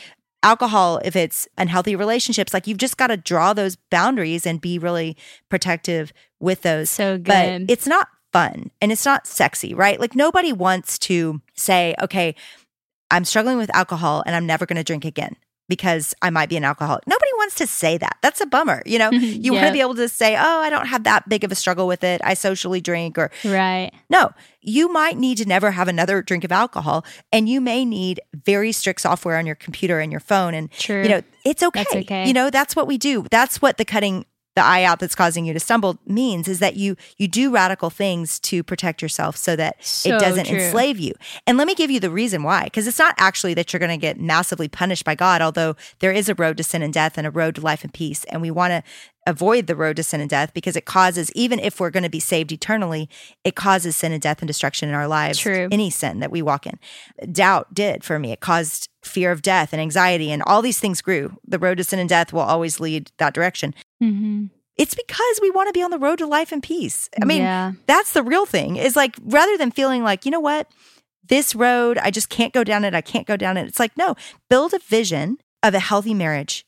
alcohol, 0.43 1.01
if 1.05 1.17
it's 1.17 1.49
unhealthy 1.59 1.97
relationships, 1.97 2.55
like 2.55 2.67
you've 2.67 2.79
just 2.79 2.97
got 2.97 3.09
to 3.09 3.17
draw 3.17 3.53
those 3.53 3.77
boundaries 3.91 4.47
and 4.47 4.61
be 4.61 4.79
really 4.79 5.17
protective 5.49 6.13
with 6.41 6.63
those. 6.63 6.89
So 6.91 7.19
But 7.19 7.59
good. 7.59 7.71
it's 7.71 7.87
not 7.87 8.09
fun 8.37 8.71
and 8.81 8.93
it's 8.93 9.05
not 9.05 9.27
sexy, 9.27 9.75
right? 9.75 9.99
Like 10.01 10.15
nobody 10.15 10.53
wants 10.53 10.99
to 11.01 11.41
say, 11.55 11.95
okay, 12.03 12.35
I'm 13.11 13.25
struggling 13.25 13.57
with 13.57 13.75
alcohol 13.75 14.23
and 14.27 14.35
I'm 14.37 14.47
never 14.47 14.67
going 14.67 14.77
to 14.77 14.85
drink 14.85 15.05
again 15.05 15.37
because 15.69 16.15
I 16.23 16.31
might 16.31 16.49
be 16.49 16.57
an 16.57 16.65
alcoholic. 16.65 17.07
Nobody 17.07 17.31
wants 17.37 17.57
to 17.57 17.67
say 17.67 17.99
that. 17.99 18.19
That's 18.23 18.41
a 18.41 18.47
bummer. 18.47 18.83
You 18.87 18.99
know, 18.99 19.11
you 19.13 19.53
want 19.53 19.67
to 19.67 19.73
be 19.73 19.81
able 19.81 19.97
to 19.97 20.09
say, 20.09 20.37
oh, 20.37 20.61
I 20.61 20.71
don't 20.71 20.87
have 20.87 21.05
that 21.05 21.29
big 21.29 21.45
of 21.45 21.51
a 21.51 21.55
struggle 21.55 21.87
with 21.87 22.05
it. 22.05 22.21
I 22.23 22.35
socially 22.35 22.81
drink 22.81 23.19
or 23.19 23.31
Right. 23.45 23.91
no, 24.11 24.31
you 24.61 24.93
might 24.93 25.17
need 25.17 25.39
to 25.39 25.47
never 25.47 25.71
have 25.73 25.89
another 25.89 26.23
drink 26.23 26.45
of 26.45 26.53
alcohol 26.53 27.05
and 27.33 27.49
you 27.49 27.61
may 27.61 27.85
need 27.85 28.21
very 28.35 28.73
strict 28.73 29.01
software 29.01 29.39
on 29.39 29.47
your 29.47 29.55
computer 29.57 29.99
and 30.01 30.13
your 30.13 30.21
phone. 30.21 30.55
And, 30.55 30.71
True. 30.73 31.03
you 31.03 31.09
know, 31.09 31.23
it's 31.45 31.63
okay. 31.63 31.85
Okay. 31.95 32.27
You 32.27 32.33
know, 32.33 32.51
that's 32.51 32.77
what 32.77 32.87
we 32.87 32.99
do. 32.99 33.27
That's 33.31 33.63
what 33.63 33.77
the 33.77 33.85
cutting 33.85 34.25
the 34.57 34.65
eye 34.65 34.83
out 34.83 34.99
that's 34.99 35.15
causing 35.15 35.45
you 35.45 35.53
to 35.53 35.61
stumble 35.61 35.99
means 36.07 36.49
is 36.49 36.59
that 36.59 36.75
you 36.77 36.97
you 37.19 37.29
do 37.29 37.53
radical 37.53 37.91
things 37.91 38.41
to 38.41 38.65
protect 38.65 39.01
yourself 39.03 39.37
so 39.37 39.55
that 39.55 39.77
So 39.85 40.17
it 40.17 40.19
doesn't 40.21 40.47
true. 40.47 40.59
enslave 40.59 40.99
you. 40.99 41.13
And 41.47 41.57
let 41.59 41.67
me 41.69 41.75
give 41.75 41.91
you 41.91 42.01
the 42.01 42.11
reason 42.11 42.43
why 42.43 42.65
because 42.65 42.87
it's 42.89 42.99
not 42.99 43.15
actually 43.19 43.55
that 43.55 43.73
you're 43.73 43.79
going 43.81 43.91
to 43.91 43.97
get 43.97 44.19
massively 44.19 44.67
punished 44.67 45.05
by 45.05 45.15
God 45.15 45.43
although 45.43 45.77
there 46.01 46.11
is 46.11 46.29
a 46.29 46.35
road 46.35 46.57
to 46.57 46.65
sin 46.65 46.83
and 46.83 46.93
death 46.93 47.17
and 47.19 47.27
a 47.27 47.31
road 47.31 47.55
to 47.57 47.61
life 47.61 47.85
and 47.85 47.93
peace 47.93 48.25
and 48.25 48.41
we 48.43 48.51
want 48.51 48.73
to 48.73 48.83
avoid 49.27 49.67
the 49.67 49.77
road 49.77 49.97
to 49.97 50.03
sin 50.03 50.21
and 50.21 50.31
death 50.31 50.53
because 50.55 50.77
it 50.77 50.85
causes 50.85 51.31
even 51.35 51.59
if 51.59 51.81
we're 51.81 51.91
going 51.91 52.03
to 52.03 52.09
be 52.09 52.21
saved 52.21 52.53
eternally 52.53 53.09
it 53.45 53.55
causes 53.57 53.97
sin 53.97 54.13
and 54.13 54.23
death 54.23 54.41
and 54.41 54.47
destruction 54.47 54.89
in 54.89 54.95
our 54.95 55.09
lives 55.09 55.39
True. 55.39 55.69
any 55.71 55.91
sin 55.91 56.21
that 56.21 56.31
we 56.31 56.43
walk 56.43 56.67
in 56.67 56.79
doubt 57.33 57.75
did 57.75 58.05
for 58.05 58.19
me 58.19 58.33
it 58.33 58.41
caused 58.41 58.89
fear 59.03 59.33
of 59.33 59.43
death 59.43 59.73
and 59.73 59.81
anxiety 59.83 60.31
and 60.31 60.43
all 60.45 60.63
these 60.63 60.79
things 60.79 61.01
grew 61.03 61.37
the 61.47 61.59
road 61.59 61.79
to 61.79 61.85
sin 61.85 61.99
and 61.99 62.09
death 62.09 62.33
will 62.33 62.41
always 62.41 62.81
lead 62.81 63.11
that 63.19 63.35
direction 63.35 63.75
Mm-hmm. 64.03 64.47
it's 64.77 64.95
because 64.95 65.39
we 65.41 65.51
want 65.51 65.69
to 65.69 65.73
be 65.73 65.83
on 65.83 65.91
the 65.91 65.99
road 65.99 66.19
to 66.19 66.27
life 66.27 66.53
and 66.53 66.63
peace. 66.63 67.09
I 67.23 67.25
mean, 67.25 67.41
Yeah. 67.41 67.73
that's 67.87 68.13
the 68.13 68.23
real 68.23 68.45
thing. 68.45 68.77
Is 68.77 68.95
like 68.95 69.17
rather 69.25 69.57
than 69.57 69.71
feeling 69.71 70.03
like, 70.03 70.27
you 70.27 70.31
know 70.31 70.39
what, 70.41 70.69
this 71.27 71.55
road, 71.55 71.97
I 71.97 72.11
just 72.11 72.29
can't 72.29 72.53
go 72.53 72.63
down 72.63 72.85
it. 72.85 72.95
I 72.95 73.01
can't 73.01 73.27
go 73.27 73.39
down 73.39 73.57
it. 73.57 73.67
It's 73.67 73.81
like, 73.81 73.97
no, 73.97 74.17
build 74.51 74.75
a 74.75 74.79
vision 74.81 75.39
of 75.63 75.73
a 75.73 75.79
healthy 75.79 76.13
marriage 76.13 76.66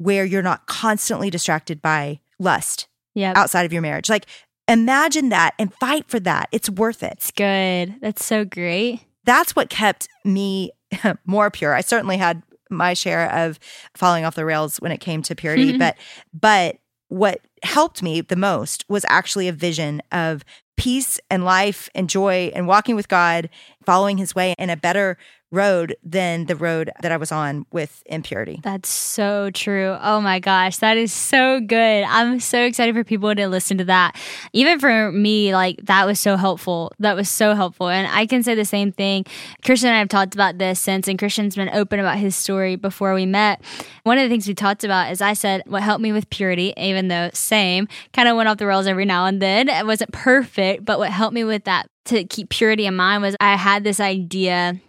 where 0.00 0.24
you're 0.24 0.42
not 0.42 0.66
constantly 0.66 1.28
distracted 1.28 1.82
by 1.82 2.20
lust 2.38 2.88
Yep. 3.14 3.36
outside 3.36 3.66
of 3.66 3.72
your 3.72 3.82
marriage. 3.82 4.08
Like 4.08 4.24
imagine 4.66 5.28
that 5.28 5.52
and 5.58 5.74
fight 5.74 6.08
for 6.08 6.18
that. 6.20 6.48
It's 6.52 6.70
worth 6.70 7.02
it. 7.02 7.14
It's 7.14 7.30
good. 7.30 7.96
That's 8.00 8.24
so 8.24 8.44
great. 8.46 9.00
That's 9.24 9.54
what 9.54 9.68
kept 9.68 10.08
me 10.24 10.70
more 11.26 11.50
pure. 11.50 11.74
I 11.74 11.82
certainly 11.82 12.16
had 12.16 12.42
my 12.70 12.94
share 12.94 13.30
of 13.30 13.58
falling 13.94 14.24
off 14.24 14.36
the 14.36 14.44
rails 14.46 14.78
when 14.78 14.90
it 14.90 15.00
came 15.00 15.22
to 15.22 15.34
purity, 15.34 15.70
mm-hmm. 15.70 15.78
but 15.78 15.96
but 16.32 16.78
what 17.08 17.40
helped 17.62 18.02
me 18.02 18.20
the 18.22 18.36
most 18.36 18.84
was 18.88 19.04
actually 19.08 19.48
a 19.48 19.52
vision 19.52 20.00
of 20.12 20.44
peace 20.76 21.20
and 21.28 21.44
life 21.44 21.90
and 21.94 22.08
joy 22.08 22.50
and 22.54 22.66
walking 22.66 22.96
with 22.96 23.08
God, 23.08 23.50
following 23.90 24.18
his 24.18 24.36
way 24.36 24.54
in 24.56 24.70
a 24.70 24.76
better 24.76 25.18
road 25.50 25.96
than 26.04 26.46
the 26.46 26.54
road 26.54 26.92
that 27.02 27.10
I 27.10 27.16
was 27.16 27.32
on 27.32 27.66
with 27.72 28.04
impurity. 28.06 28.60
That's 28.62 28.88
so 28.88 29.50
true. 29.50 29.96
Oh 30.00 30.20
my 30.20 30.38
gosh, 30.38 30.76
that 30.76 30.96
is 30.96 31.12
so 31.12 31.58
good. 31.58 32.04
I'm 32.04 32.38
so 32.38 32.62
excited 32.62 32.94
for 32.94 33.02
people 33.02 33.34
to 33.34 33.48
listen 33.48 33.78
to 33.78 33.84
that. 33.86 34.14
Even 34.52 34.78
for 34.78 35.10
me, 35.10 35.52
like 35.52 35.80
that 35.86 36.06
was 36.06 36.20
so 36.20 36.36
helpful. 36.36 36.92
That 37.00 37.16
was 37.16 37.28
so 37.28 37.56
helpful. 37.56 37.88
And 37.88 38.06
I 38.06 38.26
can 38.26 38.44
say 38.44 38.54
the 38.54 38.64
same 38.64 38.92
thing. 38.92 39.24
Christian 39.64 39.88
and 39.88 39.96
I 39.96 39.98
have 39.98 40.08
talked 40.08 40.36
about 40.36 40.58
this 40.58 40.78
since, 40.78 41.08
and 41.08 41.18
Christian's 41.18 41.56
been 41.56 41.70
open 41.70 41.98
about 41.98 42.18
his 42.18 42.36
story 42.36 42.76
before 42.76 43.12
we 43.12 43.26
met. 43.26 43.60
One 44.04 44.18
of 44.18 44.22
the 44.22 44.28
things 44.28 44.46
we 44.46 44.54
talked 44.54 44.84
about 44.84 45.10
is 45.10 45.20
I 45.20 45.32
said 45.32 45.64
what 45.66 45.82
helped 45.82 46.00
me 46.00 46.12
with 46.12 46.30
purity, 46.30 46.74
even 46.76 47.08
though 47.08 47.30
same, 47.34 47.88
kind 48.12 48.28
of 48.28 48.36
went 48.36 48.48
off 48.48 48.58
the 48.58 48.66
rails 48.66 48.86
every 48.86 49.04
now 49.04 49.26
and 49.26 49.42
then. 49.42 49.68
It 49.68 49.84
wasn't 49.84 50.12
perfect, 50.12 50.84
but 50.84 51.00
what 51.00 51.10
helped 51.10 51.34
me 51.34 51.42
with 51.42 51.64
that 51.64 51.89
to 52.06 52.24
keep 52.24 52.48
purity 52.48 52.86
in 52.86 52.96
mind 52.96 53.22
was 53.22 53.36
I 53.40 53.56
had 53.56 53.84
this 53.84 54.00
idea 54.00 54.80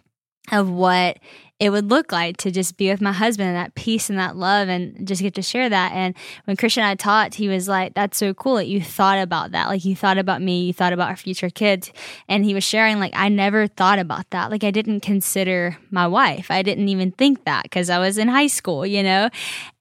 of 0.50 0.70
what 0.70 1.18
it 1.62 1.70
would 1.70 1.90
look 1.90 2.10
like 2.10 2.38
to 2.38 2.50
just 2.50 2.76
be 2.76 2.90
with 2.90 3.00
my 3.00 3.12
husband 3.12 3.46
and 3.46 3.56
that 3.56 3.76
peace 3.76 4.10
and 4.10 4.18
that 4.18 4.34
love 4.34 4.68
and 4.68 5.06
just 5.06 5.22
get 5.22 5.32
to 5.36 5.42
share 5.42 5.68
that. 5.68 5.92
And 5.92 6.12
when 6.44 6.56
Christian 6.56 6.82
and 6.82 6.90
I 6.90 6.96
talked, 6.96 7.36
he 7.36 7.46
was 7.46 7.68
like, 7.68 7.94
That's 7.94 8.18
so 8.18 8.34
cool 8.34 8.56
that 8.56 8.66
you 8.66 8.80
thought 8.82 9.18
about 9.18 9.52
that. 9.52 9.68
Like 9.68 9.84
you 9.84 9.94
thought 9.94 10.18
about 10.18 10.42
me, 10.42 10.64
you 10.64 10.72
thought 10.72 10.92
about 10.92 11.08
our 11.08 11.16
future 11.16 11.50
kids. 11.50 11.92
And 12.28 12.44
he 12.44 12.52
was 12.52 12.64
sharing, 12.64 12.98
like, 12.98 13.12
I 13.14 13.28
never 13.28 13.68
thought 13.68 14.00
about 14.00 14.28
that. 14.30 14.50
Like 14.50 14.64
I 14.64 14.72
didn't 14.72 15.00
consider 15.00 15.78
my 15.92 16.08
wife. 16.08 16.50
I 16.50 16.62
didn't 16.62 16.88
even 16.88 17.12
think 17.12 17.44
that 17.44 17.62
because 17.62 17.90
I 17.90 18.00
was 18.00 18.18
in 18.18 18.26
high 18.26 18.48
school, 18.48 18.84
you 18.84 19.04
know? 19.04 19.30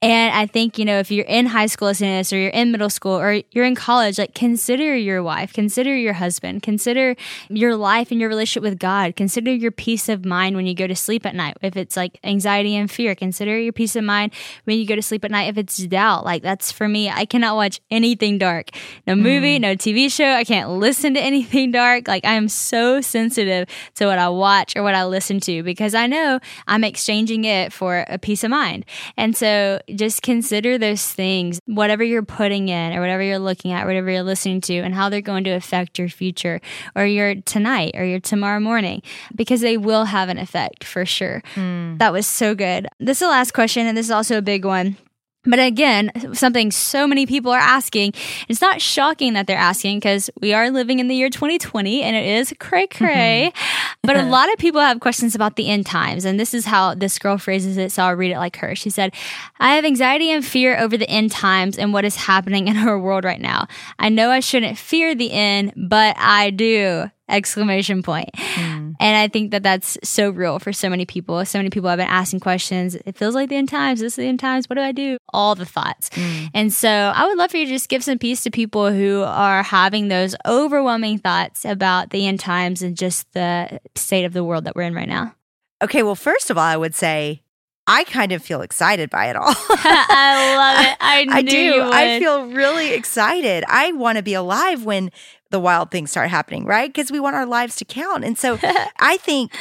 And 0.03 0.33
I 0.33 0.47
think, 0.47 0.79
you 0.79 0.85
know, 0.85 0.97
if 0.97 1.11
you're 1.11 1.25
in 1.25 1.45
high 1.45 1.67
school 1.67 1.89
listening 1.89 2.13
to 2.13 2.17
this, 2.21 2.33
or 2.33 2.37
you're 2.37 2.49
in 2.49 2.71
middle 2.71 2.89
school, 2.89 3.19
or 3.19 3.43
you're 3.51 3.65
in 3.65 3.75
college, 3.75 4.17
like 4.17 4.33
consider 4.33 4.95
your 4.95 5.21
wife, 5.21 5.53
consider 5.53 5.95
your 5.95 6.13
husband, 6.13 6.63
consider 6.63 7.15
your 7.49 7.75
life 7.75 8.09
and 8.09 8.19
your 8.19 8.27
relationship 8.27 8.63
with 8.63 8.79
God, 8.79 9.15
consider 9.15 9.53
your 9.53 9.69
peace 9.69 10.09
of 10.09 10.25
mind 10.25 10.55
when 10.55 10.65
you 10.65 10.73
go 10.73 10.87
to 10.87 10.95
sleep 10.95 11.23
at 11.23 11.35
night. 11.35 11.55
If 11.61 11.77
it's 11.77 11.95
like 11.95 12.19
anxiety 12.23 12.75
and 12.75 12.89
fear, 12.89 13.13
consider 13.13 13.59
your 13.59 13.73
peace 13.73 13.95
of 13.95 14.03
mind 14.03 14.33
when 14.63 14.79
you 14.79 14.87
go 14.87 14.95
to 14.95 15.03
sleep 15.03 15.23
at 15.23 15.29
night. 15.29 15.49
If 15.49 15.59
it's 15.59 15.77
doubt, 15.77 16.25
like 16.25 16.41
that's 16.41 16.71
for 16.71 16.87
me, 16.87 17.07
I 17.07 17.25
cannot 17.25 17.55
watch 17.55 17.79
anything 17.91 18.39
dark. 18.39 18.71
No 19.05 19.13
movie, 19.13 19.59
mm. 19.59 19.61
no 19.61 19.75
TV 19.75 20.11
show. 20.11 20.31
I 20.31 20.45
can't 20.45 20.71
listen 20.71 21.13
to 21.13 21.21
anything 21.21 21.69
dark. 21.71 22.07
Like 22.07 22.25
I 22.25 22.33
am 22.33 22.49
so 22.49 23.01
sensitive 23.01 23.69
to 23.95 24.07
what 24.07 24.17
I 24.17 24.29
watch 24.29 24.75
or 24.75 24.81
what 24.81 24.95
I 24.95 25.05
listen 25.05 25.39
to 25.41 25.61
because 25.61 25.93
I 25.93 26.07
know 26.07 26.39
I'm 26.65 26.83
exchanging 26.83 27.45
it 27.45 27.71
for 27.71 28.03
a 28.07 28.17
peace 28.17 28.43
of 28.43 28.49
mind. 28.49 28.83
And 29.15 29.37
so 29.37 29.79
just 29.95 30.21
consider 30.21 30.77
those 30.77 31.05
things, 31.07 31.59
whatever 31.65 32.03
you're 32.03 32.23
putting 32.23 32.69
in 32.69 32.93
or 32.93 33.01
whatever 33.01 33.23
you're 33.23 33.39
looking 33.39 33.71
at, 33.71 33.85
whatever 33.85 34.09
you're 34.09 34.23
listening 34.23 34.61
to, 34.61 34.77
and 34.79 34.93
how 34.93 35.09
they're 35.09 35.21
going 35.21 35.43
to 35.45 35.51
affect 35.51 35.99
your 35.99 36.09
future 36.09 36.61
or 36.95 37.05
your 37.05 37.35
tonight 37.35 37.91
or 37.95 38.03
your 38.03 38.19
tomorrow 38.19 38.59
morning, 38.59 39.01
because 39.35 39.61
they 39.61 39.77
will 39.77 40.05
have 40.05 40.29
an 40.29 40.37
effect 40.37 40.83
for 40.83 41.05
sure. 41.05 41.41
Mm. 41.55 41.99
That 41.99 42.13
was 42.13 42.27
so 42.27 42.55
good. 42.55 42.87
This 42.99 43.17
is 43.17 43.27
the 43.27 43.27
last 43.27 43.53
question, 43.53 43.87
and 43.87 43.97
this 43.97 44.05
is 44.07 44.11
also 44.11 44.37
a 44.37 44.41
big 44.41 44.65
one. 44.65 44.97
But 45.43 45.57
again, 45.57 46.11
something 46.33 46.69
so 46.69 47.07
many 47.07 47.25
people 47.25 47.51
are 47.51 47.59
asking. 47.59 48.13
It's 48.47 48.61
not 48.61 48.79
shocking 48.79 49.33
that 49.33 49.47
they're 49.47 49.57
asking 49.57 49.97
because 49.97 50.29
we 50.39 50.53
are 50.53 50.69
living 50.69 50.99
in 50.99 51.07
the 51.07 51.15
year 51.15 51.29
2020 51.29 52.03
and 52.03 52.15
it 52.15 52.25
is 52.25 52.53
cray 52.59 52.85
cray. 52.85 53.51
Mm-hmm. 53.55 54.07
but 54.07 54.17
a 54.17 54.23
lot 54.23 54.51
of 54.51 54.59
people 54.59 54.81
have 54.81 54.99
questions 54.99 55.33
about 55.33 55.55
the 55.55 55.67
end 55.67 55.87
times. 55.87 56.25
And 56.25 56.39
this 56.39 56.53
is 56.53 56.65
how 56.65 56.93
this 56.93 57.17
girl 57.17 57.39
phrases 57.39 57.77
it. 57.77 57.91
So 57.91 58.03
I'll 58.03 58.15
read 58.15 58.31
it 58.31 58.37
like 58.37 58.57
her. 58.57 58.75
She 58.75 58.91
said, 58.91 59.13
I 59.59 59.75
have 59.75 59.85
anxiety 59.85 60.29
and 60.29 60.45
fear 60.45 60.77
over 60.77 60.95
the 60.95 61.09
end 61.09 61.31
times 61.31 61.77
and 61.79 61.91
what 61.91 62.05
is 62.05 62.15
happening 62.15 62.67
in 62.67 62.77
our 62.77 62.99
world 62.99 63.23
right 63.23 63.41
now. 63.41 63.67
I 63.97 64.09
know 64.09 64.29
I 64.29 64.41
shouldn't 64.41 64.77
fear 64.77 65.15
the 65.15 65.31
end, 65.31 65.73
but 65.75 66.15
I 66.19 66.51
do 66.51 67.09
exclamation 67.31 68.03
point. 68.03 68.29
Mm. 68.33 68.95
And 68.99 69.17
I 69.17 69.27
think 69.27 69.51
that 69.51 69.63
that's 69.63 69.97
so 70.03 70.29
real 70.29 70.59
for 70.59 70.71
so 70.73 70.89
many 70.89 71.05
people. 71.05 71.43
So 71.45 71.59
many 71.59 71.69
people 71.69 71.89
have 71.89 71.97
been 71.97 72.07
asking 72.07 72.41
questions. 72.41 72.95
It 72.95 73.17
feels 73.17 73.35
like 73.35 73.49
the 73.49 73.55
end 73.55 73.69
times. 73.69 73.99
This 73.99 74.13
is 74.13 74.17
the 74.17 74.25
end 74.25 74.39
times. 74.39 74.69
What 74.69 74.75
do 74.75 74.81
I 74.81 74.91
do? 74.91 75.17
All 75.33 75.55
the 75.55 75.65
thoughts. 75.65 76.09
Mm. 76.09 76.49
And 76.53 76.73
so 76.73 76.89
I 76.89 77.25
would 77.25 77.37
love 77.37 77.51
for 77.51 77.57
you 77.57 77.65
to 77.65 77.71
just 77.71 77.89
give 77.89 78.03
some 78.03 78.19
peace 78.19 78.43
to 78.43 78.51
people 78.51 78.91
who 78.91 79.23
are 79.23 79.63
having 79.63 80.07
those 80.07 80.35
overwhelming 80.45 81.17
thoughts 81.17 81.65
about 81.65 82.11
the 82.11 82.27
end 82.27 82.39
times 82.39 82.81
and 82.81 82.97
just 82.97 83.31
the 83.33 83.79
state 83.95 84.25
of 84.25 84.33
the 84.33 84.43
world 84.43 84.65
that 84.65 84.75
we're 84.75 84.83
in 84.83 84.93
right 84.93 85.09
now. 85.09 85.35
Okay, 85.81 86.03
well, 86.03 86.15
first 86.15 86.49
of 86.51 86.57
all, 86.57 86.63
I 86.63 86.77
would 86.77 86.93
say 86.93 87.41
I 87.87 88.03
kind 88.03 88.31
of 88.31 88.43
feel 88.43 88.61
excited 88.61 89.09
by 89.09 89.29
it 89.29 89.35
all. 89.35 89.47
I 89.69 90.55
love 90.55 90.85
it. 90.85 90.97
I, 91.01 91.25
I 91.29 91.41
do. 91.41 91.89
I 91.91 92.19
feel 92.19 92.45
really 92.47 92.93
excited. 92.93 93.63
I 93.67 93.91
want 93.93 94.17
to 94.17 94.23
be 94.23 94.33
alive 94.33 94.85
when 94.85 95.11
the 95.51 95.59
wild 95.59 95.91
things 95.91 96.11
start 96.11 96.29
happening, 96.29 96.65
right? 96.65 96.91
Because 96.91 97.11
we 97.11 97.19
want 97.19 97.35
our 97.35 97.45
lives 97.45 97.75
to 97.77 97.85
count. 97.85 98.23
And 98.23 98.37
so 98.37 98.57
I 98.99 99.17
think, 99.17 99.53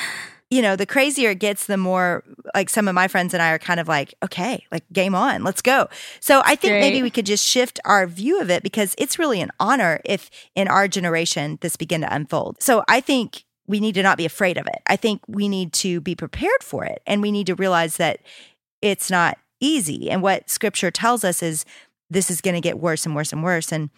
you 0.51 0.63
know, 0.63 0.77
the 0.77 0.87
crazier 0.87 1.31
it 1.31 1.39
gets, 1.39 1.67
the 1.67 1.77
more 1.77 2.25
like 2.55 2.71
some 2.71 2.89
of 2.89 2.95
my 2.95 3.09
friends 3.09 3.35
and 3.35 3.43
I 3.43 3.51
are 3.51 3.59
kind 3.59 3.79
of 3.79 3.89
like, 3.89 4.15
okay, 4.23 4.65
like 4.73 4.85
game 4.93 5.15
on, 5.15 5.45
let's 5.45 5.63
go. 5.63 5.89
So 6.21 6.43
I 6.45 6.57
think 6.57 6.73
Great. 6.73 6.81
maybe 6.81 7.03
we 7.03 7.11
could 7.11 7.27
just 7.27 7.47
shift 7.47 7.79
our 7.85 8.07
view 8.07 8.41
of 8.41 8.51
it 8.51 8.63
because 8.63 8.95
it's 8.99 9.19
really 9.19 9.41
an 9.41 9.51
honor 9.61 10.01
if 10.05 10.31
in 10.55 10.67
our 10.67 10.89
generation 10.89 11.59
this 11.61 11.77
begin 11.77 12.01
to 12.01 12.15
unfold. 12.15 12.63
So 12.63 12.83
I 12.89 13.01
think 13.01 13.45
we 13.67 13.79
need 13.79 13.95
to 13.95 14.03
not 14.03 14.19
be 14.19 14.27
afraid 14.27 14.59
of 14.59 14.67
it. 14.67 14.83
I 14.87 14.97
think 14.97 15.21
we 15.29 15.49
need 15.49 15.73
to 15.75 16.01
be 16.01 16.17
prepared 16.17 16.63
for 16.63 16.85
it 16.85 17.03
and 17.07 17.23
we 17.23 17.31
need 17.31 17.47
to 17.47 17.55
realize 17.55 17.99
that 17.99 18.21
it's 18.83 19.11
not 19.11 19.39
easy. 19.61 20.11
And 20.11 20.23
what 20.23 20.51
scripture 20.51 20.91
tells 20.91 21.23
us 21.23 21.43
is 21.43 21.65
this 22.09 22.31
is 22.31 22.41
going 22.41 22.55
to 22.55 22.61
get 22.61 22.81
worse 22.81 23.07
and 23.07 23.15
worse 23.15 23.33
and 23.33 23.45
worse. 23.45 23.71
And 23.71 23.91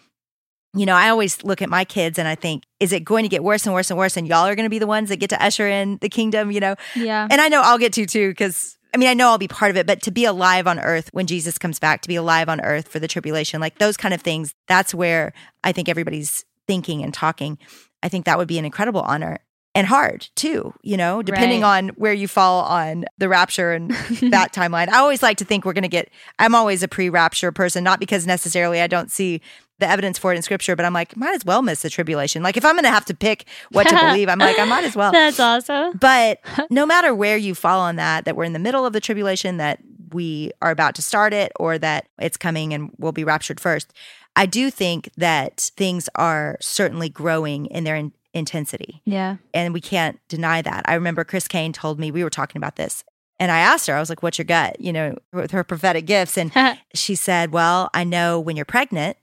you 0.75 0.85
know, 0.85 0.95
I 0.95 1.09
always 1.09 1.43
look 1.43 1.61
at 1.61 1.69
my 1.69 1.85
kids 1.85 2.17
and 2.17 2.27
I 2.27 2.35
think, 2.35 2.63
is 2.79 2.91
it 2.91 3.03
going 3.03 3.23
to 3.23 3.29
get 3.29 3.43
worse 3.43 3.65
and 3.65 3.73
worse 3.73 3.91
and 3.91 3.97
worse? 3.97 4.17
And 4.17 4.27
y'all 4.27 4.47
are 4.47 4.55
going 4.55 4.65
to 4.65 4.71
be 4.71 4.79
the 4.79 4.87
ones 4.87 5.09
that 5.09 5.17
get 5.17 5.29
to 5.29 5.43
usher 5.43 5.67
in 5.67 5.97
the 6.01 6.09
kingdom, 6.09 6.51
you 6.51 6.59
know? 6.59 6.75
Yeah. 6.95 7.27
And 7.29 7.39
I 7.39 7.47
know 7.47 7.61
I'll 7.61 7.77
get 7.77 7.93
to 7.93 8.05
too, 8.05 8.29
because 8.29 8.77
I 8.93 8.97
mean, 8.97 9.09
I 9.09 9.13
know 9.13 9.29
I'll 9.29 9.37
be 9.37 9.47
part 9.47 9.71
of 9.71 9.77
it, 9.77 9.87
but 9.87 10.01
to 10.03 10.11
be 10.11 10.25
alive 10.25 10.67
on 10.67 10.79
earth 10.79 11.09
when 11.13 11.27
Jesus 11.27 11.57
comes 11.57 11.79
back, 11.79 12.01
to 12.01 12.07
be 12.07 12.15
alive 12.15 12.49
on 12.49 12.61
earth 12.61 12.87
for 12.87 12.99
the 12.99 13.07
tribulation, 13.07 13.61
like 13.61 13.79
those 13.79 13.97
kind 13.97 14.13
of 14.13 14.21
things, 14.21 14.53
that's 14.67 14.93
where 14.93 15.33
I 15.63 15.71
think 15.71 15.89
everybody's 15.89 16.45
thinking 16.67 17.03
and 17.03 17.13
talking. 17.13 17.57
I 18.01 18.09
think 18.09 18.25
that 18.25 18.37
would 18.37 18.47
be 18.47 18.59
an 18.59 18.65
incredible 18.65 19.01
honor 19.01 19.39
and 19.75 19.87
hard 19.87 20.29
too, 20.35 20.73
you 20.83 20.97
know, 20.97 21.23
depending 21.23 21.61
right. 21.61 21.77
on 21.77 21.89
where 21.89 22.13
you 22.13 22.27
fall 22.27 22.63
on 22.63 23.05
the 23.17 23.27
rapture 23.27 23.73
and 23.73 23.89
that 23.89 24.53
timeline. 24.53 24.89
I 24.89 24.99
always 24.99 25.23
like 25.23 25.37
to 25.37 25.45
think 25.45 25.65
we're 25.65 25.73
going 25.73 25.83
to 25.83 25.87
get, 25.87 26.11
I'm 26.37 26.53
always 26.53 26.83
a 26.83 26.87
pre 26.87 27.09
rapture 27.09 27.51
person, 27.51 27.83
not 27.83 27.99
because 27.99 28.27
necessarily 28.27 28.81
I 28.81 28.87
don't 28.87 29.09
see 29.11 29.41
the 29.79 29.87
evidence 29.89 30.17
for 30.17 30.31
it 30.31 30.35
in 30.35 30.41
scripture, 30.41 30.75
but 30.75 30.85
I'm 30.85 30.93
like, 30.93 31.17
might 31.17 31.33
as 31.33 31.45
well 31.45 31.61
miss 31.61 31.81
the 31.81 31.89
tribulation. 31.89 32.43
Like 32.43 32.57
if 32.57 32.65
I'm 32.65 32.73
going 32.73 32.83
to 32.83 32.91
have 32.91 33.05
to 33.05 33.13
pick 33.15 33.45
what 33.71 33.87
to 33.87 33.95
believe, 33.95 34.29
I'm 34.29 34.39
like, 34.39 34.59
I 34.59 34.65
might 34.65 34.83
as 34.83 34.95
well. 34.95 35.11
That's 35.11 35.39
awesome. 35.39 35.97
But 35.97 36.39
no 36.69 36.85
matter 36.85 37.13
where 37.13 37.37
you 37.37 37.55
fall 37.55 37.79
on 37.79 37.95
that, 37.97 38.25
that 38.25 38.35
we're 38.35 38.43
in 38.43 38.53
the 38.53 38.59
middle 38.59 38.85
of 38.85 38.93
the 38.93 38.99
tribulation, 38.99 39.57
that 39.57 39.79
we 40.11 40.51
are 40.61 40.69
about 40.71 40.93
to 40.95 41.01
start 41.01 41.33
it, 41.33 41.51
or 41.59 41.77
that 41.79 42.07
it's 42.19 42.37
coming 42.37 42.73
and 42.73 42.91
we'll 42.99 43.11
be 43.11 43.23
raptured 43.23 43.59
first. 43.59 43.93
I 44.35 44.45
do 44.45 44.69
think 44.69 45.09
that 45.17 45.71
things 45.75 46.07
are 46.15 46.57
certainly 46.61 47.09
growing 47.09 47.65
in 47.67 47.83
their 47.83 47.95
in- 47.95 48.13
intensity. 48.33 49.01
Yeah. 49.05 49.37
And 49.53 49.73
we 49.73 49.81
can't 49.81 50.19
deny 50.27 50.61
that. 50.61 50.83
I 50.87 50.93
remember 50.95 51.23
Chris 51.23 51.47
Caine 51.47 51.73
told 51.73 51.99
me, 51.99 52.11
we 52.11 52.23
were 52.23 52.29
talking 52.29 52.59
about 52.59 52.75
this. 52.75 53.03
And 53.39 53.51
I 53.51 53.59
asked 53.59 53.87
her, 53.87 53.95
I 53.95 53.99
was 53.99 54.09
like, 54.09 54.23
what's 54.23 54.37
your 54.37 54.45
gut, 54.45 54.79
you 54.79 54.93
know, 54.93 55.17
with 55.33 55.51
her 55.51 55.63
prophetic 55.63 56.05
gifts? 56.05 56.37
And 56.37 56.51
she 56.93 57.15
said, 57.15 57.51
well, 57.51 57.89
I 57.93 58.03
know 58.03 58.39
when 58.39 58.55
you're 58.55 58.65
pregnant 58.65 59.17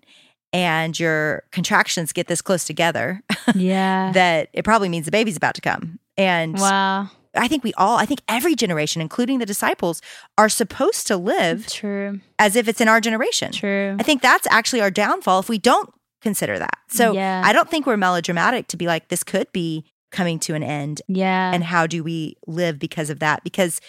and 0.52 0.98
your 0.98 1.44
contractions 1.52 2.12
get 2.12 2.26
this 2.26 2.42
close 2.42 2.64
together, 2.64 3.22
yeah, 3.54 4.12
that 4.14 4.48
it 4.52 4.64
probably 4.64 4.88
means 4.88 5.04
the 5.04 5.12
baby's 5.12 5.36
about 5.36 5.54
to 5.54 5.60
come. 5.60 5.98
And 6.16 6.58
wow. 6.58 7.08
I 7.34 7.48
think 7.48 7.62
we 7.62 7.72
all, 7.74 7.96
I 7.96 8.06
think 8.06 8.22
every 8.28 8.54
generation, 8.54 9.00
including 9.00 9.38
the 9.38 9.46
disciples, 9.46 10.02
are 10.36 10.48
supposed 10.48 11.06
to 11.06 11.16
live 11.16 11.66
True. 11.68 12.20
as 12.38 12.56
if 12.56 12.66
it's 12.68 12.80
in 12.80 12.88
our 12.88 13.00
generation. 13.00 13.52
True. 13.52 13.96
I 13.98 14.02
think 14.02 14.20
that's 14.20 14.46
actually 14.48 14.80
our 14.80 14.90
downfall 14.90 15.38
if 15.40 15.48
we 15.48 15.58
don't 15.58 15.92
consider 16.20 16.58
that. 16.58 16.78
So 16.88 17.12
yeah. 17.12 17.42
I 17.44 17.52
don't 17.52 17.70
think 17.70 17.86
we're 17.86 17.96
melodramatic 17.96 18.66
to 18.68 18.76
be 18.76 18.86
like, 18.86 19.08
this 19.08 19.22
could 19.22 19.50
be 19.52 19.84
coming 20.10 20.38
to 20.40 20.54
an 20.54 20.62
end. 20.62 21.02
Yeah. 21.08 21.52
And 21.52 21.62
how 21.62 21.86
do 21.86 22.02
we 22.02 22.36
live 22.46 22.78
because 22.78 23.10
of 23.10 23.20
that? 23.20 23.44
Because 23.44 23.80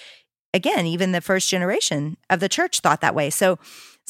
again, 0.54 0.86
even 0.86 1.12
the 1.12 1.22
first 1.22 1.50
generation 1.50 2.18
of 2.30 2.40
the 2.40 2.50
church 2.50 2.80
thought 2.80 3.02
that 3.02 3.16
way. 3.16 3.30
So 3.30 3.58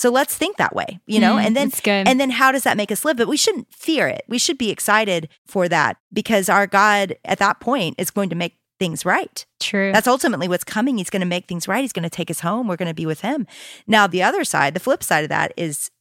so 0.01 0.09
let's 0.09 0.35
think 0.35 0.57
that 0.57 0.75
way, 0.75 0.99
you 1.05 1.19
know? 1.19 1.35
Mm, 1.35 1.45
and 1.45 1.55
then 1.55 2.07
and 2.07 2.19
then 2.19 2.31
how 2.31 2.51
does 2.51 2.63
that 2.63 2.75
make 2.75 2.91
us 2.91 3.05
live? 3.05 3.17
But 3.17 3.27
we 3.27 3.37
shouldn't 3.37 3.71
fear 3.71 4.07
it. 4.07 4.23
We 4.27 4.39
should 4.39 4.57
be 4.57 4.71
excited 4.71 5.29
for 5.45 5.69
that 5.69 5.97
because 6.11 6.49
our 6.49 6.65
God 6.65 7.15
at 7.23 7.37
that 7.37 7.59
point 7.59 7.95
is 7.99 8.09
going 8.09 8.29
to 8.29 8.35
make 8.35 8.57
things 8.79 9.05
right. 9.05 9.45
True. 9.59 9.91
That's 9.91 10.07
ultimately 10.07 10.47
what's 10.47 10.63
coming. 10.63 10.97
He's 10.97 11.11
going 11.11 11.21
to 11.21 11.27
make 11.27 11.47
things 11.47 11.67
right. 11.67 11.81
He's 11.81 11.93
going 11.93 12.01
to 12.01 12.09
take 12.09 12.31
us 12.31 12.39
home. 12.39 12.67
We're 12.67 12.77
going 12.77 12.87
to 12.87 12.95
be 12.95 13.05
with 13.05 13.21
him. 13.21 13.45
Now, 13.85 14.07
the 14.07 14.23
other 14.23 14.43
side, 14.43 14.73
the 14.73 14.79
flip 14.79 15.03
side 15.03 15.21
of 15.21 15.29
that 15.29 15.53
is 15.55 15.91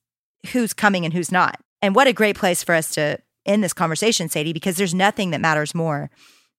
who's 0.53 0.73
coming 0.73 1.05
and 1.05 1.13
who's 1.13 1.31
not. 1.31 1.61
And 1.83 1.95
what 1.95 2.07
a 2.07 2.15
great 2.15 2.39
place 2.39 2.65
for 2.65 2.75
us 2.75 2.91
to 2.93 3.19
end 3.45 3.63
this 3.63 3.75
conversation, 3.75 4.31
Sadie, 4.31 4.55
because 4.55 4.77
there's 4.77 4.95
nothing 4.95 5.31
that 5.33 5.43
matters 5.43 5.75
more 5.75 6.11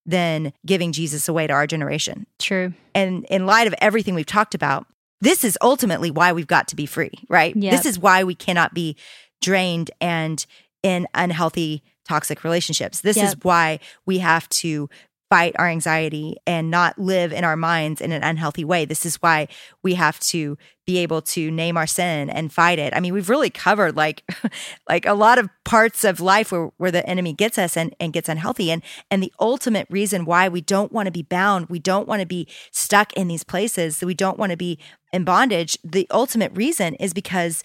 than 0.06 0.54
giving 0.64 0.92
Jesus 0.92 1.28
away 1.28 1.48
to 1.48 1.54
our 1.54 1.66
generation. 1.66 2.28
True. 2.38 2.74
And 2.94 3.26
in 3.32 3.48
light 3.48 3.66
of 3.66 3.74
everything 3.82 4.14
we've 4.14 4.28
talked 4.28 4.54
about, 4.54 4.86
this 5.22 5.44
is 5.44 5.58
ultimately 5.62 6.12
why 6.12 6.34
we've 6.34 6.48
got 6.48 6.68
to 6.70 6.76
be 6.76 6.86
free, 6.86 7.12
right? 7.30 7.56
Yep. 7.56 7.72
This 7.72 7.86
is 7.86 7.98
why 7.98 8.24
we 8.24 8.36
cannot 8.36 8.74
be 8.74 8.98
drained 9.42 9.92
and 10.02 10.46
in 10.84 11.08
unhealthy, 11.14 11.84
toxic 12.08 12.44
relationships. 12.44 13.02
This 13.02 13.18
yep. 13.18 13.28
is 13.28 13.36
why 13.44 13.80
we 14.06 14.18
have 14.18 14.50
to 14.50 14.90
fight 15.32 15.56
our 15.58 15.70
anxiety 15.70 16.36
and 16.46 16.70
not 16.70 17.00
live 17.00 17.32
in 17.32 17.46
our 17.46 17.56
minds 17.56 18.02
in 18.02 18.12
an 18.12 18.22
unhealthy 18.22 18.66
way. 18.66 18.84
This 18.84 19.06
is 19.06 19.16
why 19.22 19.48
we 19.82 19.94
have 19.94 20.20
to 20.20 20.58
be 20.86 20.98
able 20.98 21.22
to 21.22 21.50
name 21.50 21.78
our 21.78 21.88
sin 21.88 22.30
and 22.30 22.52
fight 22.52 22.80
it. 22.80 22.94
I 22.94 23.00
mean, 23.00 23.14
we've 23.14 23.30
really 23.30 23.50
covered 23.50 23.96
like 23.96 24.30
like 24.90 25.06
a 25.06 25.14
lot 25.14 25.40
of 25.40 25.50
parts 25.64 26.04
of 26.04 26.20
life 26.20 26.52
where, 26.52 26.72
where 26.76 26.92
the 26.92 27.08
enemy 27.10 27.32
gets 27.32 27.58
us 27.58 27.78
and, 27.78 27.96
and 27.98 28.12
gets 28.12 28.28
unhealthy. 28.28 28.72
And 28.72 28.82
and 29.10 29.24
the 29.24 29.32
ultimate 29.40 29.88
reason 29.90 30.26
why 30.26 30.50
we 30.50 30.60
don't 30.60 30.92
want 30.92 31.06
to 31.08 31.14
be 31.14 31.24
bound, 31.24 31.68
we 31.70 31.80
don't 31.80 32.10
want 32.10 32.20
to 32.20 32.28
be 32.28 32.46
stuck 32.72 33.14
in 33.14 33.30
these 33.30 33.46
places, 33.46 34.04
we 34.04 34.14
don't 34.14 34.38
want 34.38 34.50
to 34.50 34.58
be 34.58 34.80
in 35.14 35.24
bondage. 35.24 35.78
The 35.82 36.08
ultimate 36.12 36.52
reason 36.54 36.96
is 36.96 37.14
because 37.14 37.64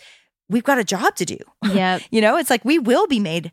we've 0.48 0.62
got 0.62 0.78
a 0.78 0.84
job 0.84 1.16
to 1.16 1.24
do. 1.24 1.38
Yeah. 1.64 1.98
you 2.12 2.20
know, 2.20 2.36
it's 2.36 2.50
like 2.50 2.64
we 2.64 2.78
will 2.78 3.08
be 3.08 3.18
made 3.18 3.50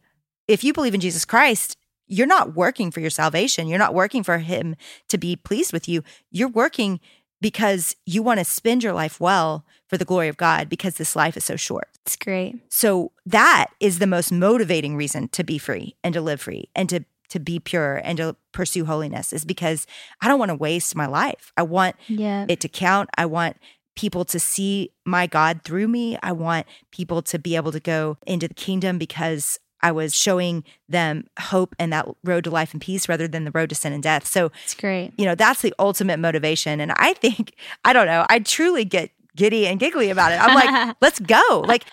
if 0.47 0.63
you 0.63 0.71
believe 0.71 0.93
in 0.93 0.99
Jesus 0.99 1.25
Christ, 1.25 1.77
you're 2.07 2.27
not 2.27 2.55
working 2.55 2.91
for 2.91 2.99
your 2.99 3.09
salvation. 3.09 3.67
You're 3.67 3.79
not 3.79 3.93
working 3.93 4.23
for 4.23 4.37
him 4.39 4.75
to 5.09 5.17
be 5.17 5.35
pleased 5.35 5.73
with 5.73 5.87
you. 5.87 6.03
You're 6.31 6.49
working 6.49 6.99
because 7.41 7.95
you 8.05 8.23
want 8.23 8.39
to 8.39 8.45
spend 8.45 8.83
your 8.83 8.93
life 8.93 9.19
well 9.19 9.65
for 9.87 9.97
the 9.97 10.05
glory 10.05 10.29
of 10.29 10.37
God 10.37 10.69
because 10.69 10.95
this 10.95 11.15
life 11.15 11.35
is 11.35 11.43
so 11.43 11.55
short. 11.55 11.89
It's 12.05 12.15
great. 12.15 12.55
So 12.69 13.11
that 13.25 13.67
is 13.79 13.99
the 13.99 14.07
most 14.07 14.31
motivating 14.31 14.95
reason 14.95 15.27
to 15.29 15.43
be 15.43 15.57
free 15.57 15.95
and 16.03 16.13
to 16.13 16.21
live 16.21 16.41
free 16.41 16.69
and 16.75 16.89
to 16.89 17.05
to 17.29 17.39
be 17.39 17.59
pure 17.59 17.99
and 18.03 18.17
to 18.19 18.35
pursue 18.51 18.85
holiness 18.85 19.33
is 19.33 19.43
because 19.43 19.87
I 20.21 20.27
don't 20.27 20.37
want 20.37 20.49
to 20.49 20.55
waste 20.55 20.95
my 20.95 21.07
life. 21.07 21.51
I 21.57 21.63
want 21.63 21.95
yeah. 22.07 22.45
it 22.47 22.59
to 22.59 22.69
count. 22.69 23.09
I 23.17 23.25
want 23.25 23.57
people 23.95 24.23
to 24.25 24.39
see 24.39 24.91
my 25.03 25.25
God 25.25 25.61
through 25.63 25.87
me. 25.87 26.17
I 26.21 26.31
want 26.31 26.67
people 26.91 27.23
to 27.23 27.39
be 27.39 27.55
able 27.55 27.71
to 27.71 27.79
go 27.79 28.17
into 28.27 28.47
the 28.47 28.53
kingdom 28.53 28.99
because 28.99 29.59
I 29.83 29.91
was 29.91 30.15
showing 30.15 30.63
them 30.89 31.25
hope 31.39 31.75
and 31.77 31.93
that 31.93 32.07
road 32.23 32.45
to 32.45 32.49
life 32.49 32.71
and 32.71 32.81
peace 32.81 33.07
rather 33.07 33.27
than 33.27 33.43
the 33.43 33.51
road 33.51 33.69
to 33.69 33.75
sin 33.75 33.93
and 33.93 34.01
death. 34.01 34.25
So 34.25 34.51
It's 34.63 34.73
great. 34.73 35.11
you 35.17 35.25
know, 35.25 35.35
that's 35.35 35.61
the 35.61 35.73
ultimate 35.77 36.17
motivation. 36.19 36.79
And 36.79 36.91
I 36.95 37.13
think, 37.13 37.53
I 37.85 37.93
don't 37.93 38.07
know, 38.07 38.25
I 38.29 38.39
truly 38.39 38.85
get 38.85 39.11
giddy 39.35 39.67
and 39.67 39.79
giggly 39.79 40.09
about 40.09 40.31
it. 40.31 40.39
I'm 40.41 40.55
like, 40.55 40.95
let's 41.01 41.19
go. 41.19 41.63
Like 41.67 41.85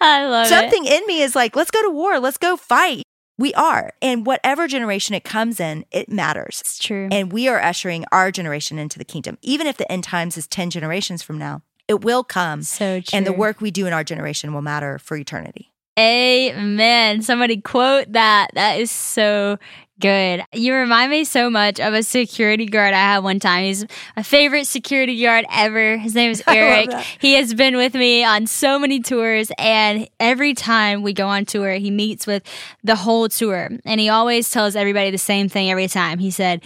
I 0.00 0.26
love 0.26 0.46
it. 0.46 0.48
something 0.48 0.84
in 0.84 1.06
me 1.06 1.22
is 1.22 1.34
like, 1.36 1.54
let's 1.54 1.70
go 1.70 1.82
to 1.82 1.90
war, 1.90 2.18
let's 2.18 2.38
go 2.38 2.56
fight. 2.56 3.02
We 3.36 3.52
are. 3.54 3.90
And 4.00 4.24
whatever 4.24 4.68
generation 4.68 5.14
it 5.16 5.24
comes 5.24 5.58
in, 5.58 5.84
it 5.90 6.08
matters. 6.08 6.60
It's 6.60 6.78
true. 6.78 7.08
And 7.10 7.32
we 7.32 7.48
are 7.48 7.60
ushering 7.60 8.04
our 8.12 8.30
generation 8.30 8.78
into 8.78 8.96
the 8.96 9.04
kingdom. 9.04 9.38
Even 9.42 9.66
if 9.66 9.76
the 9.76 9.90
end 9.90 10.04
times 10.04 10.36
is 10.36 10.46
10 10.46 10.70
generations 10.70 11.20
from 11.22 11.36
now, 11.38 11.62
it 11.88 12.02
will 12.04 12.22
come. 12.22 12.62
so 12.62 13.00
true. 13.00 13.16
And 13.16 13.26
the 13.26 13.32
work 13.32 13.60
we 13.60 13.72
do 13.72 13.86
in 13.86 13.92
our 13.92 14.04
generation 14.04 14.54
will 14.54 14.62
matter 14.62 14.98
for 15.00 15.16
eternity. 15.16 15.72
Amen. 15.98 17.22
Somebody 17.22 17.60
quote 17.60 18.12
that. 18.12 18.50
That 18.54 18.80
is 18.80 18.90
so 18.90 19.58
good. 20.00 20.42
You 20.52 20.74
remind 20.74 21.10
me 21.10 21.22
so 21.24 21.48
much 21.48 21.78
of 21.78 21.94
a 21.94 22.02
security 22.02 22.66
guard 22.66 22.94
I 22.94 22.98
had 22.98 23.18
one 23.18 23.38
time. 23.38 23.64
He's 23.64 23.86
my 24.16 24.24
favorite 24.24 24.66
security 24.66 25.22
guard 25.22 25.46
ever. 25.52 25.96
His 25.96 26.14
name 26.14 26.30
is 26.32 26.42
Eric. 26.48 26.90
He 27.20 27.34
has 27.34 27.54
been 27.54 27.76
with 27.76 27.94
me 27.94 28.24
on 28.24 28.46
so 28.46 28.78
many 28.78 29.00
tours, 29.00 29.52
and 29.56 30.08
every 30.18 30.52
time 30.52 31.02
we 31.02 31.12
go 31.12 31.28
on 31.28 31.44
tour, 31.44 31.74
he 31.74 31.90
meets 31.90 32.26
with 32.26 32.42
the 32.82 32.96
whole 32.96 33.28
tour. 33.28 33.70
And 33.84 34.00
he 34.00 34.08
always 34.08 34.50
tells 34.50 34.74
everybody 34.74 35.10
the 35.10 35.18
same 35.18 35.48
thing 35.48 35.70
every 35.70 35.86
time. 35.86 36.18
He 36.18 36.32
said, 36.32 36.62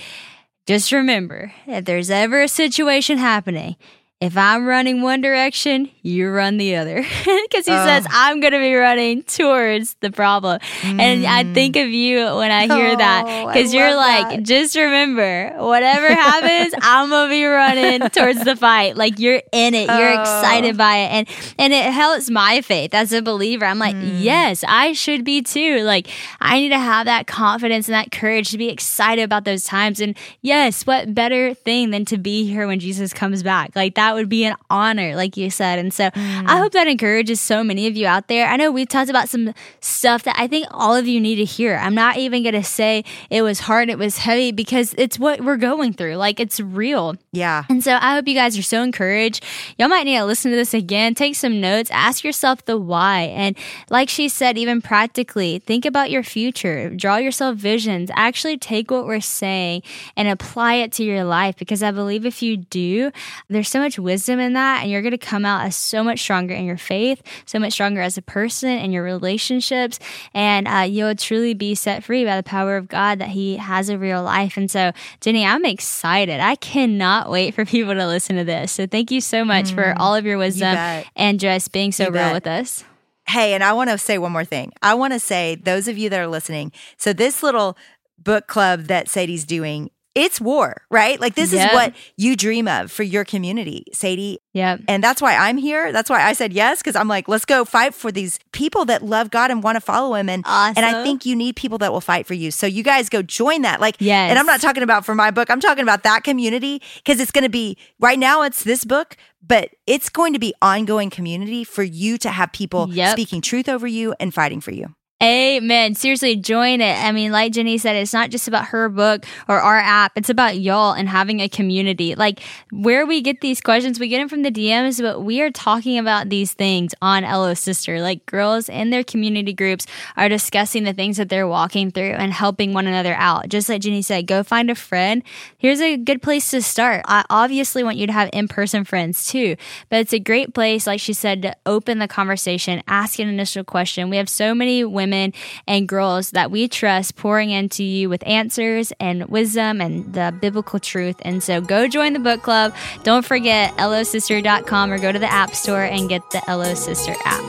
just 0.66 0.90
remember, 0.90 1.52
if 1.66 1.84
there's 1.84 2.10
ever 2.10 2.42
a 2.42 2.48
situation 2.48 3.18
happening, 3.18 3.76
if 4.20 4.36
I'm 4.36 4.66
running 4.66 5.00
one 5.02 5.20
direction, 5.20 5.90
you 6.02 6.28
run 6.30 6.56
the 6.56 6.74
other. 6.76 7.04
Because 7.48 7.64
he 7.64 7.72
says, 7.72 8.06
I'm 8.10 8.40
going 8.40 8.52
to 8.52 8.58
be 8.58 8.74
running 8.74 9.22
towards 9.22 9.94
the 10.00 10.10
problem. 10.10 10.60
And 10.84 11.24
I 11.26 11.44
think 11.54 11.76
of 11.76 11.88
you 11.88 12.18
when 12.36 12.50
I 12.50 12.62
hear 12.66 12.94
that. 12.94 13.24
Mm. 13.26 13.44
Oh, 13.44 13.46
I 13.48 13.52
Because 13.54 13.72
you're 13.72 13.96
like, 13.96 14.28
that. 14.36 14.42
just 14.42 14.76
remember, 14.76 15.54
whatever 15.58 16.08
happens, 16.08 16.74
I'm 16.82 17.08
going 17.08 17.28
to 17.28 17.30
be 17.32 17.44
running 17.44 18.10
towards 18.10 18.44
the 18.44 18.54
fight. 18.54 18.96
Like 18.96 19.18
you're 19.18 19.40
in 19.50 19.74
it. 19.74 19.88
You're 19.88 20.18
Oh. 20.18 20.20
excited 20.20 20.76
by 20.76 20.96
it. 20.98 21.08
And, 21.10 21.28
and 21.58 21.72
it 21.72 21.90
helps 21.90 22.28
my 22.28 22.60
faith 22.60 22.92
as 22.92 23.12
a 23.12 23.22
believer. 23.22 23.64
I'm 23.64 23.78
like, 23.78 23.96
Mm. 23.96 24.22
yes, 24.22 24.62
I 24.68 24.92
should 24.92 25.24
be 25.24 25.40
too. 25.40 25.78
Like 25.84 26.08
I 26.40 26.58
need 26.60 26.68
to 26.70 26.78
have 26.78 27.06
that 27.06 27.26
confidence 27.26 27.88
and 27.88 27.94
that 27.94 28.12
courage 28.12 28.50
to 28.50 28.58
be 28.58 28.68
excited 28.68 29.22
about 29.22 29.44
those 29.44 29.64
times. 29.64 30.00
And 30.00 30.16
yes, 30.42 30.86
what 30.86 31.14
better 31.14 31.54
thing 31.54 31.90
than 31.92 32.04
to 32.06 32.18
be 32.18 32.44
here 32.46 32.66
when 32.66 32.78
Jesus 32.78 33.14
comes 33.14 33.42
back? 33.42 33.74
Like 33.74 33.94
that 33.94 34.07
would 34.14 34.28
be 34.28 34.44
an 34.44 34.56
honor, 34.70 35.16
like 35.16 35.36
you 35.36 35.50
said. 35.50 35.78
And 35.78 35.92
so 35.92 36.06
I 36.06 36.08
mm. 36.10 36.58
hope 36.58 36.72
that 36.72 36.86
encourages 36.86 37.40
so 37.40 37.62
many 37.62 37.86
of 37.86 37.96
you 37.96 38.06
out 38.06 38.28
there. 38.28 38.46
I 38.46 38.56
know 38.56 38.70
we've 38.70 38.88
talked 38.88 39.10
about 39.10 39.28
some 39.28 39.54
stuff 39.80 40.24
that 40.24 40.36
I 40.38 40.46
think 40.46 40.66
all 40.70 40.94
of 40.94 41.06
you 41.06 41.20
need 41.20 41.36
to 41.36 41.44
hear. 41.44 41.76
I'm 41.76 41.94
not 41.94 42.16
even 42.16 42.42
going 42.42 42.54
to 42.54 42.64
say 42.64 43.04
it 43.30 43.42
was 43.42 43.60
hard, 43.60 43.90
it 43.90 43.98
was 43.98 44.18
heavy 44.18 44.52
because 44.52 44.94
it's 44.98 45.18
what 45.18 45.40
we're 45.40 45.56
going 45.56 45.92
through. 45.92 46.16
Like 46.16 46.40
it's 46.40 46.60
real. 46.60 47.16
Yeah. 47.32 47.64
And 47.68 47.82
so 47.82 47.98
I 48.00 48.14
hope 48.14 48.26
you 48.28 48.34
guys 48.34 48.58
are 48.58 48.62
so 48.62 48.82
encouraged. 48.82 49.44
Y'all 49.78 49.88
might 49.88 50.04
need 50.04 50.18
to 50.18 50.24
listen 50.24 50.50
to 50.50 50.56
this 50.56 50.74
again, 50.74 51.14
take 51.14 51.34
some 51.34 51.60
notes, 51.60 51.90
ask 51.90 52.24
yourself 52.24 52.64
the 52.64 52.78
why. 52.78 53.22
And 53.22 53.56
like 53.90 54.08
she 54.08 54.28
said, 54.28 54.58
even 54.58 54.80
practically, 54.80 55.58
think 55.60 55.84
about 55.84 56.10
your 56.10 56.22
future, 56.22 56.90
draw 56.90 57.16
yourself 57.16 57.56
visions, 57.56 58.10
actually 58.14 58.56
take 58.56 58.90
what 58.90 59.06
we're 59.06 59.20
saying 59.20 59.82
and 60.16 60.28
apply 60.28 60.74
it 60.74 60.92
to 60.92 61.04
your 61.04 61.24
life. 61.24 61.56
Because 61.56 61.82
I 61.82 61.90
believe 61.90 62.24
if 62.24 62.42
you 62.42 62.56
do, 62.56 63.10
there's 63.48 63.68
so 63.68 63.80
much 63.80 63.97
wisdom 63.98 64.38
in 64.40 64.52
that, 64.54 64.82
and 64.82 64.90
you're 64.90 65.02
going 65.02 65.12
to 65.12 65.18
come 65.18 65.44
out 65.44 65.64
as 65.66 65.76
so 65.76 66.02
much 66.04 66.20
stronger 66.20 66.54
in 66.54 66.64
your 66.64 66.76
faith, 66.76 67.22
so 67.46 67.58
much 67.58 67.72
stronger 67.74 68.00
as 68.00 68.16
a 68.16 68.22
person 68.22 68.70
and 68.70 68.92
your 68.92 69.02
relationships, 69.02 69.98
and 70.34 70.66
uh, 70.68 70.80
you'll 70.80 71.14
truly 71.14 71.54
be 71.54 71.74
set 71.74 72.04
free 72.04 72.24
by 72.24 72.36
the 72.36 72.42
power 72.42 72.76
of 72.76 72.88
God 72.88 73.18
that 73.18 73.28
He 73.28 73.56
has 73.56 73.90
over 73.90 74.04
your 74.04 74.20
life. 74.20 74.56
And 74.56 74.70
so, 74.70 74.92
Jennie, 75.20 75.44
I'm 75.44 75.64
excited. 75.64 76.40
I 76.40 76.54
cannot 76.56 77.30
wait 77.30 77.54
for 77.54 77.64
people 77.64 77.94
to 77.94 78.06
listen 78.06 78.36
to 78.36 78.44
this. 78.44 78.72
So, 78.72 78.86
thank 78.86 79.10
you 79.10 79.20
so 79.20 79.44
much 79.44 79.72
for 79.72 79.94
all 79.98 80.14
of 80.14 80.24
your 80.24 80.38
wisdom 80.38 80.74
bet. 80.74 81.06
and 81.16 81.38
just 81.40 81.72
being 81.72 81.92
so 81.92 82.04
You 82.04 82.10
real 82.10 82.22
bet. 82.24 82.34
with 82.34 82.46
us. 82.46 82.84
Hey, 83.28 83.52
and 83.52 83.62
I 83.62 83.74
want 83.74 83.90
to 83.90 83.98
say 83.98 84.16
one 84.16 84.32
more 84.32 84.44
thing. 84.44 84.72
I 84.80 84.94
want 84.94 85.12
to 85.12 85.20
say, 85.20 85.54
those 85.54 85.86
of 85.86 85.98
you 85.98 86.08
that 86.08 86.18
are 86.18 86.26
listening, 86.26 86.72
so 86.96 87.12
this 87.12 87.42
little 87.42 87.76
book 88.18 88.46
club 88.46 88.84
that 88.84 89.08
Sadie's 89.08 89.44
doing, 89.44 89.90
it's 90.14 90.40
war, 90.40 90.82
right? 90.90 91.20
Like 91.20 91.34
this 91.36 91.52
Yep. 91.52 91.68
is 91.70 91.74
what 91.74 91.94
you 92.16 92.34
dream 92.36 92.66
of 92.66 92.90
for 92.90 93.02
your 93.04 93.24
community, 93.24 93.84
Sadie. 93.92 94.38
Yep. 94.54 94.80
And 94.88 95.04
that's 95.04 95.22
why 95.22 95.36
I'm 95.36 95.56
here. 95.58 95.92
That's 95.92 96.10
why 96.10 96.22
I 96.22 96.32
said 96.32 96.52
yes, 96.52 96.78
because 96.80 96.96
I'm 96.96 97.06
like, 97.06 97.28
let's 97.28 97.44
go 97.44 97.64
fight 97.64 97.94
for 97.94 98.10
these 98.10 98.40
people 98.52 98.84
that 98.86 99.02
love 99.04 99.30
God 99.30 99.50
and 99.52 99.62
want 99.62 99.76
to 99.76 99.80
follow 99.80 100.14
him. 100.14 100.28
And 100.28 100.42
and 100.46 100.78
I 100.84 101.04
think 101.04 101.24
you 101.24 101.36
need 101.36 101.54
people 101.56 101.78
that 101.78 101.92
will 101.92 102.00
fight 102.00 102.26
for 102.26 102.34
you. 102.34 102.50
So 102.50 102.66
you 102.66 102.82
guys 102.82 103.08
go 103.08 103.22
join 103.22 103.62
that. 103.62 103.80
Like, 103.80 103.96
Yes. 104.00 104.30
and 104.30 104.38
I'm 104.38 104.46
not 104.46 104.60
talking 104.60 104.82
about 104.82 105.04
for 105.04 105.14
my 105.14 105.30
book, 105.30 105.50
I'm 105.50 105.60
talking 105.60 105.82
about 105.82 106.02
that 106.02 106.24
community 106.24 106.82
because 106.96 107.20
it's 107.20 107.30
going 107.30 107.44
to 107.44 107.50
be 107.50 107.76
right 108.00 108.18
now, 108.18 108.42
it's 108.42 108.64
this 108.64 108.84
book, 108.84 109.16
but 109.46 109.70
it's 109.86 110.08
going 110.08 110.32
to 110.32 110.38
be 110.40 110.52
ongoing 110.60 111.10
community 111.10 111.62
for 111.62 111.82
you 111.84 112.18
to 112.18 112.30
have 112.30 112.50
people 112.52 112.88
Yep. 112.92 113.12
speaking 113.12 113.40
truth 113.40 113.68
over 113.68 113.86
you 113.86 114.14
and 114.18 114.34
fighting 114.34 114.60
for 114.60 114.72
you. 114.72 114.94
Amen. 115.20 115.96
Seriously, 115.96 116.36
join 116.36 116.80
it. 116.80 116.96
I 116.96 117.10
mean, 117.10 117.32
like 117.32 117.52
Jennie 117.52 117.78
said, 117.78 117.96
it's 117.96 118.12
not 118.12 118.30
just 118.30 118.46
about 118.46 118.66
her 118.66 118.88
book 118.88 119.26
or 119.48 119.58
our 119.58 119.76
app. 119.76 120.12
It's 120.14 120.30
about 120.30 120.60
y'all 120.60 120.92
and 120.92 121.08
having 121.08 121.40
a 121.40 121.48
community. 121.48 122.14
Like 122.14 122.38
where 122.70 123.04
we 123.04 123.20
get 123.20 123.40
these 123.40 123.60
questions, 123.60 123.98
we 123.98 124.06
get 124.06 124.18
them 124.18 124.28
from 124.28 124.42
the 124.42 124.52
DMs, 124.52 125.02
but 125.02 125.22
we 125.22 125.40
are 125.40 125.50
talking 125.50 125.98
about 125.98 126.28
these 126.28 126.52
things 126.52 126.94
on 127.02 127.24
LO 127.24 127.54
Sister. 127.54 128.00
Like 128.00 128.26
girls 128.26 128.68
in 128.68 128.90
their 128.90 129.02
community 129.02 129.52
groups 129.52 129.88
are 130.16 130.28
discussing 130.28 130.84
the 130.84 130.92
things 130.92 131.16
that 131.16 131.28
they're 131.28 131.48
walking 131.48 131.90
through 131.90 132.12
and 132.12 132.32
helping 132.32 132.72
one 132.72 132.86
another 132.86 133.14
out. 133.14 133.48
Just 133.48 133.68
like 133.68 133.80
Jennie 133.80 134.02
said, 134.02 134.28
go 134.28 134.44
find 134.44 134.70
a 134.70 134.76
friend. 134.76 135.24
Here's 135.56 135.80
a 135.80 135.96
good 135.96 136.22
place 136.22 136.48
to 136.52 136.62
start. 136.62 137.02
I 137.06 137.24
obviously 137.28 137.82
want 137.82 137.96
you 137.96 138.06
to 138.06 138.12
have 138.12 138.30
in-person 138.32 138.84
friends 138.84 139.26
too, 139.26 139.56
but 139.88 139.98
it's 139.98 140.12
a 140.12 140.20
great 140.20 140.54
place, 140.54 140.86
like 140.86 141.00
she 141.00 141.12
said, 141.12 141.42
to 141.42 141.56
open 141.66 141.98
the 141.98 142.06
conversation, 142.06 142.84
ask 142.86 143.18
an 143.18 143.28
initial 143.28 143.64
question. 143.64 144.10
We 144.10 144.16
have 144.18 144.28
so 144.28 144.54
many 144.54 144.84
women 144.84 145.07
and 145.12 145.88
girls 145.88 146.30
that 146.32 146.50
we 146.50 146.68
trust 146.68 147.16
pouring 147.16 147.50
into 147.50 147.84
you 147.84 148.08
with 148.08 148.26
answers 148.26 148.92
and 149.00 149.26
wisdom 149.26 149.80
and 149.80 150.12
the 150.12 150.34
biblical 150.40 150.78
truth. 150.78 151.16
And 151.22 151.42
so 151.42 151.60
go 151.60 151.88
join 151.88 152.12
the 152.12 152.18
book 152.18 152.42
club. 152.42 152.74
Don't 153.02 153.24
forget 153.24 153.72
losister.com 153.76 154.92
or 154.92 154.98
go 154.98 155.12
to 155.12 155.18
the 155.18 155.32
app 155.32 155.54
store 155.54 155.84
and 155.84 156.08
get 156.08 156.28
the 156.30 156.42
LO 156.48 156.74
Sister 156.74 157.14
app. 157.24 157.44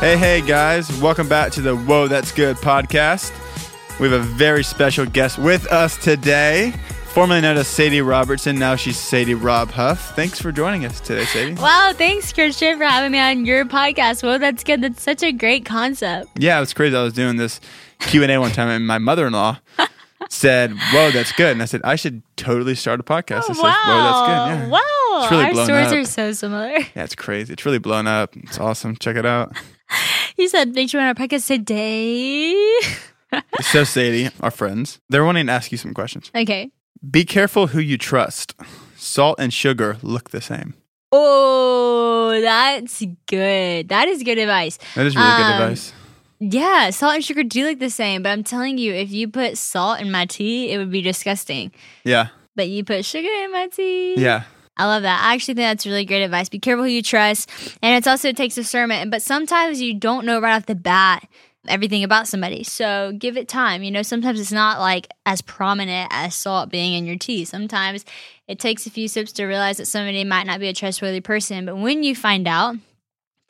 Hey, 0.00 0.16
hey, 0.16 0.40
guys. 0.40 0.90
Welcome 0.98 1.28
back 1.28 1.52
to 1.52 1.60
the 1.60 1.76
Whoa, 1.76 2.08
That's 2.08 2.32
Good 2.32 2.56
podcast. 2.56 3.32
We 4.00 4.08
have 4.08 4.18
a 4.18 4.24
very 4.24 4.64
special 4.64 5.04
guest 5.04 5.38
with 5.38 5.66
us 5.66 6.02
today, 6.02 6.72
formerly 7.12 7.40
known 7.40 7.56
as 7.56 7.68
Sadie 7.68 8.02
Robertson. 8.02 8.58
Now 8.58 8.76
she's 8.76 8.98
Sadie 8.98 9.34
Rob 9.34 9.70
Huff. 9.70 10.14
Thanks 10.14 10.40
for 10.40 10.52
joining 10.52 10.84
us 10.84 11.00
today, 11.00 11.24
Sadie. 11.24 11.54
Wow, 11.54 11.92
thanks 11.94 12.32
Christian 12.32 12.78
for 12.78 12.84
having 12.84 13.12
me 13.12 13.18
on 13.18 13.44
your 13.44 13.64
podcast. 13.64 14.22
Well, 14.22 14.38
that's 14.38 14.62
good. 14.64 14.80
That's 14.82 15.02
such 15.02 15.22
a 15.22 15.32
great 15.32 15.64
concept. 15.64 16.30
Yeah, 16.38 16.56
it 16.56 16.60
was 16.60 16.72
crazy. 16.74 16.96
I 16.96 17.02
was 17.02 17.12
doing 17.12 17.36
this 17.36 17.60
Q&A 18.00 18.38
one 18.38 18.52
time, 18.52 18.68
and 18.68 18.86
my 18.86 18.98
mother-in-law 18.98 19.58
said, 20.28 20.72
Whoa, 20.92 21.10
that's 21.10 21.32
good. 21.32 21.52
And 21.52 21.62
I 21.62 21.64
said, 21.66 21.80
I 21.84 21.96
should 21.96 22.22
totally 22.36 22.74
start 22.74 23.00
a 23.00 23.02
podcast. 23.02 23.44
I 23.50 23.52
said, 23.52 23.56
Whoa, 23.56 24.02
that's 24.02 24.20
good. 24.28 24.64
Yeah. 24.64 24.68
Wow. 24.68 25.22
It's 25.22 25.30
really 25.32 25.44
Our 25.44 25.64
stories 25.64 25.86
up. 25.88 25.92
are 25.94 26.04
so 26.04 26.32
similar. 26.32 26.70
Yeah, 26.70 27.04
it's 27.04 27.14
crazy. 27.16 27.52
It's 27.52 27.64
really 27.66 27.78
blown 27.78 28.06
up. 28.06 28.36
It's 28.36 28.58
awesome. 28.58 28.96
Check 28.96 29.16
it 29.16 29.26
out. 29.26 29.52
He 30.36 30.46
said, 30.48 30.72
thanks 30.72 30.92
for 30.92 30.98
on 31.00 31.04
our 31.08 31.14
podcast 31.14 31.48
today. 31.48 32.54
So, 33.60 33.84
Sadie, 33.84 34.30
our 34.40 34.50
friends, 34.52 35.00
they're 35.10 35.24
wanting 35.24 35.46
to 35.48 35.52
ask 35.52 35.70
you 35.70 35.76
some 35.76 35.92
questions. 35.92 36.30
okay. 36.34 36.70
Be 37.08 37.24
careful 37.24 37.68
who 37.68 37.80
you 37.80 37.96
trust. 37.96 38.54
Salt 38.96 39.40
and 39.40 39.52
sugar 39.52 39.96
look 40.02 40.30
the 40.30 40.40
same. 40.40 40.74
Oh, 41.12 42.38
that's 42.40 43.02
good. 43.26 43.88
That 43.88 44.08
is 44.08 44.22
good 44.22 44.38
advice. 44.38 44.78
That 44.94 45.06
is 45.06 45.16
really 45.16 45.28
good 45.28 45.42
Um, 45.42 45.62
advice. 45.62 45.92
Yeah, 46.38 46.90
salt 46.90 47.14
and 47.16 47.24
sugar 47.24 47.42
do 47.42 47.66
look 47.66 47.78
the 47.78 47.90
same, 47.90 48.22
but 48.22 48.30
I'm 48.30 48.44
telling 48.44 48.78
you, 48.78 48.92
if 48.94 49.10
you 49.10 49.28
put 49.28 49.58
salt 49.58 50.00
in 50.00 50.10
my 50.10 50.26
tea, 50.26 50.70
it 50.72 50.78
would 50.78 50.90
be 50.90 51.02
disgusting. 51.02 51.72
Yeah. 52.04 52.28
But 52.56 52.68
you 52.68 52.84
put 52.84 53.04
sugar 53.04 53.28
in 53.44 53.52
my 53.52 53.68
tea. 53.68 54.14
Yeah. 54.16 54.44
I 54.76 54.86
love 54.86 55.02
that. 55.02 55.22
I 55.22 55.34
actually 55.34 55.54
think 55.54 55.66
that's 55.66 55.84
really 55.86 56.06
great 56.06 56.22
advice. 56.22 56.48
Be 56.48 56.58
careful 56.58 56.84
who 56.84 56.90
you 56.90 57.02
trust. 57.02 57.50
And 57.82 57.96
it's 57.96 58.06
also 58.06 58.28
it 58.28 58.36
takes 58.36 58.54
discernment. 58.54 59.10
But 59.10 59.20
sometimes 59.20 59.80
you 59.82 59.92
don't 59.94 60.24
know 60.24 60.40
right 60.40 60.56
off 60.56 60.64
the 60.66 60.74
bat 60.74 61.28
everything 61.68 62.04
about 62.04 62.26
somebody. 62.26 62.62
So 62.64 63.12
give 63.18 63.36
it 63.36 63.48
time. 63.48 63.82
You 63.82 63.90
know, 63.90 64.02
sometimes 64.02 64.40
it's 64.40 64.52
not 64.52 64.78
like 64.78 65.08
as 65.26 65.42
prominent 65.42 66.08
as 66.12 66.34
salt 66.34 66.70
being 66.70 66.94
in 66.94 67.06
your 67.06 67.16
tea. 67.18 67.44
Sometimes 67.44 68.04
it 68.48 68.58
takes 68.58 68.86
a 68.86 68.90
few 68.90 69.08
sips 69.08 69.32
to 69.32 69.44
realize 69.44 69.76
that 69.76 69.86
somebody 69.86 70.24
might 70.24 70.46
not 70.46 70.60
be 70.60 70.68
a 70.68 70.72
trustworthy 70.72 71.20
person. 71.20 71.66
But 71.66 71.76
when 71.76 72.02
you 72.02 72.14
find 72.14 72.48
out, 72.48 72.76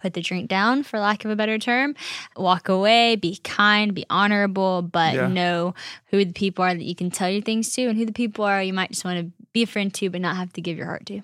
put 0.01 0.15
the 0.15 0.23
drink 0.23 0.49
down, 0.49 0.83
for 0.83 0.99
lack 0.99 1.25
of 1.25 1.31
a 1.31 1.37
better 1.37 1.59
term, 1.59 1.95
walk 2.35 2.69
away, 2.69 3.17
be 3.17 3.37
kind, 3.45 3.95
be 3.95 4.07
honorable, 4.09 4.83
but 4.83 5.15
Yeah. 5.15 5.29
know 5.29 5.75
who 6.07 6.25
the 6.25 6.33
people 6.33 6.65
are 6.65 6.75
that 6.75 6.83
you 6.85 6.95
can 6.95 7.11
tell 7.11 7.29
your 7.29 7.43
things 7.43 7.71
to 7.75 7.83
and 7.87 7.99
who 7.99 8.07
the 8.07 8.13
people 8.13 8.45
are 8.45 8.63
you 8.63 8.73
might 8.73 8.91
just 8.91 9.05
want 9.05 9.19
to 9.21 9.33
be 9.53 9.63
a 9.63 9.67
friend 9.67 9.93
to, 9.95 10.09
but 10.11 10.21
not 10.21 10.37
have 10.37 10.53
to 10.55 10.63
give 10.63 10.77
your 10.79 10.87
heart 10.87 11.05
to. 11.07 11.21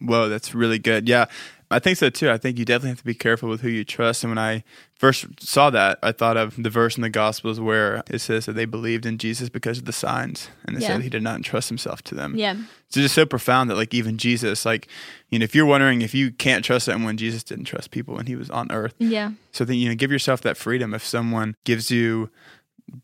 Whoa, 0.00 0.28
that's 0.28 0.54
really 0.54 0.78
good. 0.78 1.08
Yeah, 1.08 1.26
I 1.70 1.80
think 1.80 1.98
so 1.98 2.10
too. 2.10 2.30
I 2.30 2.38
think 2.38 2.58
you 2.58 2.64
definitely 2.64 2.90
have 2.90 2.98
to 2.98 3.04
be 3.04 3.14
careful 3.14 3.48
with 3.48 3.60
who 3.60 3.68
you 3.68 3.84
trust. 3.84 4.22
And 4.22 4.30
when 4.30 4.38
I 4.38 4.62
first 4.94 5.26
saw 5.40 5.68
that, 5.70 5.98
I 6.00 6.12
thought 6.12 6.36
of 6.36 6.62
the 6.62 6.70
verse 6.70 6.96
in 6.96 7.02
the 7.02 7.10
Gospels 7.10 7.58
where 7.58 8.04
it 8.08 8.20
says 8.20 8.46
that 8.46 8.52
they 8.52 8.66
believed 8.66 9.04
in 9.04 9.18
Jesus 9.18 9.48
because 9.48 9.78
of 9.78 9.84
the 9.84 9.92
signs, 9.92 10.48
and 10.64 10.76
it 10.76 10.82
Yeah. 10.82 10.88
said 10.88 11.02
he 11.02 11.08
did 11.08 11.22
not 11.24 11.34
entrust 11.36 11.68
himself 11.68 12.02
to 12.04 12.14
them. 12.14 12.36
Yeah. 12.36 12.54
So 12.90 13.00
just 13.00 13.16
so 13.16 13.26
profound 13.26 13.68
that 13.70 13.74
like 13.74 13.92
even 13.92 14.16
Jesus, 14.16 14.64
like 14.64 14.86
you 15.30 15.40
know, 15.40 15.44
if 15.44 15.54
you're 15.56 15.66
wondering 15.66 16.02
if 16.02 16.14
you 16.14 16.30
can't 16.30 16.64
trust 16.64 16.86
someone, 16.86 17.16
Jesus 17.16 17.42
didn't 17.42 17.64
trust 17.64 17.90
people 17.90 18.14
when 18.14 18.26
he 18.26 18.36
was 18.36 18.48
on 18.50 18.70
earth. 18.70 18.94
Yeah. 18.98 19.32
So 19.50 19.64
then 19.64 19.76
you 19.76 19.88
know, 19.88 19.96
give 19.96 20.12
yourself 20.12 20.42
that 20.42 20.56
freedom. 20.56 20.94
If 20.94 21.04
someone 21.04 21.56
gives 21.64 21.90
you 21.90 22.30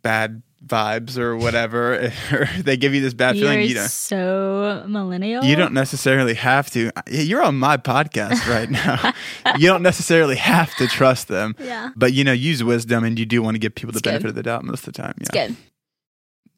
bad 0.02 0.42
vibes 0.66 1.18
or 1.18 1.36
whatever, 1.36 2.12
or 2.32 2.48
they 2.58 2.76
give 2.76 2.94
you 2.94 3.00
this 3.00 3.14
bad 3.14 3.36
You're 3.36 3.48
feeling, 3.50 3.68
you 3.68 3.74
know, 3.74 3.86
so 3.86 4.84
millennial. 4.86 5.44
you 5.44 5.56
don't 5.56 5.74
necessarily 5.74 6.34
have 6.34 6.70
to. 6.70 6.90
You're 7.10 7.42
on 7.42 7.56
my 7.58 7.76
podcast 7.76 8.46
right 8.48 8.70
now. 8.70 9.12
you 9.58 9.66
don't 9.66 9.82
necessarily 9.82 10.36
have 10.36 10.74
to 10.76 10.86
trust 10.86 11.28
them. 11.28 11.54
Yeah. 11.58 11.90
But 11.96 12.12
you 12.12 12.24
know, 12.24 12.32
use 12.32 12.62
wisdom, 12.62 13.04
and 13.04 13.18
you 13.18 13.26
do 13.26 13.42
want 13.42 13.54
to 13.54 13.58
give 13.58 13.74
people 13.74 13.92
the 13.92 13.98
It's 13.98 14.02
benefit 14.04 14.22
good. 14.22 14.28
of 14.30 14.34
the 14.36 14.42
doubt 14.44 14.64
most 14.64 14.86
of 14.86 14.92
the 14.94 15.02
time. 15.02 15.14
It's 15.20 15.30
Yeah. 15.34 15.48
good. 15.48 15.56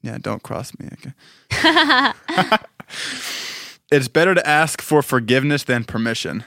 Yeah. 0.03 0.19
Don't 0.21 0.43
cross 0.43 0.73
me. 0.79 0.89
Okay. 0.93 2.13
It's 3.93 4.09
better 4.09 4.35
to 4.35 4.45
ask 4.47 4.81
for 4.83 5.03
forgiveness 5.03 5.63
than 5.63 5.85
permission. 5.85 6.45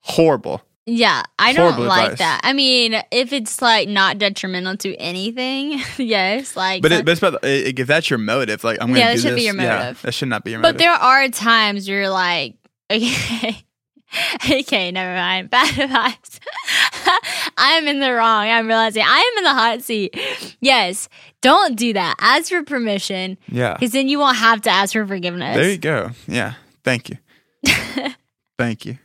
Horrible. 0.00 0.62
Yeah, 0.90 1.22
I 1.38 1.52
don't 1.52 1.78
like 1.80 2.12
advice. 2.12 2.18
that. 2.20 2.40
I 2.44 2.54
mean, 2.54 2.94
if 3.10 3.34
it's 3.34 3.60
like 3.60 3.88
not 3.90 4.16
detrimental 4.16 4.74
to 4.78 4.96
anything, 4.96 5.82
yes, 5.98 6.56
like 6.56 6.80
But, 6.80 6.92
it, 6.92 7.04
but 7.04 7.12
it's 7.12 7.22
about 7.22 7.40
if 7.44 7.86
that's 7.86 8.08
your 8.08 8.18
motive, 8.18 8.64
like 8.64 8.78
I'm 8.80 8.88
going 8.88 8.94
to 8.94 9.00
Yeah, 9.00 9.14
do 9.14 9.20
that 9.20 9.22
should 9.28 9.34
be 9.34 9.42
this, 9.42 9.54
your 9.54 9.62
yeah, 9.62 9.78
motive. 9.80 10.02
that 10.02 10.12
should 10.14 10.28
not 10.28 10.44
be 10.44 10.52
your 10.52 10.60
motive. 10.60 10.76
But 10.76 10.78
there 10.78 10.92
are 10.92 11.28
times 11.28 11.86
you're 11.86 12.08
like, 12.08 12.54
okay, 12.90 13.62
okay, 14.50 14.90
never 14.90 15.14
mind. 15.14 15.50
Bad 15.50 15.78
advice. 15.78 16.40
I'm 17.58 17.86
in 17.86 18.00
the 18.00 18.12
wrong. 18.14 18.48
I'm 18.48 18.66
realizing 18.66 19.02
I 19.06 19.18
am 19.18 19.38
in 19.38 19.44
the 19.44 19.54
hot 19.54 19.82
seat. 19.82 20.18
Yes, 20.60 21.10
don't 21.42 21.76
do 21.76 21.92
that. 21.92 22.14
Ask 22.18 22.48
for 22.48 22.62
permission 22.62 23.36
yeah. 23.48 23.74
because 23.74 23.92
then 23.92 24.08
you 24.08 24.18
won't 24.18 24.38
have 24.38 24.62
to 24.62 24.70
ask 24.70 24.94
for 24.94 25.06
forgiveness. 25.06 25.54
There 25.54 25.70
you 25.70 25.76
go. 25.78 26.10
Yeah. 26.26 26.54
Thank 26.82 27.10
you. 27.10 27.18
Thank 28.58 28.86
you. 28.86 28.98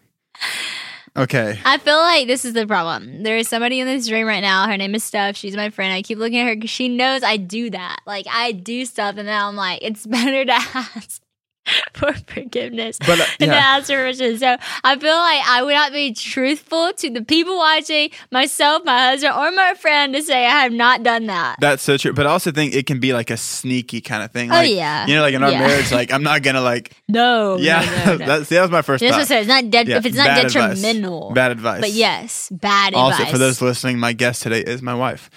Okay. 1.15 1.59
I 1.63 1.77
feel 1.77 1.97
like 1.97 2.25
this 2.25 2.43
is 2.43 2.53
the 2.53 2.65
problem. 2.65 3.21
There 3.21 3.37
is 3.37 3.47
somebody 3.47 3.79
in 3.79 3.85
this 3.85 4.11
room 4.11 4.27
right 4.27 4.39
now. 4.39 4.67
Her 4.67 4.77
name 4.77 4.95
is 4.95 5.03
Steph. 5.03 5.35
She's 5.35 5.55
my 5.55 5.69
friend. 5.69 5.93
I 5.93 6.01
keep 6.01 6.17
looking 6.17 6.39
at 6.39 6.47
her 6.47 6.55
because 6.55 6.71
she 6.71 6.89
knows 6.89 7.21
I 7.21 7.37
do 7.37 7.69
that. 7.69 7.99
Like 8.07 8.25
I 8.29 8.51
do 8.51 8.83
stuff, 8.85 9.17
and 9.17 9.27
then 9.27 9.39
I'm 9.39 9.55
like, 9.55 9.79
it's 9.83 10.05
better 10.07 10.43
to 10.45 10.53
ask 10.53 11.21
for 11.93 12.13
forgiveness 12.27 12.97
But, 12.99 13.19
uh, 13.21 13.25
to 13.39 13.45
yeah. 13.45 13.53
ask 13.53 13.87
for 13.87 13.93
permission. 13.95 14.37
So 14.37 14.57
I 14.83 14.97
feel 14.97 15.15
like 15.15 15.41
I 15.47 15.63
would 15.63 15.73
not 15.73 15.91
be 15.93 16.13
truthful 16.13 16.91
to 16.93 17.09
the 17.09 17.21
people 17.23 17.55
watching, 17.57 18.09
myself, 18.31 18.83
my 18.85 19.09
husband, 19.11 19.33
or 19.33 19.51
my 19.51 19.73
friend 19.75 20.13
to 20.13 20.21
say 20.21 20.45
I 20.45 20.63
have 20.63 20.73
not 20.73 21.03
done 21.03 21.27
that. 21.27 21.57
That's 21.61 21.81
so 21.83 21.97
true. 21.97 22.13
But 22.13 22.27
I 22.27 22.31
also 22.31 22.51
think 22.51 22.73
it 22.75 22.85
can 22.85 22.99
be 22.99 23.13
like 23.13 23.29
a 23.29 23.37
sneaky 23.37 24.01
kind 24.01 24.23
of 24.23 24.31
thing. 24.31 24.51
Oh, 24.51 24.61
yeah. 24.61 25.05
You 25.07 25.15
know, 25.15 25.21
like 25.21 25.33
in 25.33 25.43
our 25.43 25.51
Yeah. 25.51 25.59
marriage, 25.67 25.91
like 25.91 26.11
I'm 26.11 26.23
not 26.23 26.41
gonna 26.43 26.61
like 26.61 26.91
No, 27.07 27.57
Yeah. 27.57 27.79
no, 27.79 28.05
no, 28.13 28.17
no. 28.17 28.25
that's 28.25 28.49
that 28.49 28.61
was 28.61 28.71
my 28.71 28.81
first 28.81 29.01
Just 29.03 29.29
thought. 29.29 29.37
it's 29.37 29.47
not 29.47 29.69
dead. 29.69 29.87
Yeah, 29.87 29.97
if 29.97 30.05
it's 30.05 30.17
not 30.17 30.27
bad 30.27 30.45
advice. 30.47 30.81
detrimental, 30.81 31.31
Bad 31.31 31.51
advice. 31.51 31.81
But 31.81 31.91
yes, 31.91 32.49
bad 32.51 32.93
Also, 32.93 33.13
advice. 33.13 33.19
Also 33.21 33.31
for 33.31 33.37
those 33.37 33.61
listening, 33.61 33.99
my 33.99 34.13
guest 34.13 34.43
today 34.43 34.59
is 34.61 34.81
my 34.81 34.93
wife. 34.95 35.29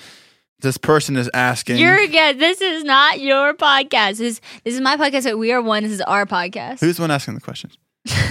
This 0.61 0.79
person 0.79 1.17
is 1.17 1.29
asking 1.35 1.77
You're 1.77 2.07
good. 2.07 2.39
This 2.39 2.61
is 2.61 2.83
not 2.83 3.21
your 3.21 3.53
podcast. 3.55 4.19
This, 4.19 4.41
this 4.65 4.75
is 4.75 4.81
my 4.81 4.97
podcast, 4.97 5.25
but 5.25 5.39
we 5.39 5.53
are 5.53 5.61
one. 5.61 5.83
This 5.83 5.93
is 5.93 6.01
our 6.03 6.25
podcast. 6.25 6.81
Who's 6.81 6.97
the 6.97 7.03
one 7.03 7.11
asking 7.11 7.35
the 7.35 7.41
questions? 7.41 7.77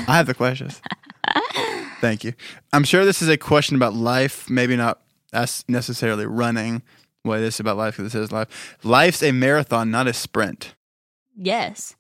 I 0.08 0.18
have 0.18 0.26
the 0.26 0.34
questions. 0.34 0.82
Thank 2.02 2.24
you. 2.24 2.34
I'm 2.74 2.84
sure 2.84 3.06
this 3.06 3.22
is 3.22 3.30
a 3.30 3.38
question 3.38 3.76
about 3.76 3.94
life, 3.94 4.50
maybe 4.50 4.76
not 4.76 5.02
as 5.34 5.64
necessarily 5.68 6.26
running. 6.26 6.82
What 7.24 7.40
it 7.40 7.46
is 7.46 7.60
about 7.60 7.78
life 7.78 7.98
because 7.98 8.14
this 8.14 8.22
is 8.26 8.32
life. 8.32 8.78
Life's 8.84 9.24
a 9.24 9.32
marathon, 9.32 9.90
not 9.90 10.08
a 10.08 10.14
sprint. 10.14 10.76
Yes. 11.36 11.96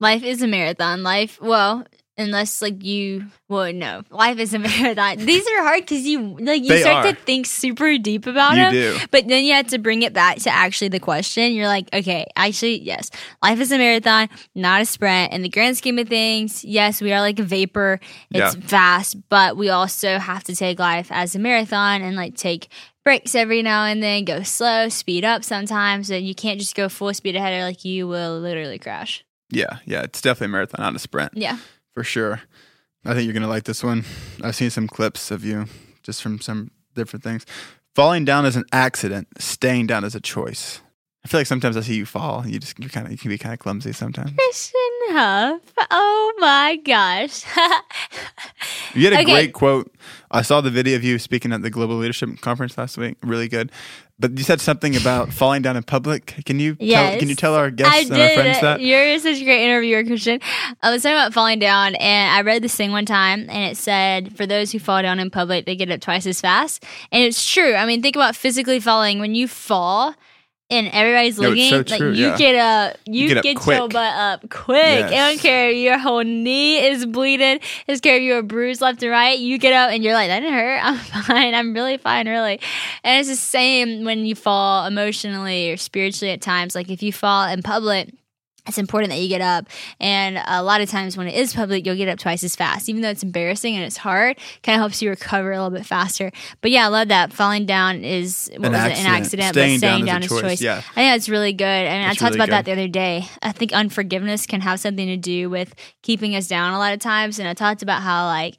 Life 0.00 0.22
is 0.22 0.42
a 0.42 0.46
marathon. 0.46 1.02
Life, 1.02 1.40
well, 1.40 1.84
unless 2.16 2.62
like 2.62 2.82
you, 2.84 3.26
well, 3.48 3.72
no, 3.72 4.02
life 4.10 4.38
is 4.38 4.54
a 4.54 4.58
marathon. 4.60 5.18
These 5.18 5.46
are 5.46 5.62
hard 5.62 5.80
because 5.80 6.06
you 6.06 6.36
like 6.38 6.62
you 6.62 6.68
They 6.68 6.80
start 6.82 7.06
are. 7.06 7.12
to 7.12 7.18
think 7.20 7.46
super 7.46 7.96
deep 7.98 8.26
about 8.26 8.52
You 8.54 8.62
them. 8.62 8.72
do. 8.72 8.98
But 9.10 9.28
then 9.28 9.44
you 9.44 9.52
have 9.54 9.66
to 9.68 9.78
bring 9.78 10.02
it 10.02 10.12
back 10.12 10.38
to 10.40 10.50
actually 10.50 10.88
the 10.88 11.00
question. 11.00 11.52
You're 11.52 11.66
like, 11.66 11.88
okay, 11.92 12.26
actually, 12.36 12.80
yes, 12.82 13.10
life 13.42 13.60
is 13.60 13.72
a 13.72 13.78
marathon, 13.78 14.28
not 14.54 14.80
a 14.82 14.86
sprint. 14.86 15.32
In 15.32 15.42
the 15.42 15.48
grand 15.48 15.76
scheme 15.76 15.98
of 15.98 16.08
things, 16.08 16.64
yes, 16.64 17.00
we 17.00 17.12
are 17.12 17.20
like 17.20 17.38
a 17.38 17.42
vapor. 17.44 18.00
It's 18.30 18.54
Yeah. 18.56 18.60
fast, 18.66 19.16
but 19.28 19.56
we 19.56 19.68
also 19.68 20.18
have 20.18 20.44
to 20.44 20.54
take 20.56 20.78
life 20.78 21.08
as 21.10 21.34
a 21.34 21.38
marathon 21.38 22.02
and 22.02 22.16
like 22.16 22.36
take 22.36 22.68
breaks 23.04 23.34
every 23.34 23.60
now 23.60 23.84
and 23.84 24.02
then, 24.02 24.24
go 24.24 24.42
slow, 24.42 24.88
speed 24.88 25.24
up 25.24 25.44
sometimes. 25.44 26.10
And 26.10 26.26
you 26.26 26.34
can't 26.34 26.58
just 26.58 26.74
go 26.74 26.88
full 26.88 27.12
speed 27.12 27.36
ahead 27.36 27.52
or 27.60 27.62
like 27.64 27.84
you 27.84 28.08
will 28.08 28.38
literally 28.40 28.78
crash. 28.78 29.24
Yeah, 29.50 29.78
yeah, 29.84 30.02
it's 30.02 30.20
definitely 30.22 30.46
a 30.46 30.48
marathon, 30.56 30.80
not 30.82 30.96
a 30.96 30.98
sprint. 30.98 31.32
Yeah. 31.34 31.58
For 31.94 32.04
sure. 32.04 32.42
I 33.04 33.12
think 33.14 33.24
you're 33.24 33.34
gonna 33.34 33.48
like 33.48 33.64
this 33.64 33.82
one. 33.82 34.04
I've 34.42 34.56
seen 34.56 34.70
some 34.70 34.88
clips 34.88 35.30
of 35.30 35.44
you 35.44 35.66
just 36.02 36.22
from 36.22 36.40
some 36.40 36.70
different 36.94 37.22
things. 37.22 37.46
Falling 37.94 38.24
down 38.24 38.44
is 38.46 38.56
an 38.56 38.64
accident. 38.72 39.28
Staying 39.38 39.86
down 39.86 40.04
is 40.04 40.14
a 40.14 40.20
choice. 40.20 40.80
I 41.24 41.28
feel 41.28 41.40
like 41.40 41.46
sometimes 41.46 41.76
I 41.76 41.80
see 41.80 41.94
you 41.96 42.04
fall. 42.04 42.46
You 42.46 42.58
just 42.58 42.78
you 42.78 42.88
kind 42.90 43.06
of 43.06 43.12
you 43.12 43.18
can 43.18 43.30
be 43.30 43.38
kind 43.38 43.52
of 43.54 43.58
clumsy 43.58 43.92
sometimes. 43.92 44.32
Christian 44.36 44.80
Huff. 45.10 45.60
Oh 45.90 46.32
my 46.38 46.76
gosh. 46.84 47.44
You 48.94 49.04
had 49.04 49.12
a 49.14 49.16
Okay. 49.22 49.24
great 49.24 49.52
quote. 49.54 49.90
I 50.30 50.42
saw 50.42 50.60
the 50.60 50.70
video 50.70 50.96
of 50.96 51.04
you 51.04 51.18
speaking 51.18 51.52
at 51.52 51.62
the 51.62 51.70
Global 51.70 51.96
Leadership 51.96 52.40
Conference 52.40 52.76
last 52.76 52.98
week. 52.98 53.16
Really 53.22 53.48
good. 53.48 53.72
But 54.18 54.38
you 54.38 54.44
said 54.44 54.60
something 54.60 54.96
about 54.96 55.32
falling 55.32 55.62
down 55.62 55.76
in 55.76 55.82
public. 55.82 56.34
Can 56.44 56.60
you 56.60 56.76
tell, 56.76 57.18
can 57.18 57.28
you 57.28 57.34
tell 57.34 57.54
our 57.54 57.70
guests 57.70 57.92
I 57.92 57.98
and 58.00 58.12
our 58.12 58.28
friends 58.30 58.60
that? 58.60 58.80
You're 58.80 59.18
such 59.18 59.40
a 59.40 59.44
great 59.44 59.64
interviewer, 59.64 60.04
Christian. 60.04 60.40
I 60.82 60.90
was 60.90 61.02
talking 61.02 61.16
about 61.16 61.34
falling 61.34 61.58
down, 61.58 61.96
and 61.96 62.32
I 62.32 62.42
read 62.42 62.62
this 62.62 62.76
thing 62.76 62.92
one 62.92 63.06
time, 63.06 63.48
and 63.50 63.70
it 63.70 63.76
said, 63.76 64.36
"For 64.36 64.46
those 64.46 64.70
who 64.72 64.78
fall 64.78 65.02
down 65.02 65.18
in 65.18 65.30
public, 65.30 65.66
they 65.66 65.74
get 65.74 65.90
up 65.90 66.00
twice 66.00 66.26
as 66.26 66.40
fast." 66.40 66.84
And 67.10 67.24
it's 67.24 67.50
true. 67.50 67.74
I 67.74 67.86
mean, 67.86 68.02
think 68.02 68.14
about 68.16 68.36
physically 68.36 68.78
falling. 68.78 69.18
When 69.18 69.34
you 69.34 69.48
fall, 69.48 70.14
and 70.74 70.88
everybody's 70.88 71.38
No, 71.38 71.48
looking, 71.48 71.70
so 71.70 71.76
like 71.78 71.98
true, 71.98 72.12
you 72.12 72.26
yeah. 72.28 72.36
get 72.36 72.54
up, 72.54 72.96
you, 73.06 73.28
get 73.28 73.38
up 73.38 73.44
your 73.44 73.88
butt 73.88 73.94
up 74.14 74.50
quick. 74.50 74.76
Yes. 74.82 75.12
I 75.12 75.30
don't 75.30 75.40
care 75.40 75.70
if 75.70 75.76
your 75.76 75.98
whole 75.98 76.22
knee 76.22 76.84
is 76.86 77.06
bleeding. 77.06 77.60
It's 77.86 78.00
care 78.00 78.16
if 78.16 78.22
you're 78.22 78.42
bruised 78.42 78.80
left 78.80 79.02
and 79.02 79.10
right. 79.10 79.38
You 79.38 79.58
get 79.58 79.72
up 79.72 79.90
and 79.90 80.02
you're 80.04 80.14
like, 80.14 80.28
"That 80.28 80.40
didn't 80.40 80.54
hurt. 80.54 80.80
I'm 80.82 80.96
fine. 81.24 81.54
I'm 81.54 81.74
really 81.74 81.96
fine, 81.96 82.28
really." 82.28 82.60
And 83.02 83.20
it's 83.20 83.28
the 83.28 83.36
same 83.36 84.04
when 84.04 84.26
you 84.26 84.34
fall 84.34 84.86
emotionally 84.86 85.70
or 85.72 85.76
spiritually 85.76 86.32
at 86.32 86.40
times. 86.40 86.74
Like 86.74 86.90
if 86.90 87.02
you 87.02 87.12
fall 87.12 87.48
in 87.48 87.62
public, 87.62 88.12
it's 88.66 88.78
important 88.78 89.10
that 89.10 89.18
you 89.18 89.28
get 89.28 89.42
up. 89.42 89.66
And 90.00 90.40
a 90.46 90.62
lot 90.62 90.80
of 90.80 90.88
times 90.88 91.16
when 91.16 91.28
it 91.28 91.34
is 91.34 91.52
public, 91.52 91.84
you'll 91.84 91.96
get 91.96 92.08
up 92.08 92.18
twice 92.18 92.42
as 92.42 92.56
fast. 92.56 92.88
Even 92.88 93.02
though 93.02 93.10
it's 93.10 93.22
embarrassing 93.22 93.74
and 93.74 93.84
it's 93.84 93.98
hard, 93.98 94.38
kind 94.62 94.76
of 94.76 94.80
helps 94.80 95.02
you 95.02 95.10
recover 95.10 95.52
a 95.52 95.56
little 95.62 95.76
bit 95.76 95.84
faster. 95.86 96.32
But 96.62 96.70
yeah, 96.70 96.86
I 96.86 96.88
love 96.88 97.08
that. 97.08 97.32
Falling 97.32 97.66
down 97.66 98.04
is 98.04 98.50
what 98.56 98.66
An 98.66 98.72
was 98.72 98.80
it? 98.80 98.84
An 98.84 99.06
accident. 99.06 99.08
accident, 99.08 99.54
Staying 99.54 99.74
but 99.76 99.78
staying 99.78 100.04
down 100.06 100.14
down, 100.14 100.22
is 100.22 100.28
choice, 100.28 100.40
choice. 100.40 100.62
yeah. 100.62 100.78
I 100.78 100.94
think 100.94 101.12
that's 101.14 101.28
really 101.28 101.52
good. 101.52 101.64
And 101.64 102.10
It's 102.10 102.20
I 102.22 102.24
talked 102.24 102.34
really 102.36 102.44
about 102.44 102.50
that 102.50 102.64
the 102.64 102.72
other 102.72 102.88
day. 102.88 103.26
I 103.42 103.52
think 103.52 103.72
unforgiveness 103.72 104.46
can 104.46 104.62
have 104.62 104.80
something 104.80 105.06
to 105.08 105.16
do 105.18 105.50
with 105.50 105.74
keeping 106.02 106.34
us 106.34 106.48
down 106.48 106.72
a 106.72 106.78
lot 106.78 106.94
of 106.94 107.00
times. 107.00 107.38
And 107.38 107.46
I 107.46 107.52
talked 107.54 107.82
about 107.82 108.00
how 108.02 108.26
like 108.26 108.56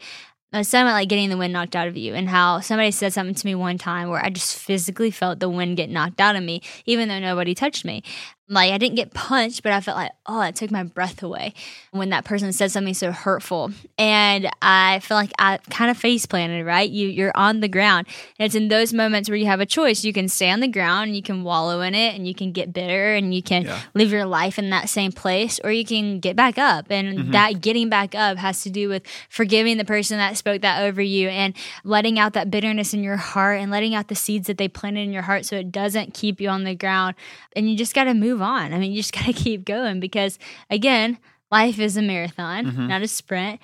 I 0.53 0.60
was 0.60 0.70
talking 0.70 0.84
about 0.84 0.93
like 0.93 1.10
getting 1.10 1.30
the 1.30 1.36
wind 1.36 1.51
knocked 1.51 1.76
out 1.76 1.88
of 1.89 1.97
you 1.97 2.14
and 2.14 2.30
how 2.30 2.62
somebody 2.62 2.89
said 2.91 3.12
something 3.12 3.36
to 3.36 3.45
me 3.45 3.56
one 3.56 3.78
time 3.78 4.10
where 4.10 4.24
I 4.24 4.30
just 4.30 4.58
physically 4.58 5.12
felt 5.12 5.41
the 5.41 5.49
wind 5.49 5.76
get 5.76 5.89
knocked 5.89 6.22
out 6.22 6.38
of 6.38 6.43
me, 6.43 6.62
even 6.86 7.10
though 7.10 7.20
nobody 7.20 7.53
touched 7.53 7.84
me. 7.84 8.03
Like 8.48 8.72
I 8.72 8.78
didn't 8.78 8.96
get 8.96 9.12
punched, 9.14 9.64
but 9.64 9.72
I 9.72 9.82
felt 9.82 9.98
like, 9.98 10.12
oh, 10.28 10.41
it 10.41 10.56
took 10.56 10.70
my 10.70 10.84
breath 10.84 11.24
away 11.24 11.56
when 11.91 12.10
that 12.10 12.26
person 12.26 12.54
said 12.54 12.72
something 12.72 12.93
so 12.93 13.12
hurtful. 13.12 13.72
And 13.98 14.48
I 14.62 15.00
feel 15.00 15.18
like 15.18 15.32
I 15.39 15.58
kind 15.72 15.89
of 15.89 15.98
face 15.98 16.28
planted, 16.28 16.64
right? 16.64 16.88
You 16.88 17.08
you're 17.08 17.32
on 17.36 17.62
the 17.62 17.68
ground. 17.68 18.06
And 18.38 18.46
it's 18.46 18.54
in 18.54 18.68
those 18.68 18.93
moments 18.93 19.30
where 19.30 19.36
you 19.38 19.48
have 19.48 19.62
a 19.62 19.66
choice. 19.66 20.04
You 20.04 20.14
can 20.14 20.28
stay 20.28 20.52
on 20.52 20.60
the 20.60 20.68
ground 20.68 21.08
and 21.08 21.16
you 21.16 21.24
can 21.24 21.43
wallow 21.43 21.82
in 21.82 21.96
it 21.96 22.14
and 22.14 22.28
you 22.28 22.36
can 22.36 22.52
get 22.52 22.72
bitter 22.72 23.16
and 23.16 23.34
you 23.34 23.41
can 23.41 23.64
Yeah. 23.64 23.80
live 23.96 24.12
your 24.12 24.26
life 24.26 24.60
in 24.60 24.70
that 24.70 24.89
same 24.89 25.12
place, 25.12 25.60
or 25.64 25.72
you 25.72 25.84
can 25.84 26.20
get 26.20 26.36
back 26.36 26.60
up. 26.60 26.91
And 26.91 27.18
Mm-hmm. 27.18 27.32
that 27.32 27.62
getting 27.62 27.89
back 27.89 28.14
up 28.14 28.38
has 28.38 28.62
to 28.62 28.70
do 28.70 28.89
with 28.89 29.02
forgiving 29.30 29.78
the 29.78 29.86
person 29.86 30.18
that 30.20 30.38
spoke 30.38 30.62
that 30.62 30.84
over 30.84 31.02
you 31.02 31.30
and 31.30 31.56
letting 31.84 32.20
out 32.20 32.34
that 32.34 32.52
bitterness 32.52 32.93
in 32.93 33.02
your 33.04 33.18
heart 33.18 33.60
and 33.60 33.72
letting 33.72 33.96
out 33.96 34.08
the 34.08 34.16
seeds 34.16 34.46
that 34.48 34.60
they 34.60 34.68
planted 34.68 35.02
in 35.02 35.12
your 35.14 35.24
heart 35.24 35.46
so 35.46 35.56
it 35.56 35.72
doesn't 35.72 36.14
keep 36.14 36.39
you 36.39 36.50
on 36.50 36.64
the 36.64 36.76
ground. 36.76 37.16
And 37.56 37.68
you 37.70 37.76
just 37.76 37.96
got 37.96 38.04
to 38.04 38.14
move 38.36 38.42
on. 38.42 38.74
I 38.74 38.78
mean, 38.80 38.92
you 38.92 38.98
just 39.00 39.14
got 39.20 39.26
to 39.26 39.34
keep 39.34 39.66
going 39.66 40.00
because, 40.00 40.38
again, 40.70 41.18
life 41.52 41.80
is 41.80 41.98
a 41.98 42.02
marathon, 42.02 42.66
Mm-hmm. 42.66 42.88
not 42.88 43.02
a 43.02 43.08
sprint. 43.08 43.60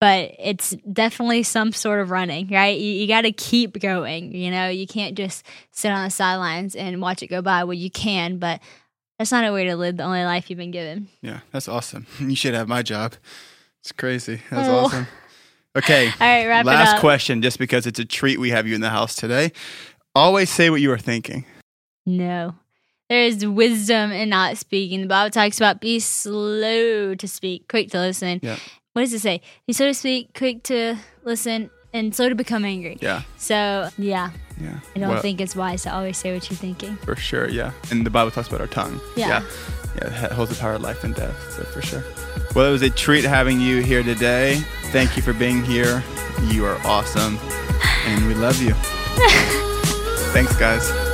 but 0.00 0.32
it's 0.38 0.70
definitely 0.92 1.42
some 1.42 1.72
sort 1.72 2.00
of 2.00 2.10
running, 2.10 2.48
right? 2.48 2.78
You, 2.78 2.90
you 2.92 3.06
got 3.08 3.22
to 3.22 3.32
keep 3.32 3.80
going. 3.80 4.34
You 4.34 4.50
know, 4.50 4.68
you 4.68 4.86
can't 4.86 5.16
just 5.16 5.44
sit 5.70 5.90
on 5.90 6.04
the 6.04 6.10
sidelines 6.10 6.74
and 6.76 7.00
watch 7.00 7.22
it 7.22 7.28
go 7.28 7.40
by. 7.40 7.64
Well, 7.64 7.74
you 7.74 7.90
can, 7.90 8.38
but 8.38 8.60
that's 9.18 9.30
not 9.32 9.44
a 9.44 9.52
way 9.52 9.64
to 9.64 9.76
live 9.76 9.96
the 9.96 10.02
only 10.02 10.24
life 10.24 10.50
you've 10.50 10.58
been 10.58 10.72
given. 10.72 11.08
Yeah, 11.22 11.40
that's 11.52 11.68
awesome. 11.68 12.06
You 12.20 12.36
should 12.36 12.52
have 12.54 12.68
my 12.68 12.82
job. 12.82 13.14
It's 13.80 13.92
crazy. 13.92 14.40
That's 14.50 14.68
Oh. 14.68 14.86
awesome. 14.86 15.06
Okay. 15.76 16.06
All 16.20 16.26
right, 16.26 16.46
wrap 16.46 16.64
it 16.64 16.68
Last 16.68 17.00
question, 17.00 17.40
just 17.42 17.58
because 17.58 17.86
it's 17.86 17.98
a 17.98 18.04
treat 18.04 18.38
we 18.38 18.50
have 18.50 18.66
you 18.66 18.74
in 18.74 18.80
the 18.80 18.90
house 18.90 19.14
today. 19.16 19.52
Always 20.14 20.50
say 20.50 20.70
what 20.70 20.80
you 20.80 20.90
are 20.92 20.98
thinking. 20.98 21.44
No. 22.06 22.54
There 23.10 23.24
is 23.24 23.46
wisdom 23.46 24.12
in 24.12 24.30
not 24.30 24.56
speaking. 24.56 25.02
The 25.02 25.06
Bible 25.06 25.30
talks 25.30 25.58
about 25.58 25.80
be 25.80 26.00
slow 26.00 27.14
to 27.14 27.28
speak, 27.28 27.68
quick 27.68 27.90
to 27.90 27.98
listen. 27.98 28.40
Yeah. 28.42 28.56
What 28.94 29.02
does 29.02 29.12
it 29.12 29.20
say? 29.20 29.40
Be 29.66 29.72
slow 29.72 29.88
to 29.88 29.94
speak, 29.94 30.34
quick 30.34 30.62
to 30.64 30.96
listen, 31.22 31.70
and 31.92 32.14
slow 32.14 32.28
to 32.28 32.34
become 32.34 32.64
angry. 32.64 32.96
Yeah. 33.00 33.22
So, 33.36 33.90
yeah, 33.98 34.30
Yeah. 34.60 34.78
I 34.96 34.98
don't 35.00 35.10
Well, 35.10 35.20
think 35.20 35.40
it's 35.40 35.54
wise 35.54 35.82
to 35.82 35.92
always 35.94 36.16
say 36.16 36.32
what 36.32 36.48
you're 36.48 36.56
thinking. 36.56 36.96
For 36.98 37.14
sure, 37.16 37.48
yeah. 37.48 37.72
And 37.90 38.06
the 38.06 38.10
Bible 38.10 38.30
talks 38.30 38.48
about 38.48 38.60
our 38.60 38.66
tongue. 38.68 39.00
Yeah. 39.16 39.28
Yeah, 39.28 39.42
yeah 39.96 40.24
it 40.26 40.32
holds 40.32 40.52
the 40.52 40.60
power 40.60 40.74
of 40.74 40.82
life 40.82 41.04
and 41.04 41.14
death, 41.14 41.36
so 41.52 41.64
for 41.64 41.82
sure. 41.82 42.04
Well, 42.54 42.66
it 42.66 42.72
was 42.72 42.82
a 42.82 42.90
treat 42.90 43.24
having 43.24 43.60
you 43.60 43.82
here 43.82 44.02
today. 44.02 44.62
Thank 44.92 45.16
you 45.16 45.22
for 45.22 45.32
being 45.34 45.62
here. 45.64 46.02
You 46.44 46.64
are 46.64 46.78
awesome, 46.86 47.38
and 48.06 48.26
we 48.28 48.34
love 48.34 48.60
you. 48.62 48.72
Thanks, 50.32 50.56
guys. 50.56 51.13